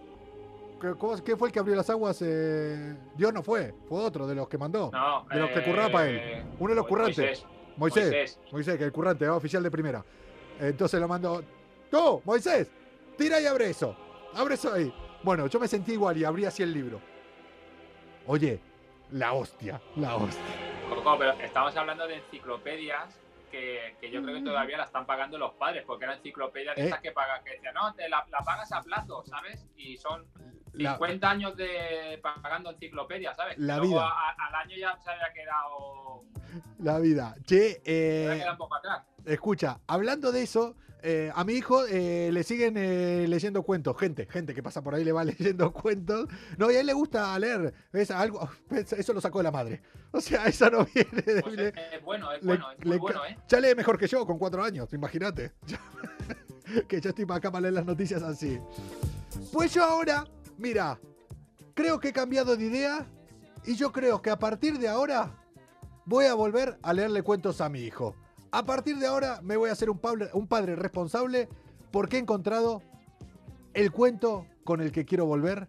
¿Qué, 0.92 0.98
cómo- 0.98 1.24
qué 1.24 1.36
fue 1.36 1.48
el 1.48 1.52
que 1.52 1.58
abrió 1.60 1.74
las 1.76 1.88
aguas? 1.90 2.20
Eh, 2.22 2.96
Dios 3.16 3.32
no 3.32 3.42
fue, 3.42 3.74
fue 3.88 4.00
otro 4.02 4.26
de 4.26 4.34
los 4.34 4.48
que 4.48 4.58
mandó. 4.58 4.90
No, 4.92 5.24
de 5.30 5.40
los 5.40 5.50
que 5.50 5.58
eh, 5.60 5.64
curraba 5.64 5.90
para 5.90 6.08
él. 6.08 6.44
Uno 6.58 6.70
de 6.70 6.76
los 6.76 6.86
currantes. 6.86 7.16
Moisés. 7.18 7.46
Moisés. 7.76 8.04
Moisés. 8.12 8.38
Moisés, 8.52 8.78
que 8.78 8.84
el 8.84 8.92
currante, 8.92 9.24
¿eh? 9.24 9.28
oficial 9.28 9.62
de 9.62 9.70
primera. 9.70 10.04
Entonces 10.60 11.00
lo 11.00 11.08
mandó. 11.08 11.42
¡Tú, 11.90 12.22
Moisés! 12.24 12.70
Tira 13.16 13.40
y 13.40 13.46
abre 13.46 13.70
eso. 13.70 13.96
Abre 14.34 14.54
eso 14.54 14.72
ahí. 14.72 14.92
Bueno, 15.22 15.46
yo 15.46 15.58
me 15.58 15.66
sentí 15.68 15.92
igual 15.92 16.16
y 16.16 16.24
abrí 16.24 16.44
así 16.44 16.62
el 16.62 16.72
libro. 16.72 17.00
Oye, 18.26 18.60
la 19.10 19.32
hostia, 19.32 19.80
la 19.96 20.16
hostia. 20.16 20.42
Coco, 20.88 21.16
pero 21.18 21.32
estamos 21.40 21.76
hablando 21.76 22.06
de 22.06 22.16
enciclopedias 22.16 23.18
que, 23.50 23.96
que 24.00 24.10
yo 24.10 24.22
creo 24.22 24.34
que 24.36 24.42
todavía 24.42 24.76
la 24.78 24.84
están 24.84 25.06
pagando 25.06 25.38
los 25.38 25.52
padres, 25.54 25.84
porque 25.86 26.04
eran 26.04 26.16
enciclopedias 26.18 26.74
de 26.76 26.82
Eh. 26.82 26.86
esas 26.86 27.00
que 27.00 27.12
pagan, 27.12 27.42
que 27.44 27.52
decían, 27.52 27.74
no, 27.74 27.94
te 27.94 28.08
la, 28.08 28.24
la 28.30 28.38
pagas 28.40 28.72
a 28.72 28.82
plazo, 28.82 29.22
¿sabes? 29.26 29.66
Y 29.76 29.96
son 29.96 30.26
La- 30.74 30.92
50 30.94 31.30
años 31.30 31.56
de 31.56 32.20
pagando 32.22 32.70
enciclopedias, 32.70 33.36
¿sabes? 33.36 33.56
La 33.58 33.76
Luego 33.78 33.94
vida. 33.94 34.06
a- 34.08 34.46
al 34.48 34.54
año 34.56 34.76
ya 34.76 34.98
se 35.02 35.10
había 35.10 35.32
quedado, 35.32 36.24
La 36.78 36.98
vida. 36.98 37.34
Che, 37.44 37.80
se 37.84 38.22
había 38.22 38.34
eh, 38.34 38.38
quedado 38.38 38.52
un 38.52 38.58
poco 38.58 38.74
atrás. 38.76 39.02
escucha, 39.24 39.80
hablando 39.86 40.32
de 40.32 40.42
eso, 40.42 40.76
eh, 41.06 41.30
a 41.34 41.44
mi 41.44 41.52
hijo 41.52 41.84
eh, 41.86 42.30
le 42.32 42.42
siguen 42.44 42.76
eh, 42.78 43.26
leyendo 43.28 43.62
cuentos. 43.62 43.94
Gente, 43.98 44.26
gente 44.26 44.54
que 44.54 44.62
pasa 44.62 44.82
por 44.82 44.94
ahí 44.94 45.04
le 45.04 45.12
va 45.12 45.22
leyendo 45.24 45.70
cuentos. 45.72 46.28
No, 46.56 46.70
y 46.70 46.76
a 46.76 46.80
él 46.80 46.86
le 46.86 46.92
gusta 46.94 47.38
leer. 47.38 47.74
Es 47.92 48.10
algo, 48.10 48.48
eso 48.70 49.12
lo 49.12 49.20
sacó 49.20 49.38
de 49.38 49.44
la 49.44 49.50
madre. 49.52 49.82
O 50.12 50.20
sea, 50.20 50.44
eso 50.46 50.70
no 50.70 50.86
viene 50.86 51.22
de. 51.22 51.42
Pues 51.42 51.58
es, 51.58 51.74
es 51.92 52.02
bueno, 52.02 52.32
es 52.32 52.42
le- 52.42 52.46
bueno, 52.46 52.70
es 52.72 52.86
muy 52.86 52.96
bueno, 52.98 53.24
¿eh? 53.26 53.36
Ya 53.48 53.60
lee 53.60 53.74
mejor 53.76 53.98
que 53.98 54.06
yo, 54.06 54.24
con 54.26 54.38
cuatro 54.38 54.62
años, 54.64 54.90
imagínate. 54.94 55.52
que 56.88 57.00
yo 57.00 57.10
estoy 57.10 57.26
para 57.26 57.38
acá 57.38 57.50
para 57.52 57.62
leer 57.62 57.74
las 57.74 57.84
noticias 57.86 58.22
así. 58.22 58.58
Pues 59.52 59.74
yo 59.74 59.84
ahora, 59.84 60.24
mira, 60.58 61.00
creo 61.74 62.00
que 62.00 62.08
he 62.08 62.12
cambiado 62.12 62.56
de 62.56 62.64
idea 62.64 63.06
y 63.64 63.74
yo 63.76 63.92
creo 63.92 64.22
que 64.22 64.30
a 64.30 64.38
partir 64.38 64.78
de 64.78 64.88
ahora 64.88 65.34
voy 66.04 66.26
a 66.26 66.34
volver 66.34 66.78
a 66.82 66.92
leerle 66.92 67.22
cuentos 67.22 67.60
a 67.60 67.68
mi 67.68 67.80
hijo. 67.80 68.14
A 68.50 68.64
partir 68.64 68.98
de 68.98 69.06
ahora 69.06 69.40
me 69.42 69.56
voy 69.56 69.70
a 69.70 69.72
hacer 69.72 69.90
un 69.90 69.98
padre, 69.98 70.28
un 70.32 70.46
padre 70.46 70.76
responsable 70.76 71.48
porque 71.90 72.16
he 72.16 72.20
encontrado 72.20 72.82
el 73.72 73.90
cuento 73.90 74.46
con 74.64 74.80
el 74.80 74.92
que 74.92 75.04
quiero 75.04 75.26
volver 75.26 75.68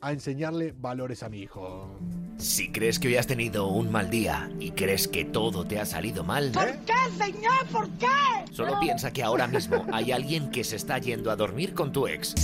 a 0.00 0.12
enseñarle 0.12 0.72
valores 0.76 1.22
a 1.22 1.28
mi 1.28 1.40
hijo. 1.40 1.90
Si 2.38 2.70
crees 2.70 2.98
que 2.98 3.08
hoy 3.08 3.16
has 3.16 3.26
tenido 3.26 3.68
un 3.68 3.90
mal 3.90 4.10
día 4.10 4.50
y 4.60 4.72
crees 4.72 5.08
que 5.08 5.24
todo 5.24 5.66
te 5.66 5.80
ha 5.80 5.86
salido 5.86 6.22
mal, 6.22 6.52
qué, 6.52 7.24
señor? 7.24 7.66
¿Por 7.72 7.88
qué? 7.98 8.06
solo 8.52 8.78
piensa 8.78 9.12
que 9.12 9.22
ahora 9.22 9.46
mismo 9.46 9.84
hay 9.92 10.12
alguien 10.12 10.50
que 10.50 10.64
se 10.64 10.76
está 10.76 10.98
yendo 10.98 11.30
a 11.30 11.36
dormir 11.36 11.74
con 11.74 11.92
tu 11.92 12.06
ex. 12.06 12.34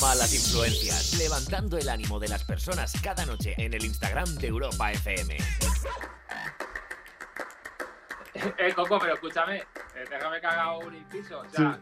Malas 0.00 0.34
influencias, 0.34 1.18
levantando 1.18 1.78
el 1.78 1.88
ánimo 1.88 2.18
de 2.18 2.28
las 2.28 2.44
personas 2.44 2.92
cada 3.02 3.24
noche 3.26 3.54
en 3.58 3.74
el 3.74 3.84
Instagram 3.84 4.34
de 4.36 4.46
Europa 4.48 4.92
FM. 4.92 5.36
Eh, 8.56 8.72
Coco, 8.74 8.98
pero 8.98 9.14
escúchame, 9.14 9.58
eh, 9.58 10.04
déjame 10.08 10.40
que 10.40 10.46
haga 10.46 10.78
un 10.78 10.94
inciso. 10.94 11.40
O 11.40 11.50
sea, 11.50 11.78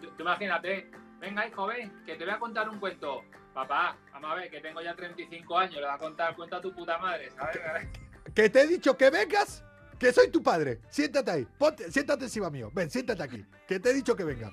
tú, 0.00 0.10
tú 0.10 0.22
imagínate, 0.22 0.90
venga, 1.18 1.46
hijo, 1.46 1.66
ven, 1.66 2.04
que 2.04 2.16
te 2.16 2.24
voy 2.24 2.34
a 2.34 2.38
contar 2.38 2.68
un 2.68 2.78
cuento. 2.78 3.22
Papá, 3.54 3.96
vamos 4.12 4.32
a 4.32 4.34
ver, 4.34 4.50
que 4.50 4.60
tengo 4.60 4.82
ya 4.82 4.94
35 4.94 5.58
años, 5.58 5.76
le 5.76 5.82
voy 5.82 5.94
a 5.94 5.98
contar 5.98 6.30
el 6.30 6.36
cuento 6.36 6.56
a 6.56 6.60
tu 6.60 6.74
puta 6.74 6.98
madre, 6.98 7.30
¿sabes? 7.30 7.58
Que 8.34 8.50
te 8.50 8.62
he 8.62 8.66
dicho 8.66 8.96
que 8.96 9.10
vengas, 9.10 9.64
que 9.98 10.12
soy 10.12 10.30
tu 10.30 10.42
padre. 10.42 10.80
Siéntate 10.90 11.30
ahí, 11.30 11.46
ponte, 11.58 11.90
siéntate 11.90 12.24
encima 12.24 12.50
mío. 12.50 12.70
Ven, 12.74 12.90
siéntate 12.90 13.22
aquí. 13.22 13.46
Que 13.66 13.78
te 13.78 13.90
he 13.90 13.94
dicho 13.94 14.14
que 14.16 14.24
venga. 14.24 14.50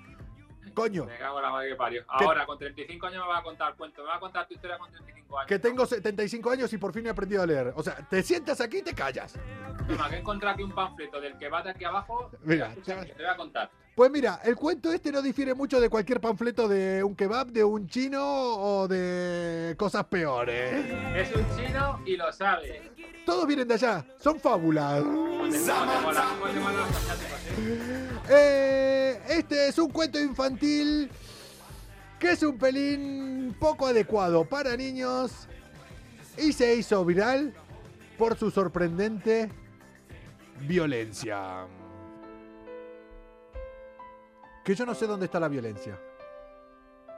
Coño, 0.79 1.03
Me 1.03 1.17
cago 1.17 1.39
en 1.39 1.43
la 1.43 1.51
madre 1.51 1.69
que 1.69 1.75
parió. 1.75 2.05
Ahora, 2.07 2.45
con 2.45 2.57
35 2.57 3.07
años 3.07 3.21
me 3.21 3.27
va 3.27 3.39
a 3.39 3.43
contar 3.43 3.75
cuento, 3.75 4.01
me 4.01 4.07
va 4.07 4.15
a 4.15 4.19
contar 4.21 4.47
tu 4.47 4.53
historia 4.53 4.77
con 4.77 4.89
35 4.89 5.37
años. 5.37 5.47
que 5.49 5.59
tengo 5.59 5.85
75 5.85 6.49
años 6.51 6.71
y 6.71 6.77
por 6.77 6.93
fin 6.93 7.05
he 7.05 7.09
aprendido 7.09 7.43
a 7.43 7.45
leer. 7.45 7.73
O 7.75 7.83
sea, 7.83 7.95
te 8.09 8.23
sientas 8.23 8.61
aquí 8.61 8.77
y 8.77 8.81
te 8.81 8.93
callas. 8.93 9.37
Toma, 9.89 10.09
que 10.09 10.15
he 10.15 10.19
encontrado 10.19 10.53
aquí 10.53 10.63
un 10.63 10.71
panfleto 10.71 11.19
del 11.19 11.37
que 11.37 11.49
va 11.49 11.61
de 11.63 11.71
aquí 11.71 11.83
abajo. 11.83 12.31
Mira, 12.43 12.67
escucha, 12.67 13.05
que 13.05 13.11
te 13.11 13.23
voy 13.23 13.31
a 13.31 13.35
contar. 13.35 13.69
Pues 13.99 14.11
mira, 14.11 14.39
el 14.45 14.55
cuento 14.55 14.93
este 14.93 15.11
no 15.11 15.21
difiere 15.21 15.53
mucho 15.53 15.81
de 15.81 15.89
cualquier 15.89 16.21
panfleto 16.21 16.69
de 16.69 17.03
un 17.03 17.17
kebab, 17.17 17.47
de 17.47 17.65
un 17.65 17.85
chino 17.89 18.23
o 18.23 18.87
de 18.87 19.75
cosas 19.75 20.05
peores. 20.05 20.73
Es 21.17 21.35
un 21.35 21.45
chino 21.57 21.99
y 22.05 22.15
lo 22.15 22.31
sabe. 22.31 22.93
Todos 23.25 23.45
vienen 23.45 23.67
de 23.67 23.73
allá, 23.73 24.05
son 24.17 24.39
fábulas. 24.39 25.03
Eh, 28.29 29.21
este 29.27 29.67
es 29.67 29.77
un 29.77 29.91
cuento 29.91 30.17
infantil 30.17 31.11
que 32.17 32.31
es 32.31 32.43
un 32.43 32.57
pelín 32.57 33.53
poco 33.59 33.85
adecuado 33.85 34.45
para 34.45 34.77
niños 34.77 35.49
y 36.37 36.53
se 36.53 36.73
hizo 36.73 37.03
viral 37.03 37.53
por 38.17 38.37
su 38.37 38.49
sorprendente 38.49 39.49
violencia. 40.61 41.67
Que 44.69 44.75
yo 44.75 44.85
no 44.85 44.93
sé 44.93 45.07
dónde 45.07 45.25
está 45.25 45.39
la 45.39 45.47
violencia. 45.47 45.99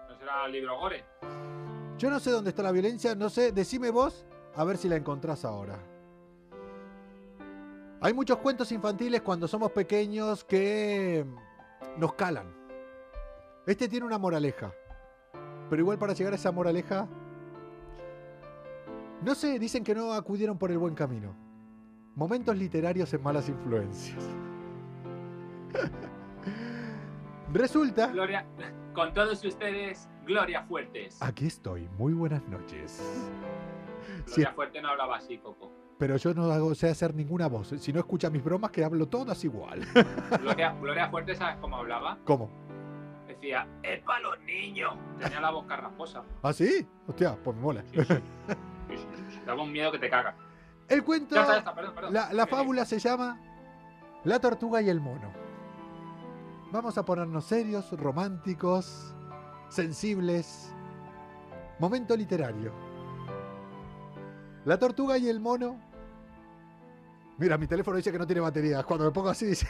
No 0.07 0.17
será 0.17 0.45
el 0.45 0.53
libro 0.53 0.79
Gore. 0.79 1.03
Yo 1.97 2.09
no 2.09 2.17
sé 2.17 2.31
dónde 2.31 2.51
está 2.51 2.63
la 2.63 2.71
violencia, 2.71 3.13
no 3.13 3.29
sé, 3.29 3.51
decime 3.51 3.89
vos 3.89 4.25
a 4.55 4.63
ver 4.63 4.77
si 4.77 4.87
la 4.87 4.95
encontrás 4.95 5.43
ahora. 5.43 5.77
Hay 7.99 8.13
muchos 8.13 8.37
cuentos 8.37 8.71
infantiles 8.71 9.21
cuando 9.21 9.49
somos 9.49 9.69
pequeños 9.73 10.45
que 10.45 11.25
nos 11.97 12.13
calan. 12.13 12.55
Este 13.67 13.89
tiene 13.89 14.05
una 14.05 14.17
moraleja. 14.17 14.73
Pero 15.69 15.81
igual 15.81 15.99
para 15.99 16.13
llegar 16.13 16.31
a 16.31 16.37
esa 16.37 16.53
moraleja... 16.53 17.05
No 19.23 19.35
sé, 19.35 19.59
dicen 19.59 19.83
que 19.83 19.93
no 19.93 20.13
acudieron 20.13 20.57
por 20.57 20.71
el 20.71 20.77
buen 20.77 20.95
camino. 20.95 21.35
Momentos 22.15 22.55
literarios 22.55 23.13
en 23.13 23.21
malas 23.21 23.49
influencias. 23.49 24.23
Resulta... 27.53 28.07
Gloria, 28.07 28.45
con 28.93 29.13
todos 29.13 29.43
ustedes, 29.43 30.07
Gloria 30.25 30.63
Fuertes. 30.63 31.21
Aquí 31.21 31.47
estoy, 31.47 31.87
muy 31.97 32.13
buenas 32.13 32.43
noches. 32.47 32.91
Sí, 34.25 34.35
Gloria 34.35 34.53
Fuerte 34.53 34.81
no 34.81 34.89
hablaba 34.89 35.17
así, 35.17 35.37
Coco. 35.37 35.71
pero 35.97 36.15
yo 36.17 36.33
no 36.33 36.51
hago, 36.51 36.73
sé 36.75 36.89
hacer 36.89 37.13
ninguna 37.13 37.47
voz. 37.47 37.69
Si 37.77 37.91
no 37.93 37.99
escucha 37.99 38.29
mis 38.29 38.43
bromas, 38.43 38.71
que 38.71 38.83
hablo 38.83 39.07
todas 39.07 39.43
igual. 39.43 39.81
Gloria, 40.41 40.73
Gloria 40.79 41.09
Fuerte, 41.09 41.35
¿sabes 41.35 41.57
cómo 41.59 41.77
hablaba? 41.77 42.17
¿Cómo? 42.25 42.49
Decía, 43.27 43.67
es 43.83 44.01
para 44.03 44.19
los 44.21 44.39
niños. 44.41 44.93
Tenía 45.19 45.39
la 45.41 45.51
voz 45.51 45.65
carrasposa. 45.65 46.23
¿Ah, 46.43 46.53
sí? 46.53 46.87
Hostia, 47.07 47.37
pues 47.43 47.55
me 47.55 47.61
mola. 47.63 47.83
Sí, 47.91 47.97
sí. 48.03 48.13
Sí, 48.89 48.97
sí, 48.97 49.23
sí. 49.29 49.39
Daba 49.45 49.63
un 49.63 49.71
miedo 49.71 49.91
que 49.91 49.99
te 49.99 50.09
caga. 50.09 50.35
El 50.89 51.03
cuento, 51.03 51.35
Ya 51.35 51.41
está, 51.41 51.53
ya 51.53 51.59
está, 51.59 51.73
perdón, 51.75 51.95
perdón. 51.95 52.13
la, 52.13 52.33
la 52.33 52.45
fábula 52.47 52.83
se 52.83 52.99
llama 52.99 53.39
La 54.25 54.39
tortuga 54.39 54.81
y 54.81 54.89
el 54.89 54.99
mono. 54.99 55.31
Vamos 56.71 56.97
a 56.97 57.03
ponernos 57.03 57.43
serios, 57.43 57.91
románticos, 57.99 59.13
sensibles. 59.67 60.71
Momento 61.79 62.15
literario. 62.15 62.71
La 64.63 64.79
tortuga 64.79 65.17
y 65.17 65.27
el 65.27 65.41
mono. 65.41 65.77
Mira, 67.37 67.57
mi 67.57 67.67
teléfono 67.67 67.97
dice 67.97 68.11
que 68.11 68.17
no 68.17 68.25
tiene 68.25 68.39
batería. 68.39 68.83
Cuando 68.83 69.05
me 69.05 69.11
pongo 69.11 69.29
así 69.29 69.47
dice... 69.47 69.67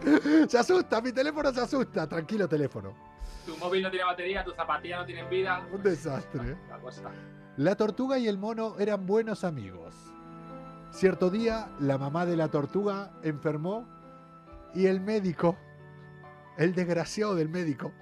se 0.48 0.58
asusta, 0.58 1.00
mi 1.00 1.12
teléfono 1.12 1.50
se 1.52 1.60
asusta. 1.60 2.06
Tranquilo 2.06 2.46
teléfono. 2.46 2.92
Tu 3.46 3.56
móvil 3.56 3.82
no 3.82 3.90
tiene 3.90 4.04
batería, 4.04 4.44
tus 4.44 4.54
zapatillas 4.54 5.00
no 5.00 5.06
tienen 5.06 5.30
vida. 5.30 5.66
Un 5.72 5.82
desastre. 5.82 6.58
La 6.68 6.78
cosa. 6.78 7.10
La 7.56 7.76
tortuga 7.76 8.18
y 8.18 8.28
el 8.28 8.36
mono 8.36 8.78
eran 8.78 9.06
buenos 9.06 9.44
amigos. 9.44 9.94
Cierto 10.90 11.30
día, 11.30 11.70
la 11.80 11.96
mamá 11.96 12.26
de 12.26 12.36
la 12.36 12.48
tortuga 12.48 13.12
enfermó 13.22 13.99
y 14.74 14.86
el 14.86 15.00
médico, 15.00 15.56
el 16.56 16.74
desgraciado 16.74 17.34
del 17.34 17.48
médico, 17.48 17.92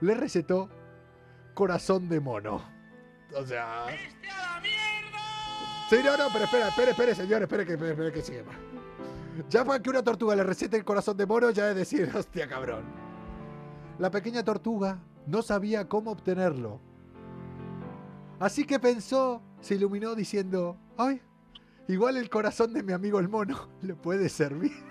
le 0.00 0.14
recetó 0.14 0.68
corazón 1.54 2.08
de 2.08 2.20
mono. 2.20 2.62
O 3.36 3.44
sea... 3.44 3.86
Sí, 5.90 5.96
no, 6.04 6.16
no, 6.18 6.26
pero 6.32 6.44
espera, 6.44 6.68
espere, 6.68 6.90
espere, 6.90 7.14
señor, 7.14 7.42
espere 7.42 7.64
que, 7.64 7.72
espere, 7.72 7.90
espere 7.92 8.12
que 8.12 8.22
siga. 8.22 8.42
Ya 9.48 9.64
para 9.64 9.80
que 9.82 9.88
una 9.88 10.02
tortuga 10.02 10.36
le 10.36 10.42
recete 10.42 10.76
el 10.76 10.84
corazón 10.84 11.16
de 11.16 11.26
mono, 11.26 11.50
ya 11.50 11.70
es 11.70 11.76
decir, 11.76 12.10
hostia, 12.14 12.48
cabrón. 12.48 12.84
La 13.98 14.10
pequeña 14.10 14.44
tortuga 14.44 14.98
no 15.26 15.42
sabía 15.42 15.88
cómo 15.88 16.10
obtenerlo. 16.12 16.80
Así 18.38 18.64
que 18.64 18.78
pensó, 18.78 19.42
se 19.60 19.74
iluminó 19.74 20.14
diciendo, 20.14 20.76
ay, 20.96 21.20
igual 21.88 22.16
el 22.16 22.30
corazón 22.30 22.72
de 22.72 22.82
mi 22.82 22.92
amigo 22.92 23.18
el 23.18 23.28
mono 23.28 23.68
le 23.82 23.94
puede 23.94 24.28
servir. 24.28 24.87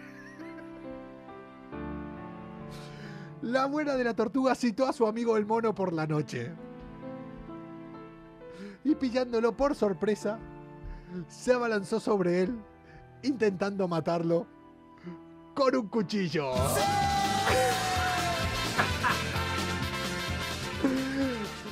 La 3.42 3.64
abuela 3.64 3.96
de 3.96 4.04
la 4.04 4.14
tortuga 4.16 4.56
citó 4.56 4.88
a 4.88 4.94
su 4.94 5.06
amigo 5.06 5.38
el 5.38 5.46
mono 5.46 5.76
por 5.76 5.94
la 5.94 6.08
noche. 6.08 6.52
Y 8.84 8.96
pillándolo 8.96 9.56
por 9.56 9.76
sorpresa, 9.76 10.40
se 11.28 11.54
abalanzó 11.54 12.00
sobre 12.00 12.42
él, 12.42 12.58
intentando 13.22 13.88
matarlo 13.88 14.48
con 15.54 15.76
un 15.76 15.88
cuchillo. 15.88 16.52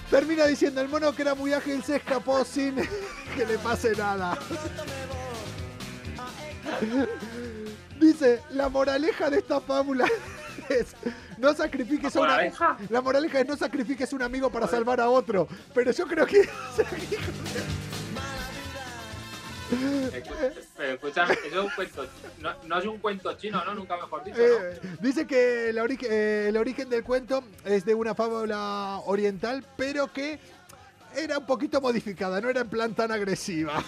Termina 0.10 0.46
diciendo, 0.46 0.82
el 0.82 0.90
mono 0.90 1.14
que 1.14 1.24
era 1.24 1.34
muy 1.36 1.52
ágil 1.54 1.84
se 1.84 1.96
escapó 1.98 2.46
sin 2.46 2.76
que 3.36 3.46
le 3.46 3.58
pase 3.58 3.96
nada. 3.96 4.38
Dice, 8.00 8.42
la 8.52 8.70
moraleja 8.70 9.30
de 9.30 9.40
esta 9.40 9.60
fábula 9.60 10.06
es 10.70 10.88
no 11.38 11.54
sacrifiques 11.54 12.16
a 12.16 12.20
una 12.20 12.30
moraleja? 12.32 12.78
La 12.90 13.02
moraleja 13.02 13.40
es 13.42 13.48
no 13.48 13.56
sacrifiques 13.58 14.12
un 14.14 14.22
amigo 14.22 14.50
para 14.50 14.68
salvar 14.68 15.00
a 15.02 15.10
otro. 15.10 15.48
Pero 15.74 15.92
yo 15.92 16.08
creo 16.08 16.26
que 16.26 16.48
Pero 20.78 20.94
escúchame, 20.94 21.34
eso 21.34 21.60
es 21.60 21.66
un 21.66 21.70
cuento. 21.72 22.06
No, 22.40 22.54
no 22.66 22.80
es 22.80 22.86
un 22.86 22.98
cuento 23.00 23.34
chino, 23.34 23.64
¿no? 23.66 23.74
Nunca 23.74 23.96
mejor 23.98 24.24
dicho, 24.24 24.38
¿no? 24.38 24.44
Eh, 24.44 24.80
dice 25.02 25.26
que 25.26 25.70
el, 25.70 25.78
ori- 25.78 25.98
eh, 26.08 26.46
el 26.50 26.58
origen 26.58 26.90
del 26.90 27.04
cuento 27.04 27.44
es 27.64 27.84
de 27.86 27.96
una 27.96 28.14
fábula 28.14 29.02
oriental, 29.06 29.66
pero 29.76 30.12
que 30.14 30.40
era 31.16 31.40
un 31.40 31.46
poquito 31.46 31.82
modificada, 31.82 32.40
no 32.42 32.50
era 32.50 32.62
en 32.62 32.70
plan 32.70 32.94
tan 32.94 33.12
agresiva. 33.12 33.84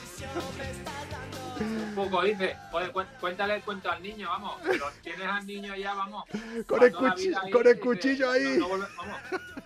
Un 1.59 1.93
poco 1.95 2.21
dice, 2.23 2.55
joder, 2.71 2.91
cué- 2.91 3.05
cuéntale 3.19 3.55
el 3.55 3.61
cuento 3.63 3.89
al 3.89 4.01
niño, 4.03 4.29
vamos. 4.29 4.55
Lo 4.63 4.85
tienes 5.01 5.27
al 5.27 5.45
niño 5.47 5.75
ya, 5.75 5.93
vamos. 5.93 6.25
Con 6.67 6.83
el, 6.83 6.93
ahí, 6.95 7.51
con 7.51 7.63
dice, 7.63 7.79
cuchillo 7.79 8.29
ahí. 8.31 8.43
no- 8.57 8.67
no 8.67 8.69
vuelve- 8.69 8.87
vamos. 8.97 9.17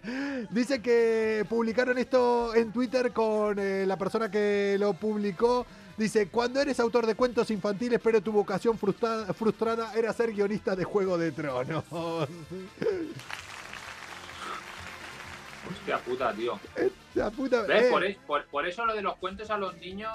Dice 0.51 0.81
que 0.81 1.45
publicaron 1.47 1.97
esto 1.97 2.55
en 2.55 2.71
Twitter 2.71 3.11
con 3.13 3.59
eh, 3.59 3.85
la 3.85 3.97
persona 3.97 4.31
que 4.31 4.75
lo 4.79 4.93
publicó. 4.93 5.65
Dice, 5.97 6.29
cuando 6.29 6.59
eres 6.61 6.79
autor 6.79 7.05
de 7.05 7.13
cuentos 7.15 7.51
infantiles, 7.51 7.99
pero 8.03 8.21
tu 8.21 8.31
vocación 8.31 8.77
frustrada, 8.79 9.31
frustrada 9.33 9.93
era 9.93 10.11
ser 10.13 10.31
guionista 10.33 10.75
de 10.75 10.83
Juego 10.85 11.17
de 11.17 11.31
Tronos. 11.31 11.83
Hostia 15.69 15.99
puta, 15.99 16.33
tío. 16.33 16.59
La 17.15 17.29
puta... 17.29 17.61
¿Ves? 17.63 17.83
eh, 17.83 17.89
Por, 17.91 18.03
es- 18.05 18.17
por- 18.25 18.45
por 18.45 18.67
eso 18.67 18.85
lo 18.85 18.93
de 18.95 19.01
los 19.01 19.15
cuentos 19.17 19.49
a 19.51 19.57
los 19.57 19.75
niños, 19.77 20.11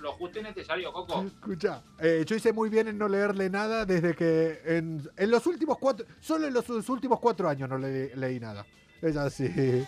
lo 0.00 0.12
justo 0.12 0.38
y 0.38 0.42
necesario, 0.42 0.92
Coco. 0.92 1.22
Escucha, 1.24 1.82
eh, 1.98 2.24
yo 2.26 2.36
hice 2.36 2.52
muy 2.52 2.68
bien 2.68 2.88
en 2.88 2.98
no 2.98 3.08
leerle 3.08 3.50
nada 3.50 3.84
desde 3.84 4.14
que 4.14 4.60
en, 4.64 5.08
en 5.16 5.30
los 5.30 5.46
últimos 5.46 5.78
cuatro, 5.78 6.06
solo 6.20 6.46
en 6.46 6.54
los, 6.54 6.68
los 6.68 6.88
últimos 6.88 7.18
cuatro 7.20 7.48
años 7.48 7.68
no 7.68 7.78
le, 7.78 8.14
leí 8.16 8.38
nada. 8.40 8.64
Es 9.02 9.16
así. 9.16 9.86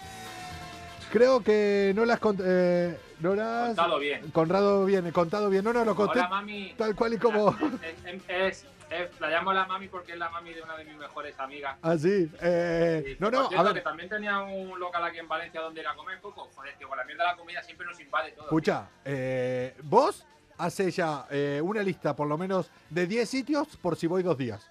Creo 1.13 1.43
que 1.43 1.93
no 1.97 2.05
las 2.05 2.21
eh, 2.45 2.97
no 3.21 3.35
las 3.35 3.69
Contado 3.69 3.99
bien. 3.99 4.31
Conrado 4.31 4.85
bien, 4.85 5.07
he 5.07 5.13
contado 5.13 5.51
bien. 5.51 5.65
No, 5.65 5.73
no, 5.73 5.85
lo 5.85 5.97
conté 5.97 6.21
Hola, 6.21 6.29
mami. 6.29 6.75
tal 6.79 6.95
cual 6.95 7.15
y 7.15 7.19
como 7.19 7.51
Es, 7.51 8.15
es- 8.15 8.23
es- 8.29 8.67
la 9.21 9.29
llamo 9.31 9.53
la 9.53 9.67
mami 9.67 9.89
porque 9.89 10.13
es 10.13 10.19
la 10.19 10.29
mami 10.31 10.53
de 10.53 10.63
una 10.63 10.77
de 10.77 10.85
mis 10.85 10.97
mejores 10.97 11.39
amigas. 11.39 11.77
así. 11.83 12.31
eh, 12.41 13.17
Y, 13.17 13.23
no, 13.23 13.31
no, 13.31 13.47
a 13.47 13.49
cierto, 13.49 13.75
que 13.75 13.81
también 13.81 14.09
tenía 14.09 14.39
un 14.41 14.79
local 14.79 15.05
aquí 15.05 15.19
en 15.19 15.29
Valencia 15.29 15.61
donde 15.61 15.81
ir 15.81 15.87
a 15.87 15.95
comer 15.95 16.21
poco. 16.21 16.49
Joder, 16.55 16.75
que 16.77 16.85
con 16.87 16.99
la 16.99 17.05
mierda 17.05 17.25
de 17.25 17.31
la 17.31 17.37
comida 17.37 17.63
siempre 17.63 17.87
nos 17.87 18.01
invade 18.01 18.33
todo. 18.33 18.45
escucha, 18.47 18.89
eh, 19.05 19.75
vos 19.85 20.27
hace 20.59 20.91
ya 20.91 21.27
eh, 21.31 21.61
una 21.63 21.83
lista 21.83 22.15
por 22.15 22.27
lo 22.29 22.37
menos 22.37 22.71
de 22.91 23.07
10 23.07 23.29
sitios 23.29 23.77
por 23.77 23.97
si 23.97 24.07
voy 24.07 24.23
dos 24.23 24.37
días. 24.37 24.69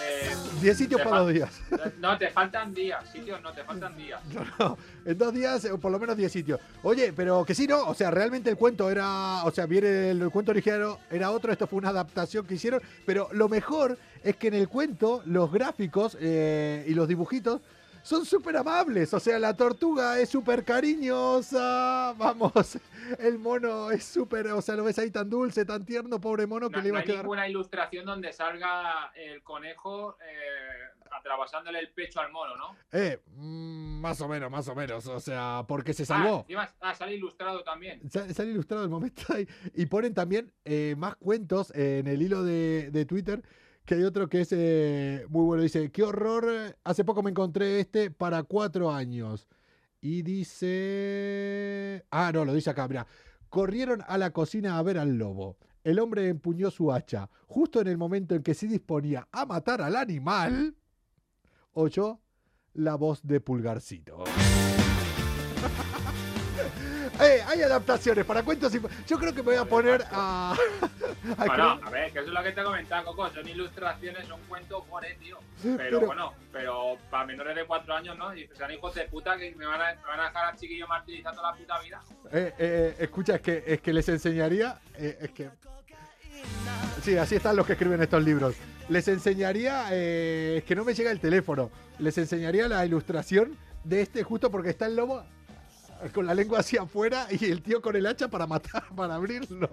Eh, 0.00 0.34
10 0.60 0.76
sitios 0.78 1.00
para 1.00 1.20
dos 1.20 1.32
días. 1.32 1.50
No, 1.98 2.16
te 2.18 2.30
faltan 2.30 2.72
días, 2.72 3.08
sitios 3.10 3.40
no, 3.42 3.52
te 3.52 3.64
faltan 3.64 3.96
días. 3.96 4.20
No, 4.34 4.44
no, 4.58 4.78
en 5.04 5.18
dos 5.18 5.32
días, 5.32 5.66
por 5.80 5.90
lo 5.90 5.98
menos 5.98 6.16
10 6.16 6.30
sitios. 6.30 6.60
Oye, 6.82 7.12
pero 7.12 7.44
que 7.44 7.54
sí, 7.54 7.66
¿no? 7.66 7.84
O 7.86 7.94
sea, 7.94 8.10
realmente 8.10 8.50
el 8.50 8.56
cuento 8.56 8.90
era. 8.90 9.44
O 9.44 9.50
sea, 9.50 9.66
viene 9.66 10.10
el, 10.10 10.22
el 10.22 10.30
cuento 10.30 10.50
original 10.52 10.98
era 11.10 11.30
otro, 11.30 11.52
esto 11.52 11.66
fue 11.66 11.78
una 11.78 11.90
adaptación 11.90 12.46
que 12.46 12.54
hicieron. 12.54 12.80
Pero 13.04 13.28
lo 13.32 13.48
mejor 13.48 13.98
es 14.22 14.36
que 14.36 14.48
en 14.48 14.54
el 14.54 14.68
cuento, 14.68 15.22
los 15.26 15.52
gráficos 15.52 16.16
eh, 16.20 16.84
y 16.88 16.94
los 16.94 17.08
dibujitos 17.08 17.60
son 18.06 18.24
súper 18.24 18.56
amables. 18.56 19.12
O 19.12 19.20
sea, 19.20 19.38
la 19.38 19.54
tortuga 19.56 20.18
es 20.20 20.28
súper 20.30 20.64
cariñosa. 20.64 22.14
Vamos, 22.18 22.78
el 23.18 23.38
mono 23.38 23.90
es 23.90 24.04
súper. 24.04 24.46
O 24.48 24.62
sea, 24.62 24.76
lo 24.76 24.84
ves 24.84 24.98
ahí 24.98 25.10
tan 25.10 25.28
dulce, 25.28 25.64
tan 25.64 25.84
tierno, 25.84 26.20
pobre 26.20 26.46
mono, 26.46 26.70
que 26.70 26.76
No, 26.76 26.82
le 26.82 26.88
iba 26.88 26.94
no 26.94 26.98
a 26.98 27.00
hay 27.02 27.06
quedar. 27.06 27.22
ninguna 27.24 27.48
ilustración 27.48 28.04
donde 28.06 28.32
salga 28.32 29.10
el 29.14 29.42
conejo 29.42 30.16
eh, 30.22 31.06
atravesándole 31.10 31.78
el 31.78 31.90
pecho 31.90 32.20
al 32.20 32.30
mono, 32.32 32.56
¿no? 32.56 32.76
Eh, 32.92 33.20
mm, 33.36 34.00
más 34.00 34.20
o 34.20 34.28
menos, 34.28 34.50
más 34.50 34.68
o 34.68 34.74
menos. 34.74 35.06
O 35.06 35.20
sea, 35.20 35.64
porque 35.66 35.92
se 35.92 36.02
Ah, 36.04 36.06
salvó. 36.06 36.40
encima- 36.48 36.70
ah, 36.80 36.94
sale 36.94 37.14
ilustrado 37.14 37.62
también. 37.64 38.00
Sa- 38.10 38.32
Sale 38.32 38.50
ilustrado 38.50 38.84
el 38.84 38.90
momento 38.90 39.22
ahí. 39.34 39.48
Y 39.74 39.86
ponen 39.86 40.14
también 40.14 40.52
eh, 40.64 40.94
más 40.98 41.16
cuentos 41.16 41.70
eh, 41.74 41.98
en 42.00 42.06
el 42.08 42.22
hilo 42.22 42.42
de, 42.44 42.90
de 42.90 43.04
Twitter. 43.04 43.42
Que 43.86 43.94
hay 43.94 44.02
otro 44.02 44.28
que 44.28 44.42
es 44.42 44.48
eh, 44.50 45.24
muy 45.28 45.44
bueno. 45.44 45.62
Dice: 45.62 45.90
Qué 45.90 46.02
horror. 46.02 46.76
Hace 46.84 47.04
poco 47.04 47.22
me 47.22 47.30
encontré 47.30 47.80
este 47.80 48.10
para 48.10 48.42
cuatro 48.42 48.90
años. 48.90 49.48
Y 50.00 50.22
dice. 50.22 52.04
Ah, 52.10 52.30
no, 52.34 52.44
lo 52.44 52.52
dice 52.52 52.70
acá. 52.70 52.86
Mira. 52.88 53.06
Corrieron 53.48 54.02
a 54.06 54.18
la 54.18 54.32
cocina 54.32 54.76
a 54.76 54.82
ver 54.82 54.98
al 54.98 55.16
lobo. 55.16 55.56
El 55.84 56.00
hombre 56.00 56.28
empuñó 56.28 56.70
su 56.72 56.92
hacha. 56.92 57.30
Justo 57.46 57.80
en 57.80 57.86
el 57.86 57.96
momento 57.96 58.34
en 58.34 58.42
que 58.42 58.54
se 58.54 58.66
disponía 58.66 59.28
a 59.30 59.46
matar 59.46 59.80
al 59.80 59.94
animal, 59.94 60.74
oyó 61.72 62.20
la 62.74 62.96
voz 62.96 63.22
de 63.22 63.40
Pulgarcito. 63.40 64.24
Eh, 67.26 67.42
hay 67.46 67.62
adaptaciones 67.62 68.24
para 68.24 68.42
cuentos 68.42 68.74
y... 68.74 68.80
Yo 69.06 69.18
creo 69.18 69.32
que 69.32 69.42
me 69.42 69.50
voy 69.52 69.56
a 69.56 69.64
poner 69.64 70.04
a... 70.10 70.54
a 71.38 71.44
Bueno, 71.44 71.80
a 71.82 71.90
ver, 71.90 72.12
que 72.12 72.20
eso 72.20 72.28
es 72.28 72.34
lo 72.34 72.42
que 72.42 72.52
te 72.52 72.62
comentaba, 72.62 73.04
Coco. 73.04 73.28
Son 73.30 73.48
ilustraciones, 73.48 74.26
son 74.28 74.40
cuentos 74.48 74.84
por 74.88 75.04
tío. 75.20 75.38
Pero, 75.62 75.76
Pero- 75.76 76.00
bueno, 76.06 76.34
pero 76.52 76.96
para 77.10 77.26
menores 77.26 77.56
de 77.56 77.64
cuatro 77.64 77.94
años, 77.94 78.16
¿no? 78.16 78.34
Y 78.34 78.48
sean 78.56 78.70
hijos 78.70 78.94
de 78.94 79.04
puta 79.08 79.36
que 79.36 79.54
me 79.56 79.66
van 79.66 79.80
a, 79.80 79.94
me 79.94 80.02
van 80.08 80.20
a 80.20 80.24
dejar 80.24 80.44
al 80.52 80.56
chiquillo 80.56 80.86
martirizando 80.86 81.42
la 81.42 81.52
puta 81.54 81.80
vida. 81.80 82.02
Eh, 82.32 82.54
eh, 82.58 82.96
escucha, 83.00 83.36
es 83.36 83.40
que, 83.40 83.64
es 83.66 83.80
que 83.80 83.92
les 83.92 84.08
enseñaría... 84.08 84.80
eh, 84.94 85.18
es 85.22 85.30
que... 85.32 85.50
Sí, 87.02 87.16
así 87.16 87.36
están 87.36 87.56
los 87.56 87.66
que 87.66 87.72
escriben 87.72 88.00
estos 88.02 88.22
libros. 88.22 88.54
Les 88.88 89.06
enseñaría... 89.08 89.86
eh, 89.90 90.56
es 90.58 90.64
que 90.64 90.74
no 90.76 90.84
me 90.84 90.94
llega 90.94 91.10
el 91.10 91.20
teléfono. 91.20 91.70
Les 91.98 92.16
enseñaría 92.18 92.68
la 92.68 92.84
ilustración 92.84 93.56
de 93.84 94.02
este 94.02 94.22
justo 94.22 94.50
porque 94.50 94.70
está 94.70 94.86
el 94.86 94.96
lobo 94.96 95.24
con 96.12 96.26
la 96.26 96.34
lengua 96.34 96.60
hacia 96.60 96.82
afuera 96.82 97.26
y 97.30 97.44
el 97.50 97.62
tío 97.62 97.80
con 97.82 97.96
el 97.96 98.06
hacha 98.06 98.28
para 98.28 98.46
matar, 98.46 98.84
para 98.94 99.14
abrirlo. 99.16 99.68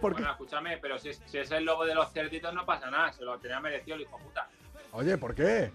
Porque, 0.00 0.20
Bueno, 0.22 0.30
escúchame, 0.32 0.78
pero 0.78 0.98
si 0.98 1.10
es, 1.10 1.20
si 1.26 1.38
es 1.38 1.50
el 1.50 1.64
lobo 1.64 1.84
de 1.84 1.94
los 1.94 2.10
cerditos 2.12 2.52
no 2.54 2.64
pasa 2.64 2.90
nada. 2.90 3.12
Se 3.12 3.24
lo 3.24 3.38
tenía 3.38 3.60
merecido 3.60 3.96
el 3.96 4.02
hijo 4.02 4.18
puta. 4.18 4.48
oye, 4.92 5.16
¿por 5.18 5.34
qué? 5.34 5.70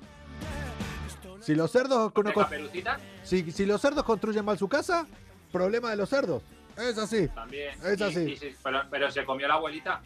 Si 1.42 1.56
los 1.56 1.72
cerdos... 1.72 2.14
¿De 2.14 2.24
no- 2.24 2.34
caperucita? 2.34 2.98
Si, 3.24 3.52
si 3.52 3.66
los 3.66 3.80
cerdos 3.82 4.04
construyen 4.04 4.44
mal 4.44 4.58
su 4.58 4.68
casa, 4.68 5.06
problema 5.52 5.90
de 5.90 5.96
los 5.96 6.10
cerdos. 6.10 6.44
Es 6.78 6.98
así. 6.98 7.28
También. 7.30 7.74
Es 7.84 8.00
Y- 8.00 8.04
así. 8.04 8.20
y 8.48 8.56
pero, 8.64 8.82
pero 8.90 9.12
se 9.12 9.26
comió 9.26 9.48
la 9.48 9.56
abuelita. 9.56 10.02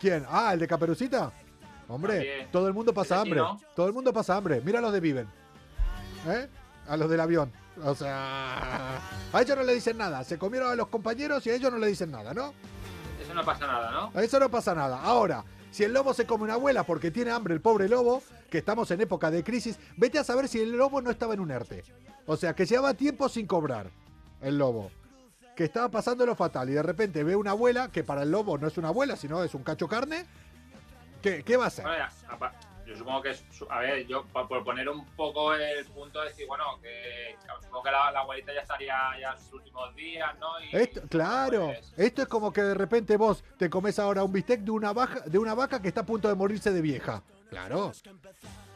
¿Quién? 0.00 0.24
Ah, 0.28 0.52
el 0.52 0.60
de 0.60 0.66
Caperucita. 0.68 1.32
Hombre, 1.88 2.14
También. 2.14 2.50
todo 2.50 2.68
el 2.68 2.74
mundo 2.74 2.92
pasa 2.92 3.16
sí, 3.16 3.20
hambre. 3.22 3.40
¿no? 3.40 3.60
Todo 3.74 3.86
el 3.86 3.92
mundo 3.92 4.12
pasa 4.12 4.36
hambre. 4.36 4.60
Mira 4.64 4.80
los 4.80 4.92
de 4.92 5.00
Viven. 5.00 5.28
¿Eh? 6.26 6.48
A 6.88 6.96
los 6.96 7.08
del 7.10 7.20
avión. 7.20 7.52
O 7.84 7.94
sea, 7.94 9.00
a 9.32 9.42
ellos 9.42 9.56
no 9.56 9.62
le 9.62 9.74
dicen 9.74 9.96
nada. 9.98 10.24
Se 10.24 10.38
comieron 10.38 10.70
a 10.70 10.74
los 10.74 10.88
compañeros 10.88 11.46
y 11.46 11.50
a 11.50 11.54
ellos 11.54 11.72
no 11.72 11.78
le 11.78 11.86
dicen 11.86 12.10
nada, 12.10 12.34
¿no? 12.34 12.52
Eso 13.22 13.34
no 13.34 13.44
pasa 13.44 13.66
nada, 13.66 13.90
¿no? 13.90 14.12
A 14.14 14.22
eso 14.22 14.40
no 14.40 14.50
pasa 14.50 14.74
nada. 14.74 15.00
Ahora, 15.02 15.44
si 15.70 15.84
el 15.84 15.92
lobo 15.92 16.14
se 16.14 16.26
come 16.26 16.44
una 16.44 16.54
abuela 16.54 16.84
porque 16.84 17.10
tiene 17.10 17.30
hambre, 17.30 17.54
el 17.54 17.60
pobre 17.60 17.88
lobo, 17.88 18.22
que 18.50 18.58
estamos 18.58 18.90
en 18.90 19.00
época 19.00 19.30
de 19.30 19.44
crisis, 19.44 19.78
vete 19.96 20.18
a 20.18 20.24
saber 20.24 20.48
si 20.48 20.60
el 20.60 20.72
lobo 20.72 21.02
no 21.02 21.10
estaba 21.10 21.34
en 21.34 21.40
un 21.40 21.50
ERTE. 21.50 21.84
O 22.26 22.36
sea, 22.36 22.54
que 22.54 22.66
llevaba 22.66 22.94
tiempo 22.94 23.28
sin 23.28 23.46
cobrar 23.46 23.90
el 24.40 24.58
lobo. 24.58 24.90
Que 25.56 25.64
estaba 25.64 25.88
pasando 25.88 26.24
lo 26.24 26.36
fatal 26.36 26.70
y 26.70 26.72
de 26.72 26.82
repente 26.82 27.24
ve 27.24 27.34
una 27.34 27.50
abuela, 27.50 27.90
que 27.90 28.04
para 28.04 28.22
el 28.22 28.30
lobo 28.30 28.58
no 28.58 28.68
es 28.68 28.78
una 28.78 28.88
abuela, 28.88 29.16
sino 29.16 29.42
es 29.42 29.54
un 29.54 29.62
cacho 29.62 29.88
carne. 29.88 30.24
¿Qué, 31.20 31.42
qué 31.42 31.56
va 31.56 31.64
a 31.64 31.68
hacer? 31.68 31.84
Supongo 32.98 33.22
que 33.22 33.34
A 33.70 33.78
ver, 33.80 34.06
yo 34.06 34.24
por 34.26 34.64
poner 34.64 34.88
un 34.88 35.04
poco 35.16 35.54
el 35.54 35.84
punto 35.86 36.20
de 36.20 36.28
decir, 36.28 36.46
bueno, 36.46 36.64
que 36.82 37.36
supongo 37.62 37.82
que 37.84 37.90
la, 37.90 38.10
la 38.12 38.20
abuelita 38.20 38.52
ya 38.52 38.60
estaría 38.60 38.96
ya 39.20 39.32
en 39.32 39.38
sus 39.38 39.52
últimos 39.54 39.94
días, 39.94 40.38
¿no? 40.38 40.60
Y, 40.60 40.76
Esto, 40.76 41.02
claro, 41.08 41.66
pues, 41.66 41.92
esto 41.96 42.22
es 42.22 42.28
como 42.28 42.52
que 42.52 42.62
de 42.62 42.74
repente 42.74 43.16
vos 43.16 43.42
te 43.56 43.70
comes 43.70 43.98
ahora 43.98 44.22
un 44.24 44.32
bistec 44.32 44.60
de 44.60 44.70
una, 44.70 44.92
vaca, 44.92 45.20
de 45.20 45.38
una 45.38 45.54
vaca 45.54 45.80
que 45.80 45.88
está 45.88 46.00
a 46.02 46.06
punto 46.06 46.28
de 46.28 46.34
morirse 46.34 46.72
de 46.72 46.80
vieja. 46.82 47.22
Claro. 47.50 47.92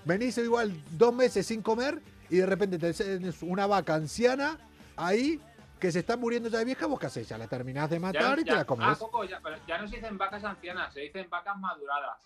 Venís 0.05 0.39
igual 0.39 0.73
dos 0.93 1.12
meses 1.14 1.47
sin 1.47 1.62
comer 1.62 2.01
y 2.31 2.37
de 2.39 2.47
repente 2.47 2.79
tenés 2.79 3.43
una 3.43 3.66
vaca 3.66 3.95
anciana 3.95 4.59
ahí 4.97 5.41
que 5.79 5.91
se 5.93 5.99
está 5.99 6.16
muriendo 6.16 6.49
ya 6.49 6.59
de 6.61 6.64
vieja, 6.64 6.87
vos 6.87 6.99
qué 6.99 7.07
haces, 7.07 7.29
ya 7.29 7.37
la 7.37 7.49
terminás 7.49 7.91
de 7.91 7.97
ya- 7.97 8.01
matar 8.01 8.39
y 8.39 8.45
te 8.45 8.51
ya- 8.51 8.57
la 8.59 8.64
comes. 8.64 8.87
Ah, 8.89 8.97
Coco, 8.99 9.25
ya, 9.25 9.41
pero 9.43 9.57
ya 9.66 9.79
no 9.79 9.89
se 9.89 9.97
dicen 9.97 10.16
vacas 10.16 10.45
ancianas, 10.45 10.95
se 10.95 11.01
dicen 11.01 11.29
vacas 11.29 11.59
maduradas. 11.59 12.18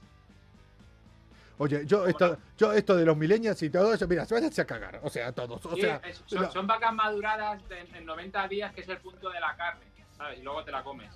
Oye, 1.59 1.85
yo 1.87 2.07
esto, 2.07 2.37
yo 2.59 2.73
esto 2.73 2.95
de 2.97 3.05
los 3.05 3.17
millennials 3.17 3.63
y 3.63 3.71
todo 3.71 3.93
eso, 3.95 4.07
mira, 4.07 4.25
se 4.27 4.35
váyanse 4.35 4.61
a 4.61 4.67
cagar, 4.67 5.01
o 5.03 5.09
sea, 5.09 5.33
todos, 5.33 5.65
o 5.65 5.75
Sí, 5.75 5.81
sea, 5.81 6.01
es- 6.05 6.23
son, 6.27 6.43
lo- 6.43 6.51
son 6.53 6.67
vacas 6.67 6.93
maduradas 6.93 7.67
de- 7.69 7.81
en 7.81 8.05
90 8.05 8.47
días, 8.49 8.75
que 8.75 8.83
es 8.83 8.89
el 8.89 8.99
punto 8.99 9.31
de 9.31 9.41
la 9.41 9.57
carne, 9.57 9.85
¿sabes? 10.17 10.39
Y 10.39 10.43
luego 10.43 10.63
te 10.65 10.71
la 10.73 10.83
comes. 10.85 11.11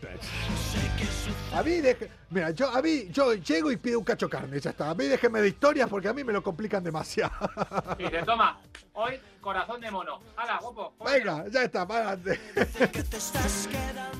A 1.54 1.62
mí, 1.62 1.80
deje- 1.80 2.08
mira, 2.30 2.50
yo, 2.50 2.68
a 2.70 2.80
mí, 2.80 3.08
yo 3.10 3.34
llego 3.34 3.72
y 3.72 3.76
pido 3.76 3.98
un 3.98 4.04
cacho 4.04 4.28
carne, 4.28 4.60
ya 4.60 4.70
está. 4.70 4.90
A 4.90 4.94
mí 4.94 5.06
déjenme 5.06 5.40
de 5.40 5.48
historias 5.48 5.88
porque 5.88 6.08
a 6.08 6.12
mí 6.12 6.22
me 6.22 6.32
lo 6.32 6.42
complican 6.42 6.82
demasiado. 6.84 7.32
Dice, 7.98 8.22
toma, 8.24 8.58
hoy 8.94 9.18
corazón 9.40 9.80
de 9.80 9.90
mono. 9.90 10.20
¡Hala, 10.36 10.58
guapo! 10.60 10.92
Venga, 11.04 11.46
ya 11.48 11.64
está, 11.64 11.86
para 11.88 12.10
adelante. 12.10 12.40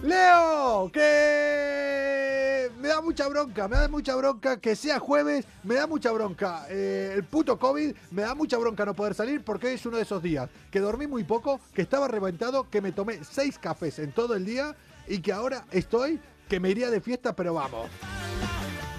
Leo, 0.03 0.91
que 0.93 2.71
me 2.79 2.89
da 2.89 3.01
mucha 3.01 3.29
bronca, 3.29 3.69
me 3.69 3.77
da 3.77 3.89
mucha 3.89 4.17
bronca 4.17 4.59
que 4.59 4.75
sea 4.75 4.99
jueves, 4.99 5.45
me 5.63 5.75
da 5.75 5.87
mucha 5.87 6.11
bronca 6.11 6.65
eh, 6.69 7.13
el 7.15 7.25
puto 7.25 7.59
COVID, 7.59 7.95
me 8.11 8.23
da 8.23 8.35
mucha 8.35 8.57
bronca 8.59 8.85
no 8.87 8.95
poder 8.95 9.15
salir 9.15 9.45
porque 9.45 9.69
hoy 9.69 9.75
es 9.75 9.85
uno 9.87 9.99
de 9.99 10.03
esos 10.05 10.23
días 10.23 10.49
que 10.71 10.81
dormí 10.81 11.07
muy 11.07 11.25
poco, 11.25 11.61
que 11.75 11.83
estaba 11.83 12.09
reventado, 12.09 12.69
que 12.71 12.81
me 12.81 12.93
tomé 12.93 13.23
seis 13.25 13.59
cafés 13.59 13.99
en 13.99 14.13
todo 14.13 14.35
el 14.35 14.45
día 14.47 14.75
y 15.11 15.21
que 15.21 15.33
ahora 15.33 15.65
estoy 15.73 16.21
que 16.49 16.61
me 16.61 16.71
iría 16.71 16.89
de 16.91 17.01
fiesta, 17.01 17.35
pero 17.35 17.55
vamos. 17.55 17.91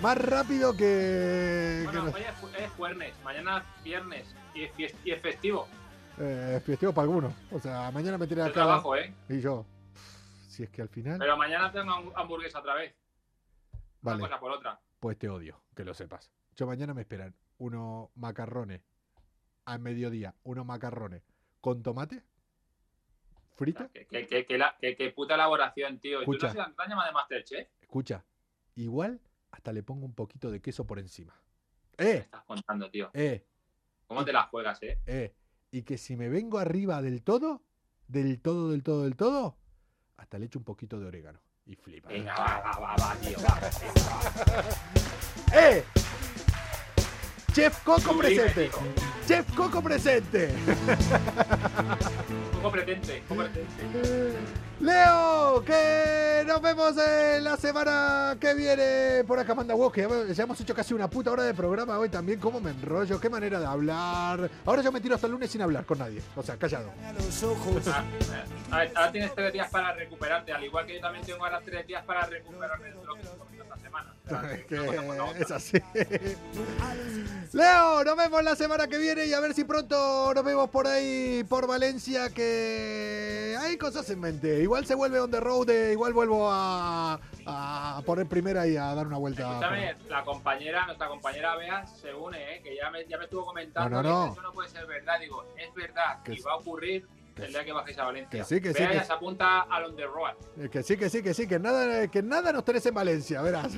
Más 0.02 0.18
rápido 0.18 0.76
que... 0.76 1.82
Bueno, 1.86 2.06
hoy 2.14 2.22
es, 2.22 2.62
es 2.64 2.72
jueves, 2.72 3.14
mañana 3.24 3.64
viernes 3.84 4.26
y 4.54 4.64
es, 4.64 4.74
fies- 4.74 4.96
y 5.06 5.12
es 5.12 5.22
festivo. 5.22 5.68
eh, 6.18 6.62
festivo 6.66 6.92
para 6.94 7.04
algunos. 7.04 7.34
O 7.52 7.60
sea, 7.60 7.92
mañana 7.92 8.18
me 8.18 8.28
tiré 8.28 8.42
acá. 8.42 8.52
trabajo, 8.54 8.96
¿eh? 8.96 9.14
Y 9.30 9.40
yo, 9.40 9.66
si 10.50 10.64
es 10.64 10.70
que 10.70 10.82
al 10.82 10.90
final... 10.90 11.18
Pero 11.20 11.38
mañana 11.38 11.72
tengo 11.72 11.92
ham- 11.92 12.12
hamburguesa 12.16 12.60
otra 12.60 12.76
vez. 12.76 12.94
Una 14.02 14.14
Vale. 14.14 14.24
cosa 14.24 14.40
por 14.40 14.52
otra. 14.52 14.80
Pues 15.00 15.18
te 15.18 15.30
odio, 15.30 15.62
que 15.76 15.86
lo 15.86 15.94
sepas. 15.94 16.32
Yo 16.56 16.66
mañana 16.68 16.94
me 16.94 17.02
esperan 17.02 17.36
unos 17.60 18.10
macarrones 18.16 18.82
a 19.66 19.78
mediodía, 19.78 20.34
unos 20.44 20.66
macarrones 20.66 21.22
con 21.62 21.84
tomate 21.84 22.24
la- 24.58 24.76
que- 24.80 24.96
que 24.96 25.10
puta 25.12 25.36
elaboración, 25.36 26.00
tío. 26.00 26.22
¿Y 26.22 26.26
¿Tú 26.26 26.32
Escucha. 26.34 26.54
no 26.54 26.62
has- 26.64 27.06
de 27.06 27.12
Masterchef? 27.12 27.68
Escucha, 27.82 28.26
igual 28.76 29.20
hasta 29.52 29.72
le 29.74 29.84
pongo 29.84 30.06
un 30.06 30.14
poquito 30.16 30.50
de 30.52 30.62
queso 30.62 30.86
por 30.88 31.00
encima. 31.00 31.34
¡Eh! 31.98 32.22
Estás 32.24 32.44
contando, 32.46 32.90
tío. 32.90 33.10
¡Eh! 33.14 33.46
¿Cómo 34.08 34.26
te 34.26 34.34
las 34.34 34.48
juegas, 34.50 34.82
eh? 34.84 35.00
¡Eh! 35.06 35.34
Y 35.72 35.84
que 35.84 35.98
si 35.98 36.16
me 36.16 36.30
vengo 36.30 36.58
arriba 36.58 37.02
del 37.02 37.22
todo, 37.24 37.62
del 38.08 38.42
todo, 38.42 38.72
del 38.72 38.84
todo, 38.84 39.04
del 39.04 39.16
todo, 39.16 39.58
hasta 40.18 40.38
le 40.40 40.46
echo 40.48 40.60
un 40.60 40.66
poquito 40.66 41.00
de 41.00 41.06
orégano. 41.08 41.40
Y 41.66 41.76
flipa. 41.76 42.10
Venga, 42.10 42.34
va, 42.36 42.60
va, 42.62 42.80
va, 42.80 42.96
va, 42.96 43.16
tío. 43.22 43.38
Va. 43.40 43.60
¡Eh! 45.54 45.84
Chef 47.54 47.84
Coco 47.84 48.18
presente. 48.18 48.72
Chef 49.28 49.46
Coco 49.56 49.82
presente. 49.82 50.54
Poco 52.54 52.72
pretente, 52.72 53.24
poco 53.28 53.42
pretente. 53.44 54.38
Leo, 54.80 55.64
que 55.66 56.44
nos 56.48 56.62
vemos 56.62 56.96
en 56.98 57.44
la 57.44 57.58
semana 57.58 58.38
que 58.40 58.54
viene 58.54 59.24
por 59.26 59.38
acá 59.38 59.54
manda 59.54 59.76
que 59.92 60.08
ya 60.34 60.44
hemos 60.44 60.62
hecho 60.62 60.74
casi 60.74 60.94
una 60.94 61.10
puta 61.10 61.32
hora 61.32 61.44
de 61.44 61.54
programa 61.54 62.00
hoy 62.00 62.08
también, 62.08 62.40
cómo 62.40 62.62
me 62.62 62.72
enrollo, 62.72 63.20
qué 63.20 63.30
manera 63.30 63.60
de 63.60 63.66
hablar. 63.66 64.50
Ahora 64.66 64.82
yo 64.82 64.92
me 64.92 65.02
tiro 65.02 65.16
hasta 65.16 65.28
el 65.28 65.34
lunes 65.34 65.52
sin 65.52 65.62
hablar 65.62 65.86
con 65.86 66.00
nadie, 66.00 66.22
o 66.36 66.42
sea, 66.42 66.56
callado. 66.56 66.92
Ah, 67.04 67.12
eh, 67.12 68.44
a 68.72 68.78
ver, 68.78 68.92
ahora 68.96 69.12
tienes 69.12 69.36
tres 69.36 69.52
días 69.52 69.70
para 69.70 69.94
recuperarte, 69.94 70.54
al 70.54 70.64
igual 70.64 70.86
que 70.86 70.96
yo 70.96 71.02
también 71.02 71.26
tengo 71.26 71.44
ahora 71.44 71.62
tres 71.64 71.86
días 71.86 72.04
para 72.06 72.26
recuperarme 72.26 72.88
de 72.88 72.94
lo 72.94 73.16
que 73.16 73.51
semana. 73.92 74.16
Es 74.54 74.66
que 74.66 75.42
es 75.42 75.52
así. 75.52 75.78
Leo, 77.54 78.04
nos 78.04 78.16
vemos 78.16 78.44
la 78.44 78.56
semana 78.56 78.88
que 78.88 78.98
viene 78.98 79.26
y 79.26 79.34
a 79.34 79.40
ver 79.42 79.54
si 79.54 79.64
pronto 79.66 80.34
nos 80.34 80.44
vemos 80.44 80.70
por 80.70 80.88
ahí, 80.88 81.44
por 81.50 81.68
Valencia, 81.68 82.30
que 82.30 83.58
hay 83.60 83.78
cosas 83.78 84.10
en 84.10 84.22
mente. 84.22 84.62
Igual 84.62 84.86
se 84.86 84.96
vuelve 84.96 85.20
on 85.20 85.32
the 85.32 85.40
road, 85.40 85.70
eh, 85.70 85.92
igual 85.92 86.14
vuelvo 86.14 86.50
a, 86.50 87.20
a 87.46 88.02
poner 88.06 88.28
primera 88.28 88.66
y 88.68 88.78
a 88.78 88.94
dar 88.96 89.08
una 89.08 89.18
vuelta. 89.18 89.50
Escúchame, 89.50 89.96
la 90.08 90.24
compañera, 90.24 90.86
nuestra 90.86 91.08
compañera 91.10 91.56
Bea 91.58 91.86
se 91.88 92.14
une, 92.14 92.56
¿eh? 92.56 92.62
que 92.62 92.76
ya 92.76 92.90
me, 92.90 93.06
ya 93.08 93.18
me 93.18 93.26
estuvo 93.26 93.46
comentando 93.46 93.90
No, 93.90 93.98
no, 93.98 94.04
que 94.04 94.10
no. 94.28 94.32
eso 94.34 94.42
no 94.44 94.52
puede 94.54 94.70
ser 94.70 94.86
verdad. 94.88 95.20
Digo, 95.20 95.44
es 95.58 95.74
verdad, 95.74 96.24
Que 96.24 96.34
y 96.34 96.40
va 96.40 96.54
a 96.54 96.56
ocurrir 96.56 97.06
Que 97.36 97.46
el 97.46 97.54
día 97.54 97.64
que 97.66 97.72
bajéis 97.72 97.98
a 97.98 98.06
Valencia. 98.06 98.30
Que 98.40 98.44
sí, 98.46 98.62
que 98.62 98.74
sí, 98.74 98.86
que 98.88 99.04
se 99.06 99.14
apunta 99.14 99.62
al 99.62 99.86
on 99.86 99.96
the 99.96 100.06
road. 100.06 100.34
Eh, 100.60 100.70
Que 100.70 100.84
sí, 100.84 100.98
que 100.98 101.10
sí, 101.10 101.24
que 101.24 101.34
sí, 101.34 101.48
que 101.48 101.60
nada, 101.60 102.08
que 102.08 102.22
nada 102.22 102.52
nos 102.52 102.66
tenés 102.66 102.86
en 102.86 102.94
Valencia, 102.94 103.42
verás. 103.42 103.72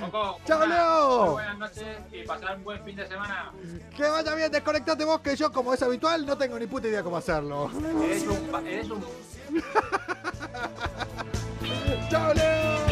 Coco, 0.00 0.38
¡Chao, 0.46 0.64
una- 0.64 0.74
Leo! 0.76 1.32
Buenas 1.32 1.58
noches 1.58 1.98
y 2.12 2.22
pasar 2.24 2.56
un 2.56 2.64
buen 2.64 2.84
fin 2.84 2.96
de 2.96 3.06
semana. 3.08 3.50
Que 3.96 4.04
vaya 4.04 4.34
bien, 4.36 4.52
desconectate 4.52 5.04
vos, 5.04 5.20
que 5.20 5.34
yo, 5.34 5.50
como 5.50 5.74
es 5.74 5.82
habitual, 5.82 6.24
no 6.24 6.38
tengo 6.38 6.58
ni 6.58 6.66
puta 6.66 6.86
idea 6.88 7.02
cómo 7.02 7.16
hacerlo. 7.16 7.70
Eres 8.04 8.26
un, 8.26 8.46
pa- 8.48 8.60
eres 8.62 8.88
un 8.90 9.04
¡Chao, 12.10 12.34
Leo! 12.34 12.85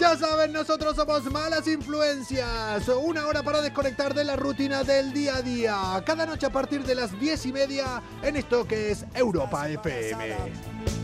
Ya 0.00 0.16
saben, 0.16 0.50
nosotros 0.50 0.96
somos 0.96 1.30
malas 1.30 1.68
influencias. 1.68 2.88
Una 2.88 3.26
hora 3.26 3.42
para 3.42 3.60
desconectar 3.60 4.14
de 4.14 4.24
la 4.24 4.34
rutina 4.34 4.82
del 4.82 5.12
día 5.12 5.36
a 5.36 5.42
día. 5.42 6.02
Cada 6.06 6.24
noche 6.24 6.46
a 6.46 6.50
partir 6.50 6.82
de 6.84 6.94
las 6.94 7.20
diez 7.20 7.44
y 7.44 7.52
media 7.52 8.02
en 8.22 8.36
esto 8.36 8.66
que 8.66 8.92
es 8.92 9.04
Europa 9.12 9.68
FM. 9.68 10.36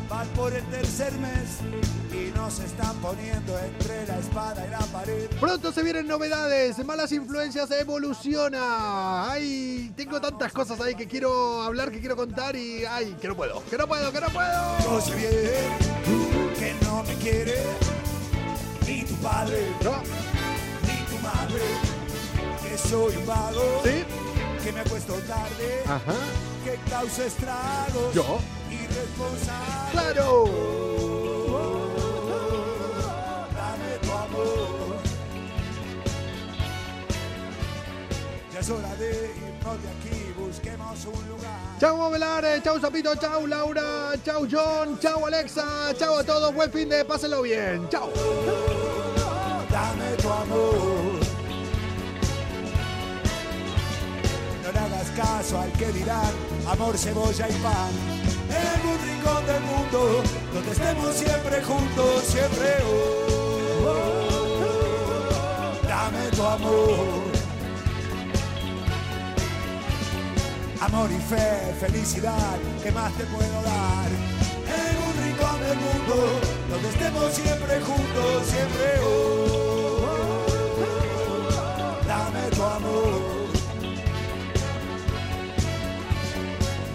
Van 0.09 0.26
por 0.28 0.51
el 0.51 0.64
tercer 0.70 1.12
mes 1.18 1.59
y 2.11 2.34
nos 2.38 2.59
están 2.61 2.97
poniendo 3.03 3.59
entre 3.59 4.07
la 4.07 4.18
espada 4.18 4.66
y 4.66 4.70
la 4.70 4.78
pared. 4.78 5.28
Pronto 5.40 5.72
se 5.72 5.82
vienen 5.82 6.09
novedades, 6.09 6.82
Malas 6.82 7.12
Influencias 7.12 7.70
evoluciona. 7.72 9.30
Ay, 9.30 9.92
tengo 9.94 10.22
tantas 10.22 10.53
cosas 10.53 10.80
ahí 10.80 10.94
que 10.94 11.07
quiero 11.07 11.61
hablar, 11.61 11.90
que 11.90 12.01
quiero 12.01 12.16
contar 12.16 12.57
y 12.57 12.86
ay, 12.86 13.14
que 13.20 13.28
no 13.28 13.36
puedo, 13.36 13.62
que 13.68 13.76
no 13.76 13.86
puedo, 13.86 14.11
que 14.11 14.20
no 14.22 14.28
puedo. 14.28 14.78
Yo 14.84 15.01
sé 15.03 15.14
bien 15.16 16.55
que 16.55 16.74
no 16.86 17.03
me 17.03 17.14
quiere 17.16 17.61
padre, 19.29 19.59
No, 19.83 19.95
ni 20.87 20.97
tu 21.11 21.16
madre. 21.22 21.64
Que 22.62 22.79
soy 22.79 23.16
un 23.16 23.27
vago, 23.27 23.81
sí, 23.85 24.05
que 24.62 24.72
me 24.72 24.81
acuesto 24.81 25.14
tarde, 25.27 25.83
ajá, 25.87 26.14
que 26.64 26.91
causa 26.91 27.24
estragos. 27.27 28.14
yo, 28.14 28.39
Irresponsable. 28.70 29.93
claro. 29.93 30.45
Dame 33.57 33.91
tu 34.03 34.12
amor. 34.12 34.97
Ya 38.53 38.61
es 38.61 38.70
hora 38.70 38.95
de 38.97 39.11
irnos 39.37 39.83
de 39.83 39.89
aquí, 39.95 40.33
busquemos 40.39 41.05
un 41.05 41.29
lugar. 41.29 41.61
Chao 41.81 41.97
Movelar, 41.97 42.45
eh, 42.45 42.61
chao 42.62 42.81
Sapito, 42.81 43.14
chao 43.16 43.47
Laura, 43.47 44.14
chao 44.24 44.47
John, 44.51 44.99
chao 44.99 45.27
Alexa, 45.27 45.93
chao 45.99 46.18
a 46.18 46.24
todos, 46.24 46.55
buen 46.55 46.70
fin 46.72 46.89
de, 46.89 47.05
pásenlo 47.05 47.43
bien, 47.43 47.87
chao. 47.91 48.11
No 50.49 51.20
le 54.72 54.78
hagas 54.78 55.11
caso 55.16 55.59
al 55.61 55.72
que 55.72 55.90
dirán 55.92 56.32
amor, 56.68 56.97
cebolla 56.97 57.49
y 57.49 57.53
pan. 57.55 57.90
En 58.49 58.88
un 58.88 58.99
rincón 59.07 59.44
del 59.47 59.61
mundo 59.62 60.22
donde 60.55 60.70
estemos 60.70 61.14
siempre 61.14 61.61
juntos, 61.62 62.22
siempre. 62.24 62.76
oh, 63.84 65.72
dame 65.88 66.30
tu 66.30 66.42
amor. 66.44 67.26
Amor 70.80 71.11
y 71.11 71.18
fe, 71.18 71.74
felicidad, 71.80 72.57
¿qué 72.82 72.92
más 72.92 73.12
te 73.14 73.24
puedo 73.24 73.62
dar? 73.62 74.11
En 74.66 74.97
un 75.07 75.14
rincón 75.24 75.61
del 75.61 75.78
mundo 75.78 76.40
donde 76.70 76.88
estemos 76.88 77.32
siempre 77.32 77.80
juntos, 77.80 78.47
siempre. 78.47 79.01
oh, 79.05 79.66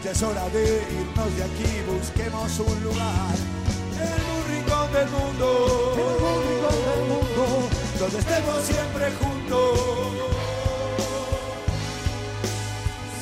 Ya 0.03 0.11
es 0.11 0.23
hora 0.23 0.47
de 0.49 0.83
irnos 0.91 1.35
de 1.35 1.43
aquí, 1.43 1.81
busquemos 1.87 2.59
un 2.59 2.83
lugar. 2.83 3.35
En 3.99 4.21
un 4.31 4.43
rincón 4.49 4.93
del 4.93 5.09
mundo, 5.09 5.93
en 5.97 6.23
un 6.23 6.41
rincón 6.47 6.77
del 6.85 7.03
mundo, 7.09 7.69
donde 7.99 8.17
estemos 8.17 8.63
siempre 8.63 9.11
juntos. 9.19 9.79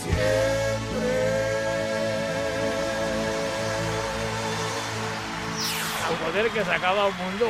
Siempre. 0.03 1.09
Joder, 6.25 6.49
que 6.51 6.63
se 6.63 6.71
acaba 6.71 7.07
un 7.07 7.17
mundo. 7.17 7.45